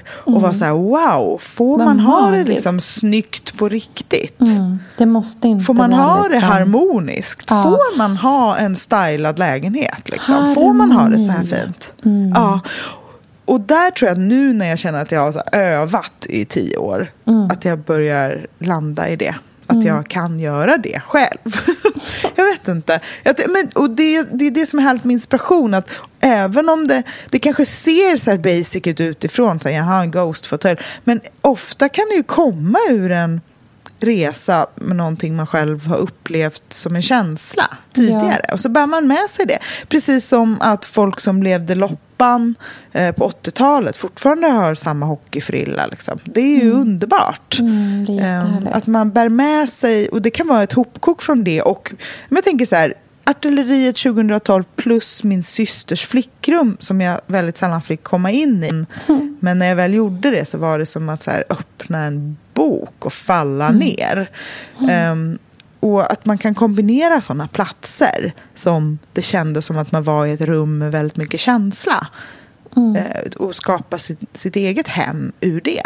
och 0.07 0.41
var 0.41 0.53
så 0.53 0.65
här, 0.65 0.74
wow, 0.74 1.38
får 1.38 1.78
Vad 1.78 1.86
man 1.86 1.99
ha 1.99 2.32
det 2.32 2.43
liksom 2.43 2.80
snyggt 2.80 3.57
på 3.57 3.70
riktigt? 3.70 4.41
Mm, 4.41 4.80
det 4.97 5.05
måste 5.05 5.47
inte 5.47 5.65
Får 5.65 5.74
man 5.74 5.91
vara 5.91 6.01
ha 6.01 6.24
det 6.24 6.30
liksom- 6.30 6.49
harmoniskt? 6.49 7.45
Ja. 7.49 7.63
Får 7.63 7.97
man 7.97 8.17
ha 8.17 8.57
en 8.57 8.76
stylad 8.76 9.39
lägenhet? 9.39 10.09
Liksom? 10.11 10.55
Får 10.55 10.74
man 10.74 10.91
ha 10.91 11.07
det 11.07 11.20
så 11.20 11.32
här 11.32 11.43
fint? 11.43 11.93
Ja. 12.36 12.59
Och 13.45 13.61
där 13.61 13.91
tror 13.91 14.07
jag 14.07 14.13
att 14.13 14.20
nu 14.28 14.53
när 14.53 14.67
jag 14.70 14.80
känner 14.80 15.01
att 15.01 15.11
jag 15.11 15.22
har 15.32 15.55
övat 15.55 16.26
i 16.30 16.45
tio 16.45 16.78
år, 16.78 17.11
att 17.51 17.65
jag 17.65 17.80
börjar 17.80 18.47
landa 18.59 19.09
i 19.09 19.15
det. 19.15 19.36
Att 19.70 19.84
jag 19.84 20.07
kan 20.07 20.39
göra 20.39 20.78
det 20.78 21.01
själv. 21.05 21.38
jag 22.36 22.45
vet 22.45 22.67
inte. 22.67 22.99
Men, 23.24 23.70
och 23.76 23.89
det, 23.89 24.24
det 24.32 24.47
är 24.47 24.51
det 24.51 24.65
som 24.65 24.80
är 24.80 24.84
härligt 24.84 25.03
med 25.03 25.13
inspiration. 25.13 25.74
Att 25.74 25.89
även 26.20 26.70
om 26.70 26.88
det, 26.88 27.03
det 27.30 27.39
kanske 27.39 27.65
ser 27.65 28.15
så 28.15 28.30
här 28.30 28.38
basic 28.38 28.88
ut 28.88 29.01
utifrån, 29.01 29.59
så 29.59 29.70
jag 29.70 29.84
har 29.84 30.01
en 30.01 30.11
ghost-fåtölj. 30.11 30.80
Men 31.03 31.22
ofta 31.41 31.89
kan 31.89 32.05
det 32.09 32.15
ju 32.15 32.24
komma 32.24 32.80
ur 32.89 33.11
en 33.11 33.41
resa 33.99 34.67
med 34.76 34.95
någonting 34.95 35.36
man 35.36 35.47
själv 35.47 35.86
har 35.86 35.97
upplevt 35.97 36.63
som 36.74 36.95
en 36.95 37.01
känsla 37.01 37.78
tidigare. 37.93 38.49
Och 38.53 38.59
så 38.59 38.70
bär 38.70 38.86
man 38.86 39.07
med 39.07 39.30
sig 39.30 39.45
det. 39.45 39.59
Precis 39.88 40.28
som 40.28 40.57
att 40.61 40.86
folk 40.86 41.20
som 41.20 41.43
levde 41.43 41.76
loppan 42.20 42.55
eh, 42.91 43.15
på 43.15 43.30
80-talet 43.30 43.95
fortfarande 43.97 44.47
har 44.47 44.76
samma 44.76 45.05
hockeyfrilla. 45.05 45.88
Liksom. 45.88 46.20
Det 46.24 46.41
är 46.41 46.63
ju 46.63 46.72
underbart. 46.72 47.59
Mm, 47.59 48.05
det 48.05 48.24
är 48.24 48.39
Ehm, 48.41 48.67
att 48.72 48.88
man 48.88 49.11
bär 49.11 49.30
med 49.30 49.70
sig, 49.70 50.09
och 50.09 50.22
det 50.22 50.30
kan 50.30 50.47
vara 50.47 50.63
ett 50.63 50.74
hopkok 50.74 51.22
från 51.22 51.43
det. 51.43 51.61
Och, 51.61 51.93
men 52.30 52.36
jag 52.36 52.43
tänker 52.43 52.65
så 52.65 52.76
här, 52.76 52.93
Artilleriet 53.26 53.95
2012 53.97 54.63
plus 54.76 55.24
min 55.24 55.43
systers 55.43 56.05
flickrum 56.05 56.78
som 56.80 57.01
jag 57.01 57.22
väldigt 57.28 57.57
sällan 57.57 57.82
fick 57.82 58.03
komma 58.03 58.32
in 58.32 58.63
i. 58.63 58.67
Mm. 58.70 59.38
Men 59.39 59.59
när 59.59 59.65
jag 59.65 59.76
väl 59.76 59.93
gjorde 59.93 60.32
det 60.32 60.45
så 60.45 60.57
var 60.57 60.80
det 60.80 60.86
som 60.86 61.09
att 61.09 61.22
så 61.22 61.32
här, 61.32 61.43
öppna 61.49 61.99
en 62.03 62.38
bok 62.53 63.05
och 63.05 63.13
falla 63.13 63.65
Mm. 63.67 63.80
ner. 63.80 64.30
Ehm, 64.89 65.38
och 65.80 66.11
att 66.11 66.25
man 66.25 66.38
kan 66.38 66.55
kombinera 66.55 67.21
sådana 67.21 67.47
platser 67.47 68.34
som 68.55 68.99
det 69.13 69.21
kändes 69.21 69.65
som 69.65 69.77
att 69.77 69.91
man 69.91 70.03
var 70.03 70.25
i 70.25 70.32
ett 70.32 70.41
rum 70.41 70.77
med 70.77 70.91
väldigt 70.91 71.17
mycket 71.17 71.39
känsla. 71.39 72.07
Mm. 72.75 72.95
Eh, 72.95 73.32
och 73.38 73.55
skapa 73.55 73.97
sitt, 73.97 74.19
sitt 74.34 74.55
eget 74.55 74.88
hem 74.88 75.32
ur 75.41 75.61
det. 75.61 75.84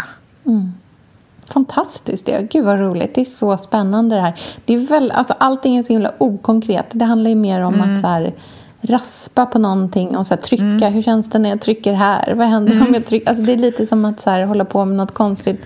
Fantastiskt. 1.53 2.25
Det. 2.25 2.47
Gud 2.51 2.65
vad 2.65 2.79
roligt. 2.79 3.15
Det 3.15 3.21
är 3.21 3.25
så 3.25 3.57
spännande 3.57 4.15
det 4.15 4.21
här. 4.21 4.39
Det 4.65 4.73
är 4.73 4.87
väl, 4.87 5.11
alltså, 5.11 5.33
allting 5.37 5.77
är 5.77 5.83
så 5.83 5.93
himla 5.93 6.11
okonkret. 6.17 6.85
Det 6.91 7.05
handlar 7.05 7.29
ju 7.29 7.35
mer 7.35 7.61
om 7.61 7.73
Mm. 7.73 7.93
att 7.95 8.01
så 8.01 8.07
här, 8.07 8.33
raspa 8.81 9.45
på 9.45 9.59
någonting 9.59 10.17
och 10.17 10.27
så 10.27 10.33
här, 10.33 10.41
trycka. 10.41 10.63
Mm. 10.63 10.93
Hur 10.93 11.03
känns 11.03 11.29
det 11.29 11.39
när 11.39 11.49
jag 11.49 11.61
trycker 11.61 11.93
här? 11.93 12.33
Vad 12.33 12.47
händer 12.47 12.81
om 12.87 12.93
jag 12.93 13.05
trycker? 13.05 13.29
Alltså, 13.29 13.43
det 13.43 13.53
är 13.53 13.57
lite 13.57 13.87
som 13.87 14.05
att 14.05 14.21
så 14.21 14.29
här, 14.29 14.45
hålla 14.45 14.65
på 14.65 14.85
med 14.85 14.97
något 14.97 15.13
konstigt 15.13 15.61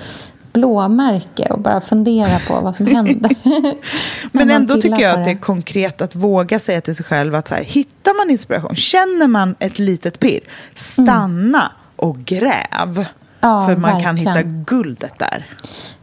blåmärke 0.54 1.48
och 1.52 1.60
bara 1.60 1.82
fundera 1.82 2.40
på 2.48 2.62
vad 2.62 2.76
som 2.76 2.88
händer. 2.88 3.36
Men 4.32 4.52
ändå 4.52 4.76
tycker 4.76 5.00
jag 5.00 5.20
att 5.20 5.26
det 5.26 5.32
är 5.32 5.38
konkret 5.38 6.02
att 6.02 6.16
våga 6.16 6.60
säga 6.60 6.82
till 6.82 6.96
sig 6.96 7.06
själv 7.06 7.36
att 7.36 7.48
så 7.48 7.56
här, 7.56 7.64
hittar 7.64 8.26
man 8.26 8.32
inspiration, 8.32 8.76
känner 8.76 9.28
man 9.28 9.56
ett 9.60 9.80
litet 9.80 10.20
pirr, 10.20 10.40
stanna 10.74 11.72
och 11.96 12.18
gräv. 12.18 13.06
Ja, 13.40 13.68
För 13.68 13.76
man 13.76 14.04
kan 14.04 14.16
verkligen. 14.16 14.38
hitta 14.38 14.42
guldet 14.44 15.20
där. 15.20 15.46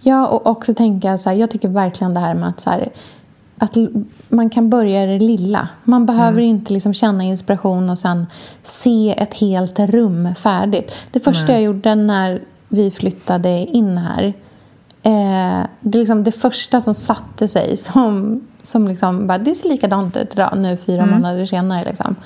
Ja, 0.00 0.26
och 0.26 0.46
också 0.46 0.74
tänka 0.74 1.18
så 1.18 1.30
här, 1.30 1.36
jag 1.36 1.50
tycker 1.50 1.68
verkligen 1.68 2.14
det 2.14 2.20
här 2.20 2.34
med 2.34 2.48
att, 2.48 2.60
så 2.60 2.70
här, 2.70 2.88
att 3.58 3.76
man 4.28 4.50
kan 4.50 4.70
börja 4.70 5.04
i 5.04 5.18
det 5.18 5.24
lilla. 5.24 5.68
Man 5.84 6.06
behöver 6.06 6.40
inte 6.40 6.72
liksom 6.72 6.94
känna 6.94 7.24
inspiration 7.24 7.90
och 7.90 7.98
sen 7.98 8.26
se 8.62 9.14
ett 9.18 9.34
helt 9.34 9.78
rum 9.78 10.34
färdigt. 10.34 10.92
Det 11.12 11.20
första 11.20 11.52
jag 11.52 11.62
gjorde 11.62 11.94
när 11.94 12.42
vi 12.74 12.90
flyttade 12.90 13.50
in 13.50 13.98
här, 13.98 14.24
eh, 15.02 15.66
det, 15.80 15.98
är 15.98 16.00
liksom 16.00 16.24
det 16.24 16.32
första 16.32 16.80
som 16.80 16.94
satte 16.94 17.48
sig 17.48 17.76
som, 17.76 18.40
som 18.62 18.88
liksom 18.88 19.26
bara, 19.26 19.38
det 19.38 19.54
ser 19.54 19.68
likadant 19.68 20.16
ut 20.16 20.32
idag 20.32 20.50
nu 20.56 20.76
fyra 20.76 21.06
månader 21.06 21.46
senare. 21.46 21.84
Liksom. 21.84 22.16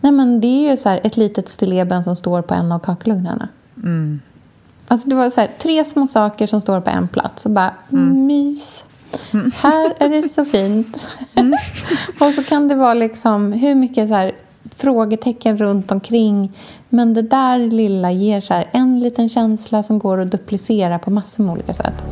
Nej, 0.00 0.12
men 0.12 0.40
det 0.40 0.46
är 0.46 0.70
ju 0.70 0.76
så 0.76 0.88
här, 0.88 1.00
ett 1.04 1.16
litet 1.16 1.48
stilleben 1.48 2.04
som 2.04 2.16
står 2.16 2.42
på 2.42 2.54
en 2.54 2.72
av 2.72 2.78
kakelugnarna. 2.78 3.48
Alltså 4.88 5.08
det 5.08 5.14
var 5.14 5.30
så 5.30 5.40
här, 5.40 5.50
tre 5.58 5.84
små 5.84 6.06
saker 6.06 6.46
som 6.46 6.60
står 6.60 6.80
på 6.80 6.90
en 6.90 7.08
plats. 7.08 7.44
Och 7.44 7.50
bara, 7.50 7.74
mys. 8.14 8.84
Här 9.56 9.94
är 9.98 10.08
det 10.08 10.28
så 10.28 10.44
fint. 10.44 11.08
och 12.20 12.32
så 12.34 12.44
kan 12.44 12.68
det 12.68 12.74
vara 12.74 12.94
liksom 12.94 13.52
hur 13.52 13.74
mycket 13.74 14.08
så 14.08 14.14
här, 14.14 14.32
frågetecken 14.76 15.58
runt 15.58 15.92
omkring. 15.92 16.52
Men 16.88 17.14
det 17.14 17.22
där 17.22 17.58
lilla 17.58 18.12
ger 18.12 18.40
så 18.40 18.54
här, 18.54 18.68
en 18.72 19.00
liten 19.00 19.28
känsla 19.28 19.82
som 19.82 19.98
går 19.98 20.20
att 20.20 20.30
duplicera 20.30 20.98
på 20.98 21.10
massor 21.10 21.42
med 21.42 21.52
olika 21.52 21.74
sätt. 21.74 22.04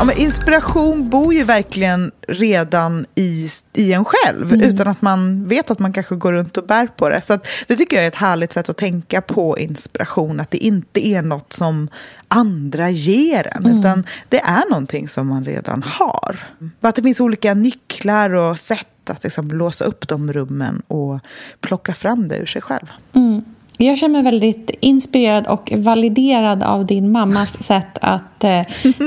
Ja, 0.00 0.04
men 0.04 0.18
inspiration 0.18 1.08
bor 1.08 1.34
ju 1.34 1.42
verkligen 1.42 2.10
redan 2.28 3.06
i, 3.14 3.48
i 3.72 3.92
en 3.92 4.04
själv 4.04 4.62
utan 4.62 4.88
att 4.88 5.02
man 5.02 5.48
vet 5.48 5.70
att 5.70 5.78
man 5.78 5.92
kanske 5.92 6.14
går 6.14 6.32
runt 6.32 6.56
och 6.56 6.66
bär 6.66 6.86
på 6.86 7.08
det. 7.08 7.20
Så 7.20 7.32
att, 7.32 7.46
det 7.68 7.76
tycker 7.76 7.96
jag 7.96 8.04
är 8.04 8.08
ett 8.08 8.14
härligt 8.14 8.52
sätt 8.52 8.68
att 8.68 8.76
tänka 8.76 9.20
på 9.20 9.58
inspiration. 9.58 10.40
Att 10.40 10.50
det 10.50 10.58
inte 10.58 11.06
är 11.06 11.22
något 11.22 11.52
som 11.52 11.88
andra 12.28 12.90
ger 12.90 13.56
en 13.56 13.78
utan 13.78 14.06
det 14.28 14.40
är 14.40 14.70
någonting 14.70 15.08
som 15.08 15.26
man 15.26 15.44
redan 15.44 15.82
har. 15.82 16.36
Att 16.80 16.94
det 16.94 17.02
finns 17.02 17.20
olika 17.20 17.54
nycklar 17.54 18.30
och 18.30 18.58
sätt 18.58 18.86
sätt 19.10 19.16
att 19.16 19.24
liksom 19.24 19.48
låsa 19.48 19.84
upp 19.84 20.08
de 20.08 20.32
rummen 20.32 20.82
och 20.88 21.20
plocka 21.60 21.94
fram 21.94 22.28
det 22.28 22.36
ur 22.36 22.46
sig 22.46 22.62
själv. 22.62 22.86
Mm. 23.12 23.44
Jag 23.84 23.98
känner 23.98 24.22
mig 24.22 24.32
väldigt 24.32 24.70
inspirerad 24.80 25.46
och 25.46 25.72
validerad 25.76 26.62
av 26.62 26.86
din 26.86 27.12
mammas 27.12 27.62
sätt 27.66 27.98
att 28.00 28.44
eh, 28.44 28.62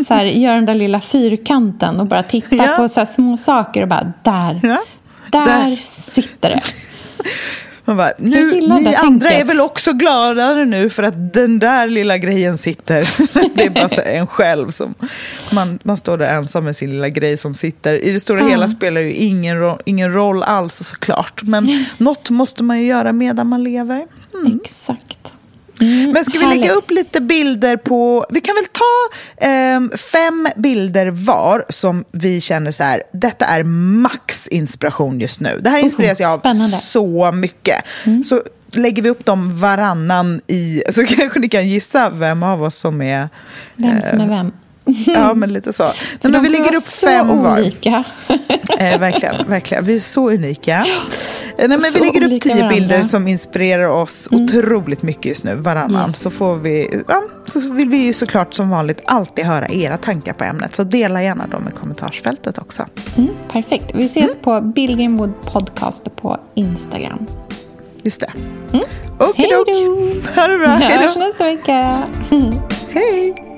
så 0.07 0.13
här, 0.13 0.25
göra 0.25 0.55
den 0.55 0.65
där 0.65 0.75
lilla 0.75 1.01
fyrkanten 1.01 1.99
och 1.99 2.07
bara 2.07 2.23
titta 2.23 2.55
ja. 2.55 2.75
på 2.77 2.89
så 2.89 2.99
här, 2.99 3.07
små 3.07 3.37
saker 3.37 3.81
och 3.81 3.87
bara 3.87 4.13
där, 4.23 4.59
ja. 4.63 4.83
där, 5.31 5.45
där 5.45 5.75
sitter 6.11 6.49
det. 6.49 6.61
Man 7.85 7.97
bara, 7.97 8.11
nu, 8.17 8.61
ni 8.61 8.95
andra 8.95 9.29
tänket. 9.29 9.41
är 9.41 9.43
väl 9.43 9.61
också 9.61 9.93
gladare 9.93 10.65
nu 10.65 10.89
för 10.89 11.03
att 11.03 11.33
den 11.33 11.59
där 11.59 11.87
lilla 11.87 12.17
grejen 12.17 12.57
sitter. 12.57 13.09
det 13.55 13.65
är 13.65 13.69
bara 13.69 14.03
en 14.03 14.27
själv 14.27 14.71
som... 14.71 14.93
Man, 15.51 15.79
man 15.83 15.97
står 15.97 16.17
där 16.17 16.27
ensam 16.27 16.65
med 16.65 16.75
sin 16.75 16.89
lilla 16.89 17.09
grej 17.09 17.37
som 17.37 17.53
sitter. 17.53 18.03
I 18.03 18.11
det 18.11 18.19
stora 18.19 18.39
mm. 18.39 18.51
hela 18.51 18.67
spelar 18.67 19.01
det 19.01 19.07
ju 19.07 19.13
ingen, 19.13 19.75
ingen 19.85 20.13
roll 20.13 20.43
alls 20.43 20.87
såklart. 20.87 21.43
Men 21.43 21.85
något 21.97 22.29
måste 22.29 22.63
man 22.63 22.79
ju 22.79 22.85
göra 22.85 23.11
medan 23.11 23.47
man 23.47 23.63
lever. 23.63 24.05
Mm. 24.33 24.59
Exakt. 24.63 25.17
Mm, 25.81 26.11
Men 26.11 26.25
ska 26.25 26.39
vi 26.39 26.45
härligt. 26.45 26.61
lägga 26.61 26.73
upp 26.73 26.91
lite 26.91 27.21
bilder 27.21 27.77
på... 27.77 28.25
Vi 28.29 28.41
kan 28.41 28.55
väl 28.55 28.65
ta 28.65 29.47
eh, 29.47 29.97
fem 29.97 30.47
bilder 30.55 31.07
var 31.07 31.65
som 31.69 32.03
vi 32.11 32.41
känner 32.41 32.71
så 32.71 32.83
här, 32.83 33.03
detta 33.13 33.45
är 33.45 33.63
max 33.63 34.47
inspiration 34.47 35.19
just 35.19 35.39
nu. 35.39 35.59
Det 35.63 35.69
här 35.69 35.79
inspireras 35.79 36.19
jag 36.19 36.31
av 36.31 36.39
Spännande. 36.39 36.77
så 36.77 37.31
mycket. 37.31 37.83
Mm. 38.05 38.23
Så 38.23 38.41
lägger 38.71 39.01
vi 39.03 39.09
upp 39.09 39.25
dem 39.25 39.59
varannan 39.59 40.41
i... 40.47 40.83
Så 40.91 41.05
kanske 41.05 41.39
ni 41.39 41.49
kan 41.49 41.67
gissa 41.69 42.09
vem 42.09 42.43
av 42.43 42.63
oss 42.63 42.75
som 42.75 43.01
är... 43.01 43.29
Vem 43.75 44.01
som 44.01 44.19
är 44.21 44.27
vem. 44.27 44.51
Ja, 44.85 45.33
men 45.35 45.53
lite 45.53 45.73
så. 45.73 45.83
Nej, 45.83 46.31
men 46.31 46.43
vi 46.43 46.49
lägger 46.49 46.75
upp 46.75 46.83
fem 46.83 47.27
var. 47.27 47.59
olika. 47.59 48.03
eh, 48.79 48.99
verkligen, 48.99 49.35
verkligen. 49.47 49.85
Vi 49.85 49.95
är 49.95 49.99
så 49.99 50.29
unika. 50.29 50.85
Eh, 51.57 51.67
nej, 51.67 51.67
men 51.67 51.81
så 51.81 51.99
vi 51.99 52.05
lägger 52.05 52.35
upp 52.35 52.41
tio 52.41 52.55
varandra. 52.55 52.69
bilder 52.75 53.03
som 53.03 53.27
inspirerar 53.27 53.87
oss 53.87 54.29
mm. 54.31 54.45
otroligt 54.45 55.01
mycket 55.03 55.25
just 55.25 55.43
nu, 55.43 55.55
varannan. 55.55 56.09
Yes. 56.09 56.19
Så, 56.19 56.31
får 56.31 56.55
vi, 56.55 57.03
ja, 57.07 57.23
så 57.45 57.73
vill 57.73 57.89
vi 57.89 57.97
ju 57.97 58.13
såklart 58.13 58.53
som 58.53 58.69
vanligt 58.69 59.01
alltid 59.05 59.45
höra 59.45 59.67
era 59.67 59.97
tankar 59.97 60.33
på 60.33 60.43
ämnet. 60.43 60.75
Så 60.75 60.83
dela 60.83 61.23
gärna 61.23 61.47
dem 61.47 61.67
i 61.67 61.71
kommentarsfältet 61.71 62.57
också. 62.57 62.85
Mm, 63.17 63.29
perfekt. 63.51 63.91
Vi 63.93 64.05
ses 64.05 64.23
mm. 64.23 64.41
på 64.41 64.61
Billgrenwood 64.61 65.33
Podcast 65.45 66.15
på 66.15 66.37
Instagram. 66.55 67.25
Just 68.03 68.19
det. 68.19 68.31
Mm. 68.73 68.85
Hej 69.35 69.49
då! 69.51 69.57
Ha 70.41 70.47
det 70.47 70.57
bra. 70.57 70.77
Vi 70.77 70.85
hörs 70.85 71.15
nästa 71.15 71.43
vecka. 71.43 72.03
Hej! 72.89 73.52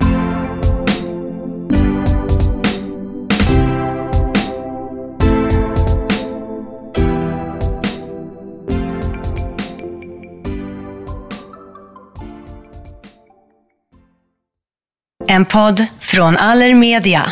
En 15.35 15.45
podd 15.45 15.87
från 15.99 16.37
Allermedia. 16.37 17.31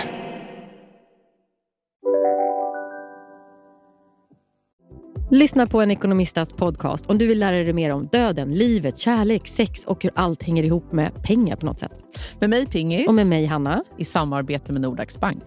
Lyssna 5.32 5.68
på 5.68 5.82
en 5.82 5.92
ekonomistats 5.92 6.54
podcast 6.54 7.06
om 7.06 7.18
du 7.18 7.28
vill 7.28 7.40
lära 7.40 7.56
dig 7.56 7.74
mer 7.74 7.90
om 7.90 8.08
döden, 8.12 8.54
livet, 8.54 8.98
kärlek, 8.98 9.48
sex 9.48 9.86
och 9.86 10.04
hur 10.04 10.12
allt 10.16 10.44
hänger 10.44 10.64
ihop 10.64 10.92
med 10.92 11.24
pengar 11.24 11.56
på 11.56 11.66
något 11.66 11.80
sätt. 11.80 11.92
Med 12.40 12.50
mig 12.50 12.68
Pingis. 12.68 13.08
Och 13.08 13.14
med 13.14 13.28
mig 13.28 13.46
Hanna. 13.46 13.84
I 13.98 14.06
samarbete 14.06 14.72
med 14.72 14.82
Nordax 14.82 15.20
Bank. 15.20 15.44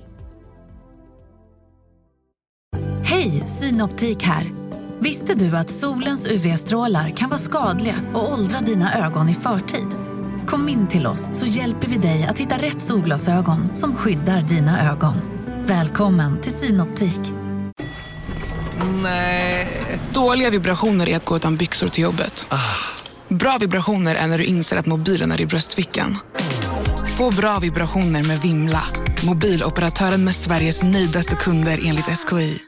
Hej, 3.05 3.31
Synoptik 3.31 4.23
här. 4.23 4.47
Visste 4.99 5.35
du 5.35 5.57
att 5.57 5.71
solens 5.71 6.27
UV-strålar 6.27 7.11
kan 7.11 7.29
vara 7.29 7.41
skadliga 7.41 7.97
och 8.15 8.33
åldra 8.33 8.61
dina 8.61 9.07
ögon 9.07 9.29
i 9.29 9.35
förtid? 9.35 10.06
Kom 10.47 10.69
in 10.69 10.89
till 10.89 11.07
oss 11.07 11.29
så 11.33 11.47
hjälper 11.47 11.89
vi 11.89 11.97
dig 11.97 12.27
att 12.31 12.39
hitta 12.39 12.57
rätt 12.57 12.81
solglasögon 12.81 13.75
som 13.75 13.97
skyddar 13.97 14.41
dina 14.41 14.93
ögon. 14.93 15.15
Välkommen 15.67 16.41
till 16.41 16.53
Synoptik. 16.53 17.21
Nej. 19.03 19.69
Dåliga 20.15 20.51
vibrationer 20.51 21.09
är 21.09 21.17
att 21.17 21.25
gå 21.25 21.37
utan 21.37 21.57
byxor 21.57 21.89
till 21.89 22.03
jobbet. 22.05 22.47
Ah. 22.49 22.59
Bra 23.29 23.59
vibrationer 23.61 24.15
är 24.15 24.27
när 24.27 24.39
du 24.39 24.45
inser 24.45 24.77
att 24.77 24.87
mobilen 24.87 25.33
är 25.33 25.41
i 25.41 25.47
bröstfickan. 25.47 26.19
Få 27.19 27.31
bra 27.31 27.59
vibrationer 27.59 28.25
med 28.25 28.41
Vimla. 28.41 28.83
Mobiloperatören 29.27 30.25
med 30.25 30.35
Sveriges 30.35 30.83
nöjdaste 30.83 31.35
kunder 31.35 31.81
enligt 31.85 32.19
SKI. 32.19 32.67